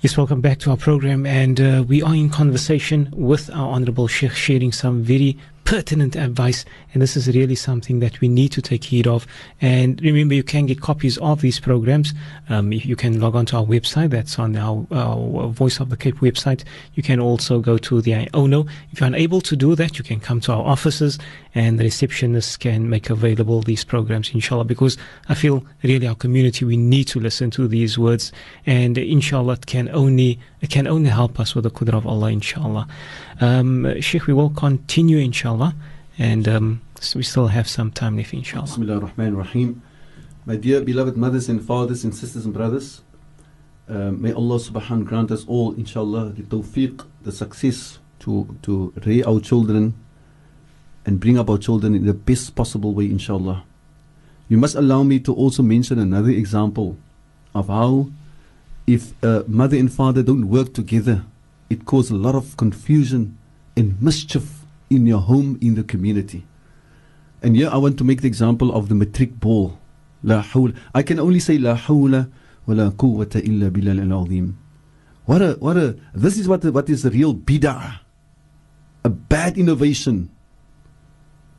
Yes, 0.00 0.16
welcome 0.16 0.40
back 0.40 0.58
to 0.58 0.70
our 0.70 0.76
program, 0.76 1.24
and 1.24 1.60
uh, 1.60 1.84
we 1.86 2.02
are 2.02 2.16
in 2.16 2.30
conversation 2.30 3.08
with 3.16 3.48
our 3.50 3.68
Honorable 3.68 4.08
Sheikh, 4.08 4.34
sharing 4.34 4.72
some 4.72 5.02
very 5.02 5.36
pertinent 5.68 6.16
advice. 6.16 6.64
And 6.94 7.02
this 7.02 7.14
is 7.14 7.28
really 7.28 7.54
something 7.54 8.00
that 8.00 8.22
we 8.22 8.28
need 8.28 8.52
to 8.52 8.62
take 8.62 8.84
heed 8.84 9.06
of. 9.06 9.26
And 9.60 10.00
remember, 10.00 10.34
you 10.34 10.42
can 10.42 10.64
get 10.64 10.80
copies 10.80 11.18
of 11.18 11.42
these 11.42 11.60
programs. 11.60 12.14
Um, 12.48 12.72
you 12.72 12.96
can 12.96 13.20
log 13.20 13.36
on 13.36 13.44
to 13.46 13.58
our 13.58 13.64
website. 13.64 14.08
That's 14.08 14.38
on 14.38 14.56
our, 14.56 14.86
our 14.90 15.48
Voice 15.48 15.78
of 15.78 15.90
the 15.90 15.96
Cape 15.98 16.20
website. 16.20 16.64
You 16.94 17.02
can 17.02 17.20
also 17.20 17.60
go 17.60 17.76
to 17.76 18.00
the 18.00 18.30
ONO. 18.32 18.66
If 18.92 19.00
you're 19.00 19.08
unable 19.08 19.42
to 19.42 19.56
do 19.56 19.74
that, 19.74 19.98
you 19.98 20.04
can 20.04 20.20
come 20.20 20.40
to 20.40 20.52
our 20.52 20.64
offices 20.64 21.18
and 21.54 21.78
the 21.78 21.84
receptionists 21.84 22.58
can 22.58 22.88
make 22.88 23.10
available 23.10 23.60
these 23.60 23.84
programs, 23.84 24.32
inshallah, 24.32 24.64
because 24.64 24.96
I 25.28 25.34
feel 25.34 25.66
really 25.82 26.06
our 26.06 26.14
community, 26.14 26.64
we 26.64 26.76
need 26.76 27.08
to 27.08 27.20
listen 27.20 27.50
to 27.52 27.66
these 27.66 27.98
words. 27.98 28.32
And 28.64 28.96
inshallah, 28.96 29.54
it 29.54 29.66
can 29.66 29.88
only, 29.90 30.38
it 30.60 30.70
can 30.70 30.86
only 30.86 31.10
help 31.10 31.40
us 31.40 31.54
with 31.54 31.64
the 31.64 31.70
qudra 31.70 31.94
of 31.94 32.06
Allah, 32.06 32.30
inshallah. 32.30 32.86
Um, 33.40 34.00
Sheikh, 34.00 34.26
we 34.26 34.34
will 34.34 34.50
continue, 34.50 35.18
inshallah, 35.18 35.74
and 36.18 36.48
um, 36.48 36.80
so 37.00 37.18
we 37.18 37.22
still 37.22 37.46
have 37.46 37.68
some 37.68 37.92
time 37.92 38.16
left, 38.16 38.34
inshallah. 38.34 38.66
Bismillah 38.66 38.94
ar-Rahman 38.94 39.34
ar-Rahim. 39.34 39.82
My 40.44 40.56
dear 40.56 40.80
beloved 40.80 41.16
mothers 41.16 41.48
and 41.48 41.64
fathers 41.64 42.02
and 42.02 42.14
sisters 42.14 42.44
and 42.44 42.52
brothers, 42.52 43.02
uh, 43.88 44.10
may 44.10 44.32
Allah 44.32 44.56
subhanahu 44.56 45.04
wa 45.04 45.08
grant 45.08 45.30
us 45.30 45.44
all, 45.46 45.72
inshallah, 45.74 46.30
the 46.30 46.42
tawfiq, 46.42 47.04
the 47.22 47.30
success 47.30 47.98
to, 48.20 48.56
to 48.62 48.92
raise 49.06 49.24
our 49.24 49.38
children 49.40 49.94
and 51.06 51.20
bring 51.20 51.38
up 51.38 51.48
our 51.48 51.58
children 51.58 51.94
in 51.94 52.06
the 52.06 52.14
best 52.14 52.56
possible 52.56 52.92
way, 52.92 53.04
inshallah. 53.06 53.62
You 54.48 54.58
must 54.58 54.74
allow 54.74 55.04
me 55.04 55.20
to 55.20 55.32
also 55.32 55.62
mention 55.62 55.98
another 55.98 56.30
example 56.30 56.96
of 57.54 57.68
how 57.68 58.08
if 58.86 59.12
a 59.22 59.44
mother 59.46 59.76
and 59.76 59.92
father 59.92 60.22
don't 60.22 60.48
work 60.48 60.72
together, 60.72 61.24
it 61.70 61.84
causes 61.84 62.10
a 62.10 62.16
lot 62.16 62.34
of 62.34 62.56
confusion 62.56 63.38
and 63.76 64.00
mischief 64.02 64.64
in 64.90 65.06
your 65.06 65.20
home, 65.20 65.58
in 65.60 65.74
the 65.74 65.84
community. 65.84 66.46
And 67.42 67.56
here 67.56 67.68
I 67.70 67.76
want 67.76 67.98
to 67.98 68.04
make 68.04 68.22
the 68.22 68.26
example 68.26 68.74
of 68.74 68.88
the 68.88 68.94
matric 68.94 69.38
ball. 69.38 69.78
La 70.22 70.42
hawla. 70.42 70.76
I 70.94 71.02
can 71.02 71.20
only 71.20 71.38
say 71.38 71.58
la 71.58 71.76
hawla 71.76 72.30
wa 72.66 72.74
la 72.74 72.90
quwwata 72.90 73.44
illa 73.46 73.70
billah 73.70 74.00
al-azim. 74.00 74.56
What 75.26 75.42
a, 75.42 75.52
what 75.60 75.76
a, 75.76 75.96
this 76.14 76.38
is 76.38 76.48
what, 76.48 76.64
what 76.64 76.88
is 76.88 77.04
a 77.04 77.10
real 77.10 77.34
bid'ah. 77.34 78.00
A 79.04 79.08
bad 79.10 79.58
innovation. 79.58 80.30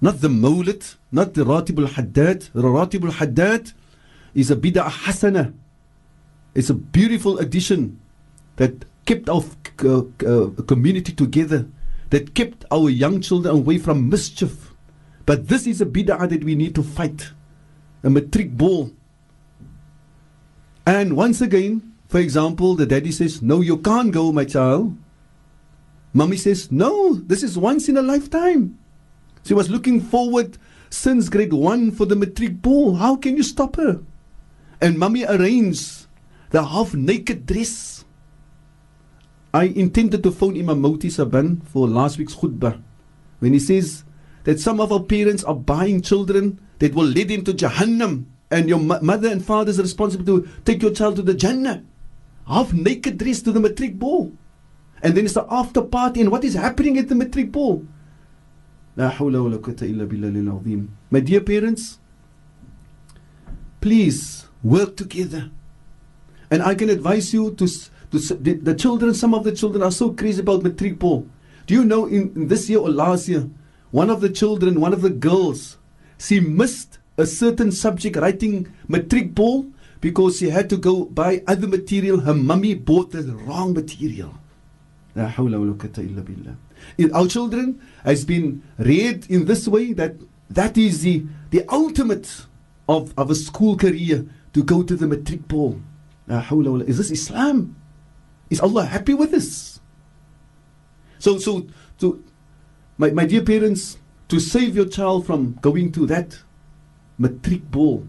Not 0.01 0.21
the 0.21 0.27
mawlid, 0.27 0.95
not 1.11 1.35
the 1.35 1.43
ratib 1.43 1.79
al-haddad. 1.79 2.49
The 2.53 2.63
ratib 2.63 3.05
al-haddad 3.05 3.71
is 4.33 4.51
a 4.51 4.55
bid'ah 4.55 4.89
hasana. 4.89 5.53
It's 6.55 6.69
a 6.69 6.73
beautiful 6.73 7.37
addition 7.37 8.01
that 8.55 8.85
kept 9.09 9.27
our 9.27 9.43
uh, 9.83 10.03
uh, 10.23 10.61
community 10.67 11.11
together, 11.11 11.67
that 12.11 12.35
kept 12.35 12.63
our 12.71 12.91
young 12.91 13.19
children 13.21 13.55
away 13.55 13.79
from 13.79 14.07
mischief. 14.07 14.75
But 15.25 15.47
this 15.47 15.65
is 15.65 15.81
a 15.81 15.85
bid'ah 15.87 16.29
that 16.29 16.43
we 16.43 16.53
need 16.53 16.75
to 16.75 16.83
fight 16.83 17.33
a 18.03 18.09
matric 18.11 18.55
ball. 18.55 18.91
And 20.85 21.17
once 21.17 21.41
again, 21.41 21.93
for 22.07 22.19
example, 22.19 22.75
the 22.75 22.85
daddy 22.85 23.11
says, 23.11 23.41
No, 23.41 23.61
you 23.61 23.77
can't 23.77 24.11
go, 24.11 24.31
my 24.31 24.45
child. 24.45 24.95
Mommy 26.13 26.37
says, 26.37 26.71
No, 26.71 27.15
this 27.15 27.41
is 27.41 27.57
once 27.57 27.89
in 27.89 27.97
a 27.97 28.03
lifetime. 28.03 28.77
She 29.43 29.55
was 29.55 29.71
looking 29.71 30.01
forward 30.01 30.59
since 30.91 31.29
grade 31.29 31.53
one 31.53 31.89
for 31.89 32.05
the 32.05 32.15
matric 32.15 32.61
ball. 32.61 32.95
How 32.95 33.15
can 33.15 33.37
you 33.37 33.43
stop 33.43 33.75
her? 33.77 34.01
And 34.79 34.99
mommy 34.99 35.25
arranged 35.25 36.05
the 36.51 36.63
half 36.63 36.93
naked 36.93 37.47
dress 37.47 38.05
I 39.53 39.63
intended 39.65 40.21
to 40.23 40.31
phone 40.31 40.57
Imam 40.57 40.81
Moti 40.81 41.07
Saban 41.07 41.65
for 41.65 41.87
last 41.87 42.17
week's 42.17 42.35
khutbah 42.35 42.81
when 43.39 43.53
he 43.53 43.59
says 43.59 44.03
that 44.43 44.59
some 44.59 44.79
of 44.79 44.91
our 44.91 45.01
parents 45.01 45.43
are 45.43 45.55
buying 45.55 46.01
children 46.01 46.59
that 46.77 46.93
will 46.93 47.05
lead 47.05 47.31
into 47.31 47.53
Jahannam 47.53 48.25
and 48.51 48.69
your 48.69 48.79
mother 48.79 49.29
and 49.29 49.43
father 49.43 49.71
is 49.71 49.79
responsible 49.79 50.25
to 50.25 50.49
take 50.65 50.81
your 50.81 50.91
child 50.91 51.15
to 51.15 51.21
the 51.21 51.33
Jannah. 51.33 51.83
Half 52.47 52.73
naked 52.73 53.17
dress 53.17 53.41
to 53.43 53.51
the 53.51 53.59
matric 53.59 53.97
ball. 53.99 54.33
And 55.01 55.15
then 55.15 55.25
it's 55.25 55.35
the 55.35 55.45
after 55.49 55.81
party 55.81 56.21
and 56.21 56.31
what 56.31 56.43
is 56.43 56.55
happening 56.55 56.97
at 56.97 57.07
the 57.07 57.15
matric 57.15 57.51
ball? 57.51 57.85
La 58.95 59.11
hawla 59.11 59.43
wa 59.43 59.49
la 59.49 59.57
quwwata 59.57 59.83
illa 59.83 60.05
billah 60.05 60.87
My 61.09 61.19
dear 61.19 61.41
parents, 61.41 61.99
please 63.81 64.47
work 64.63 64.97
together. 64.97 65.49
And 66.51 66.63
I 66.63 66.75
can 66.75 66.89
advise 66.89 67.33
you 67.33 67.53
to 67.55 67.67
the, 68.11 68.53
the, 68.53 68.75
children, 68.75 69.13
some 69.13 69.33
of 69.33 69.43
the 69.43 69.51
children 69.51 69.83
are 69.83 69.91
so 69.91 70.11
crazy 70.11 70.41
about 70.41 70.63
matric 70.63 70.97
ball. 70.97 71.27
Do 71.67 71.75
you 71.75 71.85
know 71.85 72.05
in, 72.05 72.33
in 72.35 72.47
this 72.47 72.69
year 72.69 72.79
or 72.79 72.89
last 72.89 73.27
year, 73.27 73.49
one 73.91 74.09
of 74.09 74.21
the 74.21 74.29
children, 74.29 74.81
one 74.81 74.93
of 74.93 75.01
the 75.01 75.09
girls, 75.09 75.77
she 76.17 76.39
missed 76.39 76.97
a 77.17 77.25
certain 77.25 77.71
subject 77.71 78.15
writing 78.15 78.73
matric 78.87 79.35
ball 79.35 79.67
because 80.01 80.39
she 80.39 80.49
had 80.49 80.69
to 80.69 80.77
go 80.77 81.05
buy 81.05 81.43
other 81.47 81.67
material. 81.67 82.21
Her 82.21 82.33
mummy 82.33 82.73
bought 82.73 83.11
the 83.11 83.23
wrong 83.23 83.73
material. 83.73 84.35
Our 85.15 85.31
children 87.27 87.81
has 88.03 88.25
been 88.25 88.63
reared 88.77 89.29
in 89.29 89.45
this 89.45 89.67
way 89.67 89.93
that 89.93 90.15
that 90.49 90.77
is 90.77 91.01
the, 91.01 91.25
the 91.51 91.65
ultimate 91.69 92.45
of, 92.87 93.13
of 93.17 93.29
a 93.29 93.35
school 93.35 93.77
career 93.77 94.25
to 94.53 94.63
go 94.63 94.81
to 94.81 94.95
the 94.95 95.07
matric 95.07 95.47
ball. 95.47 95.79
Is 96.27 96.97
this 96.97 97.11
Islam? 97.11 97.75
Is 98.49 98.59
Allah 98.59 98.85
happy 98.85 99.13
with 99.13 99.31
this? 99.31 99.79
So, 101.19 101.37
so, 101.37 101.67
to 101.99 102.23
my, 102.97 103.11
my 103.11 103.25
dear 103.25 103.43
parents, 103.43 103.97
to 104.29 104.39
save 104.39 104.75
your 104.75 104.85
child 104.85 105.25
from 105.25 105.57
going 105.61 105.91
to 105.93 106.05
that 106.07 106.39
matric 107.17 107.69
ball 107.69 108.07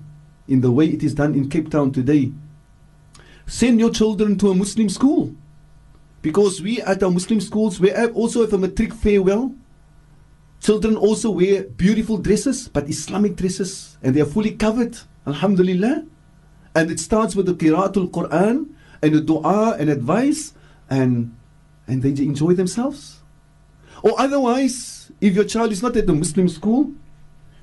in 0.48 0.60
the 0.60 0.70
way 0.70 0.86
it 0.86 1.02
is 1.02 1.14
done 1.14 1.34
in 1.34 1.48
Cape 1.48 1.70
Town 1.70 1.92
today, 1.92 2.32
send 3.46 3.80
your 3.80 3.90
children 3.90 4.38
to 4.38 4.50
a 4.50 4.54
Muslim 4.54 4.88
school. 4.88 5.34
Because 6.22 6.60
we 6.60 6.80
at 6.82 7.02
our 7.02 7.10
Muslim 7.10 7.40
schools, 7.40 7.80
we 7.80 7.90
have 7.90 8.14
also 8.14 8.42
have 8.42 8.52
a 8.52 8.58
matric 8.58 8.92
farewell. 8.92 9.54
Children 10.60 10.96
also 10.96 11.30
wear 11.30 11.64
beautiful 11.64 12.18
dresses, 12.18 12.68
but 12.68 12.88
Islamic 12.88 13.36
dresses, 13.36 13.96
and 14.02 14.14
they 14.14 14.20
are 14.20 14.26
fully 14.26 14.52
covered. 14.52 14.98
Alhamdulillah. 15.26 16.04
And 16.74 16.90
it 16.90 17.00
starts 17.00 17.34
with 17.34 17.46
the 17.46 17.54
Qiraatul 17.54 18.10
Quran 18.10 18.68
and 19.02 19.14
a 19.14 19.20
dua 19.20 19.76
and 19.78 19.90
advice, 19.90 20.54
and 20.88 21.34
and 21.86 22.02
they 22.02 22.10
enjoy 22.22 22.54
themselves. 22.54 23.20
Or 24.02 24.18
otherwise, 24.18 25.10
if 25.20 25.34
your 25.34 25.44
child 25.44 25.72
is 25.72 25.82
not 25.82 25.96
at 25.96 26.06
the 26.06 26.14
Muslim 26.14 26.48
school, 26.48 26.92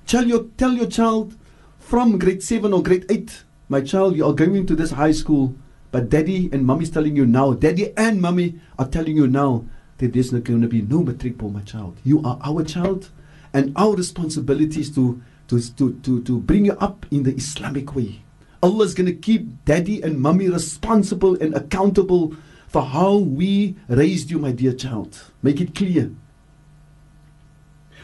tell 0.06 0.26
your 0.26 0.46
tell 0.58 0.74
your 0.74 0.88
child 0.88 1.36
from 1.80 2.20
grade 2.20 2.44
seven 2.44 2.74
or 2.74 2.84
grade 2.84 3.06
eight, 3.10 3.44
my 3.70 3.82
child, 3.82 4.16
you 4.16 4.26
are 4.26 4.34
going 4.34 4.66
to 4.66 4.76
this 4.76 4.92
high 4.92 5.12
school, 5.12 5.56
but 5.92 6.10
daddy 6.10 6.50
and 6.52 6.66
mommy 6.66 6.84
is 6.84 6.90
telling 6.90 7.16
you 7.16 7.26
now, 7.26 7.54
daddy 7.54 7.94
and 7.98 8.22
mommy 8.22 8.60
are 8.78 8.88
telling 8.88 9.16
you 9.16 9.28
now 9.28 9.66
that 9.98 10.14
there's 10.14 10.32
not 10.32 10.44
going 10.44 10.62
to 10.62 10.68
be 10.68 10.82
no 10.82 11.02
matric 11.02 11.40
for 11.40 11.50
my 11.50 11.62
child. 11.62 11.98
You 12.04 12.22
are 12.24 12.40
our 12.44 12.64
child, 12.64 13.10
and 13.54 13.74
our 13.76 13.96
responsibility 13.96 14.82
is 14.82 14.94
to 14.96 15.22
to, 15.48 15.62
to, 15.62 15.94
to, 16.04 16.22
to 16.24 16.40
bring 16.42 16.66
you 16.66 16.74
up 16.74 17.06
in 17.10 17.24
the 17.24 17.34
Islamic 17.34 17.96
way. 17.96 18.22
Allah 18.62 18.86
is 18.86 18.94
going 18.94 19.08
to 19.08 19.14
keep 19.14 19.66
daddy 19.66 20.02
and 20.02 20.20
mommy 20.20 20.50
responsible 20.50 21.36
and 21.42 21.56
accountable 21.56 22.36
for 22.68 22.82
how 22.82 23.18
we 23.18 23.76
raised 23.88 24.32
you, 24.32 24.40
my 24.40 24.52
dear 24.52 24.74
child. 24.74 25.32
Make 25.42 25.62
it 25.62 25.76
clear. 25.76 26.12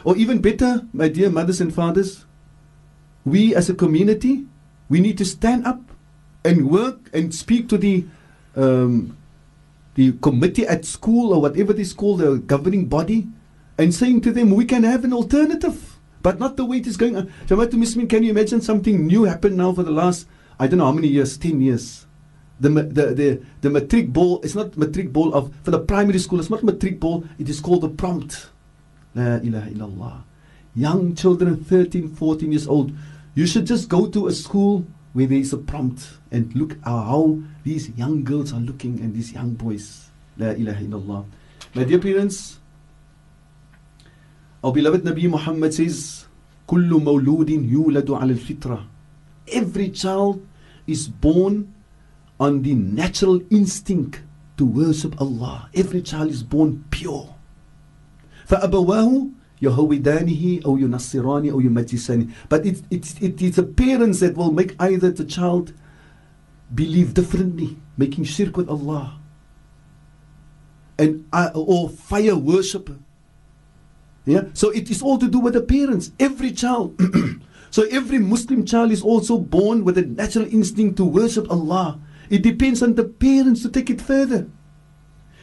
Or 0.04 0.16
even 0.18 0.42
better, 0.42 0.86
my 0.94 1.08
dear 1.08 1.30
mothers 1.30 1.62
and 1.62 1.74
fathers, 1.74 2.26
we 3.26 3.56
as 3.56 3.70
a 3.70 3.74
community, 3.74 4.46
we 4.90 5.00
need 5.00 5.18
to 5.18 5.26
stand 5.26 5.66
up 5.66 5.82
and 6.44 6.70
work 6.70 7.10
and 7.14 7.34
speak 7.34 7.70
to 7.70 7.78
the 7.78 8.06
um, 8.56 9.18
the 9.96 10.14
committee 10.14 10.68
at 10.68 10.86
school 10.86 11.34
or 11.34 11.42
whatever 11.42 11.74
is 11.74 11.94
called, 11.94 12.20
the 12.20 12.38
governing 12.38 12.88
body, 12.88 13.28
and 13.78 13.94
saying 13.94 14.22
to 14.22 14.32
them, 14.32 14.52
we 14.52 14.66
can 14.66 14.84
have 14.84 15.04
an 15.04 15.14
alternative, 15.14 15.98
but 16.22 16.40
not 16.40 16.58
the 16.58 16.66
way 16.66 16.78
it 16.78 16.88
is 16.88 16.98
going 16.98 17.16
on. 17.16 17.32
Muslimin, 17.48 18.10
can 18.10 18.24
you 18.24 18.32
imagine 18.32 18.62
something 18.62 19.06
new 19.06 19.24
happened 19.24 19.58
now 19.58 19.72
for 19.74 19.84
the 19.84 19.92
last, 19.92 20.28
I 20.63 20.67
don't 20.67 20.79
know 20.79 20.87
how 20.87 20.93
many 20.93 21.09
years, 21.09 21.37
10 21.39 21.61
years? 21.61 22.07
The, 22.61 22.71
ma- 22.71 22.83
the, 22.83 23.15
the, 23.15 23.43
the 23.61 23.71
matric 23.71 24.13
ball, 24.13 24.41
it's 24.43 24.55
not 24.55 24.77
matric 24.77 25.13
ball 25.13 25.33
of, 25.35 25.55
for 25.63 25.71
the 25.71 25.79
primary 25.79 26.19
school, 26.19 26.41
it's 26.41 26.51
not 26.51 26.65
matric 26.65 26.99
ball, 26.99 27.25
it 27.39 27.49
is 27.49 27.61
called 27.61 27.83
the 27.83 27.89
prompt. 27.89 28.49
La 29.15 29.37
ilaha 29.37 29.71
illallah. 29.71 30.23
Young 30.75 31.15
children, 31.15 31.65
13, 31.65 32.09
14 32.15 32.53
years 32.53 32.67
old, 32.67 32.93
you 33.35 33.47
should 33.47 33.67
just 33.67 33.89
go 33.89 34.09
to 34.09 34.27
a 34.27 34.33
school 34.33 34.85
where 35.13 35.27
there 35.27 35.39
is 35.39 35.53
a 35.53 35.59
prompt 35.59 36.19
and 36.31 36.55
look 36.55 36.77
how 36.85 37.39
these 37.65 37.91
young 37.91 38.25
girls 38.25 38.53
are 38.53 38.61
looking 38.61 39.01
and 39.01 39.15
these 39.15 39.33
young 39.33 39.55
boys. 39.55 40.11
La 40.37 40.51
ilaha 40.51 40.85
illallah. 40.85 41.25
My 41.75 41.85
dear 41.85 41.99
parents, 41.99 42.59
our 44.63 44.73
beloved 44.73 45.03
Nabi 45.05 45.29
Muhammad 45.31 45.75
says, 45.75 46.27
كل 46.67 46.91
مولود 46.91 47.51
يولد 47.51 48.11
على 48.11 48.33
الفطرة. 48.33 48.87
Every 49.49 49.89
child 49.91 50.47
is 50.87 51.09
born 51.09 51.75
on 52.41 52.63
the 52.63 52.75
natural 52.75 53.41
instinct 53.51 54.23
to 54.57 54.65
worship 54.65 55.21
Allah. 55.21 55.71
Every 55.75 56.03
child 56.03 56.31
is 56.31 56.43
born 56.43 56.85
pure. 56.91 57.35
فأبواه 58.47 59.29
يهودانه 59.63 60.61
أو 60.67 60.79
ينصرانه 60.79 61.51
أو 61.51 61.61
يمجسانه 61.61 62.27
but 62.49 62.65
it, 62.65 62.83
it, 62.91 63.23
it 63.23 63.43
is 63.43 63.57
the 63.57 63.63
parents 63.63 64.21
that 64.21 64.37
will 64.37 64.53
make 64.53 64.75
either 64.81 65.11
the 65.11 65.25
child 65.25 65.75
believe 66.75 67.13
differently 67.13 67.77
making 67.97 68.25
shirk 68.25 68.57
with 68.57 68.69
Allah 68.69 69.19
and 70.99 71.27
uh, 71.33 71.51
or 71.55 71.89
fire 71.89 72.37
worship 72.37 72.89
yeah 74.25 74.45
so 74.55 74.71
it 74.71 74.91
is 74.91 75.03
all 75.03 75.19
to 75.19 75.29
do 75.29 75.39
with 75.39 75.55
the 75.55 75.63
parents 75.63 76.13
every 76.19 76.53
child 76.53 76.97
so 77.74 77.84
every 77.90 78.20
Muslim 78.22 78.66
child 78.70 78.92
is 78.94 79.02
also 79.02 79.38
born 79.40 79.84
with 79.84 79.98
a 79.98 80.06
natural 80.06 80.46
instinct 80.54 80.98
to 80.98 81.06
worship 81.06 81.50
Allah 81.50 82.00
it 82.30 82.46
depends 82.46 82.84
on 82.86 82.94
the 82.94 83.04
parents 83.26 83.64
to 83.64 83.70
take 83.74 83.90
it 83.90 84.02
further 84.02 84.46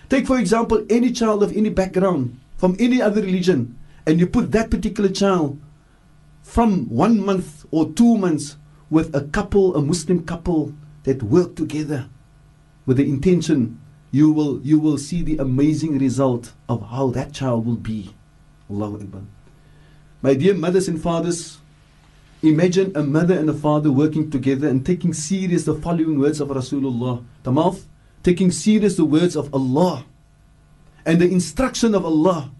take 0.08 0.26
for 0.30 0.38
example 0.38 0.86
any 0.88 1.10
child 1.10 1.42
of 1.42 1.50
any 1.56 1.70
background 1.70 2.38
from 2.56 2.76
any 2.78 3.02
other 3.02 3.20
religion 3.22 3.74
and 4.06 4.20
you 4.20 4.26
put 4.26 4.52
that 4.52 4.70
particular 4.70 5.10
child 5.10 5.58
from 6.42 6.88
one 6.88 7.24
month 7.24 7.64
or 7.70 7.90
two 7.92 8.16
months 8.16 8.56
with 8.90 9.14
a 9.14 9.22
couple, 9.28 9.76
a 9.76 9.80
Muslim 9.82 10.24
couple 10.24 10.74
that 11.04 11.22
work 11.22 11.54
together 11.54 12.08
with 12.86 12.96
the 12.96 13.08
intention, 13.08 13.80
you 14.10 14.32
will 14.32 14.60
you 14.62 14.78
will 14.80 14.98
see 14.98 15.22
the 15.22 15.38
amazing 15.38 15.96
result 15.98 16.52
of 16.68 16.82
how 16.90 17.10
that 17.10 17.32
child 17.32 17.64
will 17.64 17.76
be. 17.78 18.14
Allahu 18.68 18.96
Akbar. 18.96 19.22
My 20.22 20.34
dear 20.34 20.54
mothers 20.54 20.88
and 20.88 21.00
fathers, 21.00 21.59
imagine 22.42 22.92
a 22.94 23.02
mother 23.02 23.38
and 23.38 23.48
a 23.50 23.54
father 23.54 23.92
working 23.92 24.30
together 24.30 24.68
and 24.68 24.84
taking 24.84 25.12
serious 25.12 25.64
the 25.64 25.74
following 25.74 26.18
words 26.18 26.40
of 26.40 26.48
Rasulullah. 26.48 27.24
The 27.42 27.52
mouth, 27.52 27.86
taking 28.22 28.50
serious 28.50 28.96
the 28.96 29.04
words 29.04 29.36
of 29.36 29.52
Allah 29.54 30.04
and 31.04 31.20
the 31.20 31.30
instruction 31.30 31.94
of 31.94 32.04
Allah 32.04 32.50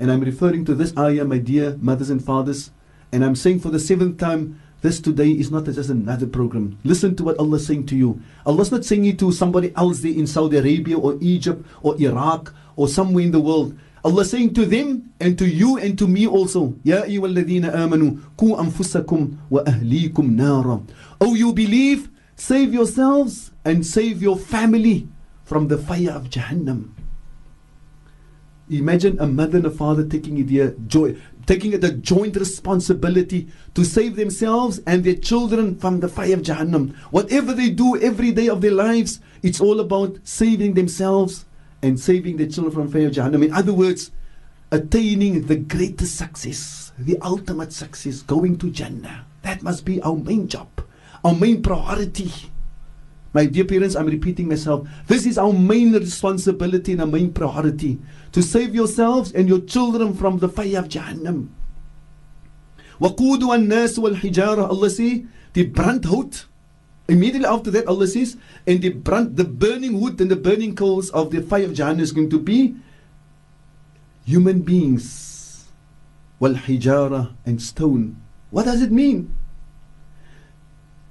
and 0.00 0.12
I'm 0.12 0.20
referring 0.20 0.64
to 0.66 0.74
this 0.74 0.96
ayah, 0.96 1.24
my 1.24 1.38
dear 1.38 1.76
mothers 1.80 2.10
and 2.10 2.24
fathers. 2.24 2.70
And 3.10 3.24
I'm 3.24 3.34
saying 3.34 3.60
for 3.60 3.70
the 3.70 3.80
seventh 3.80 4.18
time, 4.18 4.60
this 4.80 5.00
today 5.00 5.30
is 5.30 5.50
not 5.50 5.64
just 5.64 5.90
another 5.90 6.26
program. 6.26 6.78
Listen 6.84 7.16
to 7.16 7.24
what 7.24 7.38
Allah 7.38 7.56
is 7.56 7.66
saying 7.66 7.86
to 7.86 7.96
you. 7.96 8.22
Allah's 8.46 8.70
not 8.70 8.84
saying 8.84 9.06
it 9.06 9.18
to 9.18 9.32
somebody 9.32 9.72
else 9.74 10.00
there 10.00 10.12
in 10.12 10.28
Saudi 10.28 10.56
Arabia 10.56 10.96
or 10.96 11.18
Egypt 11.20 11.66
or 11.82 12.00
Iraq 12.00 12.54
or 12.76 12.86
somewhere 12.86 13.24
in 13.24 13.32
the 13.32 13.40
world. 13.40 13.76
Allah 14.04 14.24
saying 14.24 14.54
to 14.54 14.64
them 14.64 15.12
and 15.20 15.36
to 15.38 15.48
you 15.48 15.78
and 15.78 15.98
to 15.98 16.06
me 16.06 16.26
also. 16.26 16.76
Ya 16.84 17.02
ayyuhalladhina 17.02 17.74
amanu 17.74 18.20
ku 18.36 18.54
anfusakum 18.54 19.38
wa 19.50 19.62
ahlikum 19.64 20.34
nara. 20.34 20.80
Oh, 21.20 21.34
you 21.34 21.52
believe, 21.52 22.08
save 22.36 22.72
yourselves 22.72 23.50
and 23.64 23.84
save 23.84 24.22
your 24.22 24.36
family 24.36 25.08
from 25.44 25.68
the 25.68 25.78
fire 25.78 26.12
of 26.12 26.30
Jahannam. 26.30 26.90
Imagine 28.70 29.18
a 29.18 29.26
mother 29.26 29.56
and 29.56 29.66
a 29.66 29.70
father 29.70 30.04
taking 30.04 30.38
it 30.38 30.88
joy, 30.88 31.16
taking 31.46 31.72
a 31.72 31.78
joint 31.90 32.36
responsibility 32.36 33.48
to 33.74 33.82
save 33.82 34.14
themselves 34.14 34.80
and 34.86 35.04
their 35.04 35.14
children 35.14 35.74
from 35.78 36.00
the 36.00 36.08
fire 36.08 36.34
of 36.34 36.42
Jahannam. 36.42 36.94
Whatever 37.10 37.54
they 37.54 37.70
do 37.70 37.98
every 38.00 38.30
day 38.30 38.48
of 38.48 38.60
their 38.60 38.72
lives, 38.72 39.20
it's 39.42 39.60
all 39.60 39.80
about 39.80 40.18
saving 40.22 40.74
themselves 40.74 41.46
and 41.81 41.99
saving 41.99 42.37
their 42.37 42.47
children 42.47 42.73
from 42.73 42.87
fire 42.89 43.07
of 43.07 43.13
Jahannam. 43.13 43.45
In 43.45 43.53
other 43.53 43.73
words, 43.73 44.11
attaining 44.71 45.47
the 45.47 45.57
greatest 45.57 46.15
success, 46.15 46.91
the 46.97 47.17
ultimate 47.21 47.73
success, 47.73 48.21
going 48.21 48.57
to 48.57 48.69
Jannah. 48.69 49.25
That 49.43 49.61
must 49.61 49.85
be 49.85 50.01
our 50.01 50.15
main 50.15 50.47
job, 50.47 50.67
our 51.23 51.35
main 51.35 51.61
priority. 51.61 52.31
My 53.33 53.45
dear 53.45 53.65
parents, 53.65 53.95
I'm 53.95 54.05
repeating 54.07 54.47
myself. 54.47 54.87
This 55.07 55.25
is 55.25 55.37
our 55.37 55.51
main 55.51 55.93
responsibility 55.93 56.93
and 56.93 57.01
our 57.01 57.07
main 57.07 57.33
priority 57.33 57.99
to 58.31 58.41
save 58.41 58.73
yourselves 58.73 59.31
and 59.33 59.49
your 59.49 59.59
children 59.61 60.13
from 60.13 60.37
the 60.37 60.47
fire 60.49 60.79
of 60.79 60.87
Jahannam. 60.87 61.49
وَقُودُ 63.01 63.41
النَّاسُ 63.41 63.99
وَالْحِجَارَةِ 63.99 64.69
Allah 64.69 64.89
say, 64.89 65.25
die 65.53 65.63
brandhout. 65.63 66.45
Immediately 67.08 67.46
after 67.46 67.70
that, 67.70 67.86
Allah 67.86 68.06
says, 68.06 68.36
and 68.66 68.82
the, 68.82 68.90
brand, 68.90 69.36
the 69.36 69.44
burning 69.44 69.98
wood 70.00 70.20
and 70.20 70.30
the 70.30 70.36
burning 70.36 70.76
coals 70.76 71.08
of 71.10 71.30
the 71.30 71.40
fire 71.40 71.64
of 71.64 71.72
Jahannam 71.72 72.00
is 72.00 72.12
going 72.12 72.28
to 72.28 72.38
be 72.38 72.76
human 74.26 74.60
beings, 74.60 75.68
wal 76.38 76.52
hijara 76.52 77.32
and 77.46 77.62
stone. 77.62 78.20
What 78.50 78.66
does 78.66 78.82
it 78.82 78.92
mean? 78.92 79.34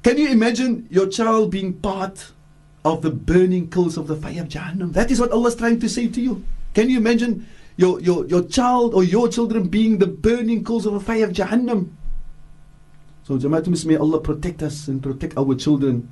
Can 0.03 0.19
you 0.19 0.29
imagine 0.29 0.87
your 0.91 1.07
child 1.07 1.49
being 1.49 1.73
part 1.73 2.31
of 2.85 3.01
the 3.01 3.09
burning 3.09 3.69
coals 3.69 3.97
of 3.97 4.05
the 4.05 4.15
fire 4.15 4.41
of 4.41 4.49
Jahannam? 4.49 4.93
That 4.93 5.09
is 5.09 5.19
what 5.19 5.31
Allah 5.31 5.47
is 5.47 5.55
trying 5.55 5.79
to 5.79 5.89
say 5.89 6.07
to 6.07 6.21
you. 6.21 6.45
Can 6.75 6.91
you 6.91 6.97
imagine 6.97 7.47
your, 7.75 7.99
your, 8.01 8.25
your 8.27 8.43
child 8.43 8.93
or 8.93 9.03
your 9.03 9.29
children 9.29 9.67
being 9.67 9.97
the 9.97 10.07
burning 10.07 10.63
coals 10.63 10.85
of 10.85 10.93
the 10.93 10.99
fire 10.99 11.25
of 11.25 11.31
Jahannam? 11.31 11.89
So, 13.27 13.35
Jamaatum 13.35 13.75
may 13.83 13.97
Allah 13.99 14.21
protect 14.23 14.63
us 14.63 14.87
and 14.87 15.03
protect 15.03 15.35
our 15.35 15.53
children. 15.53 16.07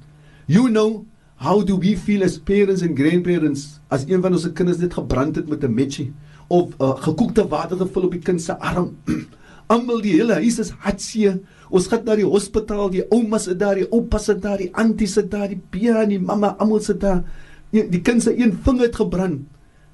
You 0.47 0.67
know, 0.67 1.07
how 1.39 1.61
do 1.63 1.77
we 1.77 1.95
feel 1.95 2.21
as 2.27 2.37
parents 2.37 2.81
and 2.81 2.91
grandparents 2.91 3.79
as 3.87 4.03
een 4.03 4.19
van 4.19 4.35
ons 4.35 4.43
kinders 4.51 4.81
net 4.83 4.97
gebrand 4.97 5.37
het 5.39 5.47
met 5.47 5.63
'n 5.63 5.71
matchie 5.71 6.11
of 6.51 6.75
uh, 6.75 6.91
gekookte 7.05 7.47
water 7.47 7.77
gevul 7.79 8.03
op 8.09 8.11
die 8.11 8.19
kind 8.19 8.41
se 8.41 8.59
arm? 8.59 8.97
Almal 9.71 10.01
die 10.03 10.11
hele 10.19 10.33
huis 10.43 10.59
is 10.59 10.73
hartseer. 10.83 11.39
Ons 11.71 11.87
gaan 11.87 12.03
na 12.03 12.17
die 12.19 12.27
hospitaal, 12.27 12.91
die 12.91 13.07
oumas 13.07 13.47
is 13.47 13.55
daar, 13.55 13.79
die 13.79 13.87
oupas 13.87 14.27
is 14.27 14.41
daar, 14.43 14.57
die 14.57 14.75
anties 14.75 15.15
is 15.15 15.29
daar, 15.29 15.47
die 15.47 15.61
pia 15.69 16.01
en 16.01 16.09
die 16.09 16.19
mamma 16.19 16.57
almal 16.59 16.83
sit 16.83 16.99
daar. 16.99 17.23
die 17.71 18.01
kind 18.01 18.23
se 18.23 18.35
een 18.35 18.51
vinger 18.51 18.91
het 18.91 18.95
gebrand. 18.95 19.47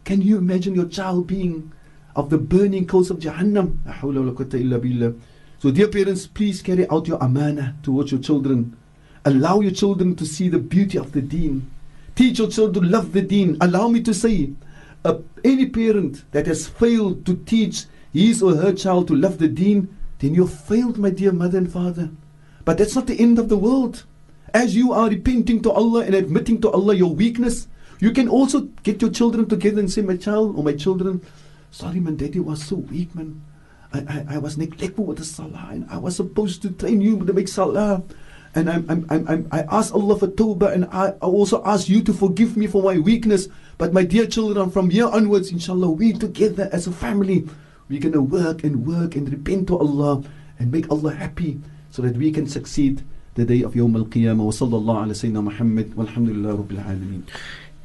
Can 0.04 0.22
you 0.22 0.42
imagine 0.42 0.74
your 0.74 0.90
child 0.90 1.28
being 1.28 1.70
of 2.16 2.30
the 2.30 2.38
burning 2.38 2.88
coals 2.88 3.12
of 3.12 3.22
Jahannam? 3.22 3.78
La 3.86 3.94
hawla 4.02 4.26
wa 4.26 4.26
la 4.26 4.34
quwwata 4.34 4.58
illa 4.58 4.80
billah. 4.80 5.14
So 5.62 5.70
dear 5.70 5.90
parents, 5.90 6.26
please 6.26 6.60
carry 6.64 6.90
out 6.90 7.08
your 7.08 7.22
amana 7.22 7.76
towards 7.84 8.12
your 8.12 8.20
children. 8.20 8.76
Allow 9.26 9.60
your 9.60 9.72
children 9.72 10.16
to 10.16 10.26
see 10.26 10.50
the 10.50 10.58
beauty 10.58 10.98
of 10.98 11.12
the 11.12 11.22
deen. 11.22 11.70
Teach 12.16 12.40
your 12.40 12.50
children 12.50 12.84
to 12.84 12.90
love 12.90 13.14
the 13.14 13.22
deen. 13.22 13.58
Allow 13.62 13.90
me 13.90 14.02
to 14.02 14.12
say, 14.12 14.50
uh, 15.06 15.20
any 15.44 15.68
parent 15.68 16.24
that 16.32 16.48
has 16.48 16.68
failed 16.68 17.28
to 17.28 17.36
teach 17.46 17.86
his 18.12 18.42
or 18.42 18.56
her 18.56 18.74
child 18.74 19.08
to 19.10 19.16
love 19.16 19.38
the 19.38 19.48
deen, 19.48 19.96
then 20.18 20.34
you 20.34 20.48
have 20.48 20.60
failed, 20.64 20.98
my 20.98 21.12
dear 21.12 21.32
mother 21.32 21.60
and 21.60 21.72
father. 21.72 22.10
But 22.66 22.80
that's 22.80 22.96
not 22.96 23.06
the 23.06 23.20
end 23.20 23.38
of 23.38 23.48
the 23.48 23.58
world. 23.58 24.06
As 24.56 24.76
you 24.76 24.94
are 24.94 25.10
repenting 25.10 25.62
to 25.62 25.72
Allah 25.72 26.06
and 26.06 26.16
admitting 26.16 26.60
to 26.62 26.72
Allah 26.72 26.96
your 26.96 27.14
weakness, 27.14 27.68
you 28.00 28.10
can 28.10 28.28
also 28.28 28.62
get 28.82 29.00
your 29.00 29.12
children 29.12 29.48
together 29.48 29.80
and 29.80 29.92
say, 29.92 30.02
My 30.02 30.18
child 30.18 30.58
or 30.58 30.64
my 30.64 30.74
children, 30.74 31.22
sorry, 31.70 32.00
man, 32.00 32.16
daddy 32.16 32.40
was 32.40 32.64
so 32.64 32.78
weak, 32.78 33.14
man. 33.14 33.44
I, 33.94 34.00
I, 34.00 34.36
I 34.36 34.38
was 34.38 34.58
neglectful 34.58 35.06
with 35.06 35.18
the 35.18 35.26
salah 35.26 35.70
and 35.72 35.86
I 35.90 35.98
was 35.98 36.16
supposed 36.16 36.62
to 36.64 36.72
train 36.72 37.02
you 37.02 37.24
to 37.26 37.34
make 37.34 37.48
salah. 37.48 38.04
And 38.54 38.70
I'm, 38.70 38.86
I'm, 38.90 39.06
I'm, 39.10 39.28
I'm, 39.28 39.48
I 39.52 39.62
ask 39.72 39.94
Allah 39.94 40.18
for 40.18 40.28
tawbah 40.28 40.74
and 40.74 40.86
I, 40.92 41.10
I 41.10 41.26
also 41.26 41.64
ask 41.64 41.88
you 41.88 42.04
to 42.04 42.14
forgive 42.14 42.58
me 42.58 42.68
for 42.68 42.84
my 42.84 42.98
weakness. 43.00 43.48
But 43.78 43.94
my 43.94 44.04
dear 44.04 44.28
children, 44.28 44.70
from 44.70 44.90
here 44.90 45.08
onwards, 45.08 45.52
inshallah, 45.52 45.90
we 45.92 46.14
together 46.14 46.70
as 46.72 46.86
a 46.86 46.92
family, 46.92 47.48
we're 47.88 48.02
going 48.02 48.14
to 48.14 48.22
work 48.22 48.64
and 48.64 48.86
work 48.86 49.16
and 49.16 49.32
repent 49.32 49.68
to 49.68 49.78
Allah 49.78 50.24
and 50.60 50.72
make 50.72 50.90
Allah 50.92 51.14
happy 51.14 51.62
so 51.92 52.02
that 52.02 52.16
we 52.18 52.32
can 52.32 52.48
succeed 52.48 53.04
the 53.36 53.46
day 53.46 53.64
of 53.64 53.74
Yawm 53.74 53.96
al-Qiyamah. 53.96 54.44
Wa 54.44 54.52
sallallahu 54.52 55.04
ala 55.04 55.14
Sayyidina 55.14 55.44
Muhammad 55.44 55.96
walhamdulillah 55.96 56.58
rabbil 56.58 56.84
alameen. 56.84 57.24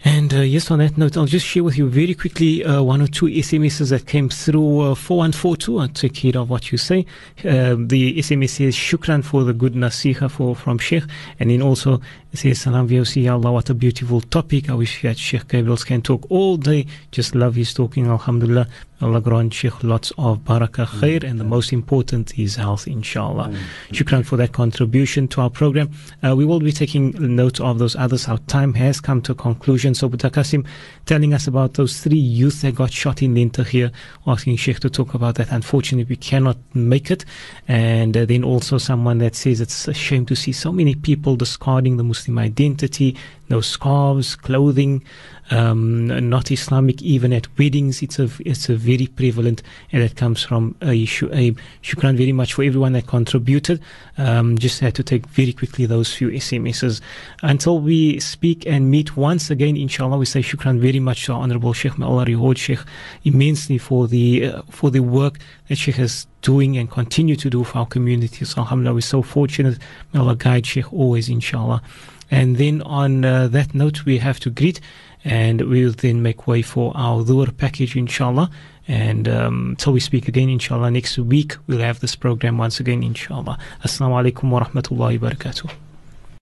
And 0.06 0.32
uh, 0.32 0.36
yes, 0.42 0.70
on 0.70 0.78
that 0.78 0.96
note, 0.96 1.16
I'll 1.16 1.26
just 1.26 1.44
share 1.44 1.64
with 1.64 1.76
you 1.76 1.88
very 1.88 2.14
quickly 2.14 2.64
uh, 2.64 2.80
one 2.80 3.02
or 3.02 3.08
two 3.08 3.26
SMSs 3.26 3.90
that 3.90 4.06
came 4.06 4.28
through 4.28 4.92
uh, 4.92 4.94
4142. 4.94 5.78
I'll 5.80 5.88
take 5.88 6.16
heed 6.18 6.36
of 6.36 6.48
what 6.48 6.70
you 6.70 6.78
say. 6.78 7.04
Uh, 7.40 7.74
the 7.76 8.16
SMS 8.18 8.50
says, 8.50 8.76
Shukran 8.76 9.24
for 9.24 9.42
the 9.42 9.52
good 9.52 9.72
nasiha 9.72 10.30
for, 10.30 10.54
from 10.54 10.78
Sheikh. 10.78 11.02
And 11.40 11.50
then 11.50 11.60
also 11.60 12.00
it 12.32 12.36
says, 12.38 12.60
Salam 12.60 12.88
VOC, 12.88 13.28
Allah, 13.28 13.50
what 13.50 13.68
a 13.68 13.74
beautiful 13.74 14.20
topic. 14.20 14.70
I 14.70 14.74
wish 14.74 15.02
that 15.02 15.18
Sheikh 15.18 15.48
Gabriel 15.48 15.76
can 15.76 16.02
talk 16.02 16.24
all 16.30 16.56
day. 16.56 16.86
Just 17.10 17.34
love 17.34 17.56
his 17.56 17.74
talking, 17.74 18.06
Alhamdulillah. 18.06 18.68
Allah 19.02 19.20
grant 19.20 19.52
Sheikh 19.52 19.84
lots 19.84 20.10
of 20.16 20.38
barakah, 20.38 20.86
khair, 20.86 21.22
and 21.22 21.38
the 21.38 21.44
most 21.44 21.70
important 21.70 22.38
is 22.38 22.56
health, 22.56 22.86
inshallah. 22.86 23.54
Shukran 23.90 24.24
for 24.24 24.36
that 24.38 24.52
contribution 24.52 25.28
to 25.28 25.42
our 25.42 25.50
program. 25.50 25.90
Uh, 26.24 26.34
we 26.34 26.46
will 26.46 26.60
be 26.60 26.72
taking 26.72 27.10
note 27.36 27.60
of 27.60 27.78
those 27.78 27.94
others. 27.94 28.26
Our 28.26 28.38
time 28.38 28.72
has 28.74 29.00
come 29.00 29.20
to 29.22 29.32
a 29.32 29.34
conclusion. 29.34 29.94
So, 29.94 30.08
Butakasim 30.08 30.66
telling 31.04 31.34
us 31.34 31.46
about 31.46 31.74
those 31.74 32.00
three 32.00 32.16
youth 32.16 32.62
that 32.62 32.74
got 32.74 32.90
shot 32.90 33.22
in 33.22 33.34
Lentegeur, 33.34 33.92
asking 34.26 34.56
Sheikh 34.56 34.80
to 34.80 34.88
talk 34.88 35.12
about 35.12 35.34
that. 35.34 35.50
Unfortunately, 35.50 36.08
we 36.08 36.16
cannot 36.16 36.56
make 36.72 37.10
it. 37.10 37.26
And 37.68 38.16
uh, 38.16 38.24
then 38.24 38.44
also 38.44 38.78
someone 38.78 39.18
that 39.18 39.34
says 39.34 39.60
it's 39.60 39.88
a 39.88 39.94
shame 39.94 40.24
to 40.26 40.34
see 40.34 40.52
so 40.52 40.72
many 40.72 40.94
people 40.94 41.36
discarding 41.36 41.98
the 41.98 42.04
Muslim 42.04 42.38
identity, 42.38 43.14
no 43.48 43.60
scarves, 43.60 44.36
clothing, 44.36 45.02
um, 45.50 46.08
not 46.28 46.50
Islamic, 46.50 47.00
even 47.02 47.32
at 47.32 47.46
weddings. 47.58 48.02
It's 48.02 48.18
a 48.18 48.28
it's 48.40 48.68
a 48.68 48.74
very 48.74 49.06
prevalent, 49.06 49.62
and 49.92 50.02
that 50.02 50.16
comes 50.16 50.42
from 50.42 50.74
uh, 50.82 50.86
Shuaib. 50.86 51.58
Shukran 51.82 52.16
very 52.16 52.32
much 52.32 52.54
for 52.54 52.64
everyone 52.64 52.94
that 52.94 53.06
contributed. 53.06 53.80
Um, 54.18 54.58
just 54.58 54.80
had 54.80 54.94
to 54.96 55.02
take 55.02 55.26
very 55.26 55.52
quickly 55.52 55.86
those 55.86 56.12
few 56.12 56.30
SMSs. 56.30 57.00
Until 57.42 57.78
we 57.78 58.18
speak 58.18 58.66
and 58.66 58.90
meet 58.90 59.16
once 59.16 59.50
again, 59.50 59.76
inshallah, 59.76 60.18
we 60.18 60.26
say 60.26 60.40
shukran 60.40 60.80
very 60.80 61.00
much 61.00 61.26
to 61.26 61.32
our 61.32 61.42
Honorable 61.42 61.72
Sheikh. 61.72 61.98
May 61.98 62.06
Allah 62.06 62.24
reward 62.24 62.58
Sheikh 62.58 62.80
immensely 63.24 63.78
for 63.78 64.08
the 64.08 64.46
uh, 64.46 64.62
for 64.70 64.90
the 64.90 65.00
work 65.00 65.38
that 65.68 65.76
Sheikh 65.76 65.96
has 65.96 66.26
doing 66.42 66.76
and 66.76 66.90
continue 66.90 67.36
to 67.36 67.50
do 67.50 67.64
for 67.64 67.78
our 67.78 67.86
community. 67.86 68.44
So, 68.44 68.60
alhamdulillah, 68.60 68.94
we're 68.94 69.00
so 69.00 69.22
fortunate. 69.22 69.78
May 70.12 70.20
Allah 70.20 70.36
guide 70.36 70.66
Sheikh 70.66 70.92
always, 70.92 71.28
inshallah. 71.28 71.82
And 72.30 72.56
then 72.56 72.82
on 72.82 73.24
uh, 73.24 73.48
that 73.48 73.74
note, 73.74 74.04
we 74.04 74.18
have 74.18 74.40
to 74.40 74.50
greet 74.50 74.80
and 75.24 75.62
we'll 75.62 75.92
then 75.92 76.22
make 76.22 76.46
way 76.46 76.62
for 76.62 76.92
our 76.94 77.22
Dhuhr 77.22 77.56
package, 77.56 77.96
inshallah. 77.96 78.50
And 78.88 79.28
um, 79.28 79.74
till 79.78 79.92
we 79.92 80.00
speak 80.00 80.28
again, 80.28 80.48
inshallah, 80.48 80.90
next 80.90 81.18
week, 81.18 81.56
we'll 81.66 81.80
have 81.80 82.00
this 82.00 82.14
program 82.14 82.58
once 82.58 82.78
again, 82.78 83.02
inshallah. 83.02 83.58
Assalamu 83.84 84.32
alaikum 84.32 84.50
wa 84.50 84.64
rahmatullahi 84.64 85.20
wa 85.20 85.30
barakatuh. 85.30 85.85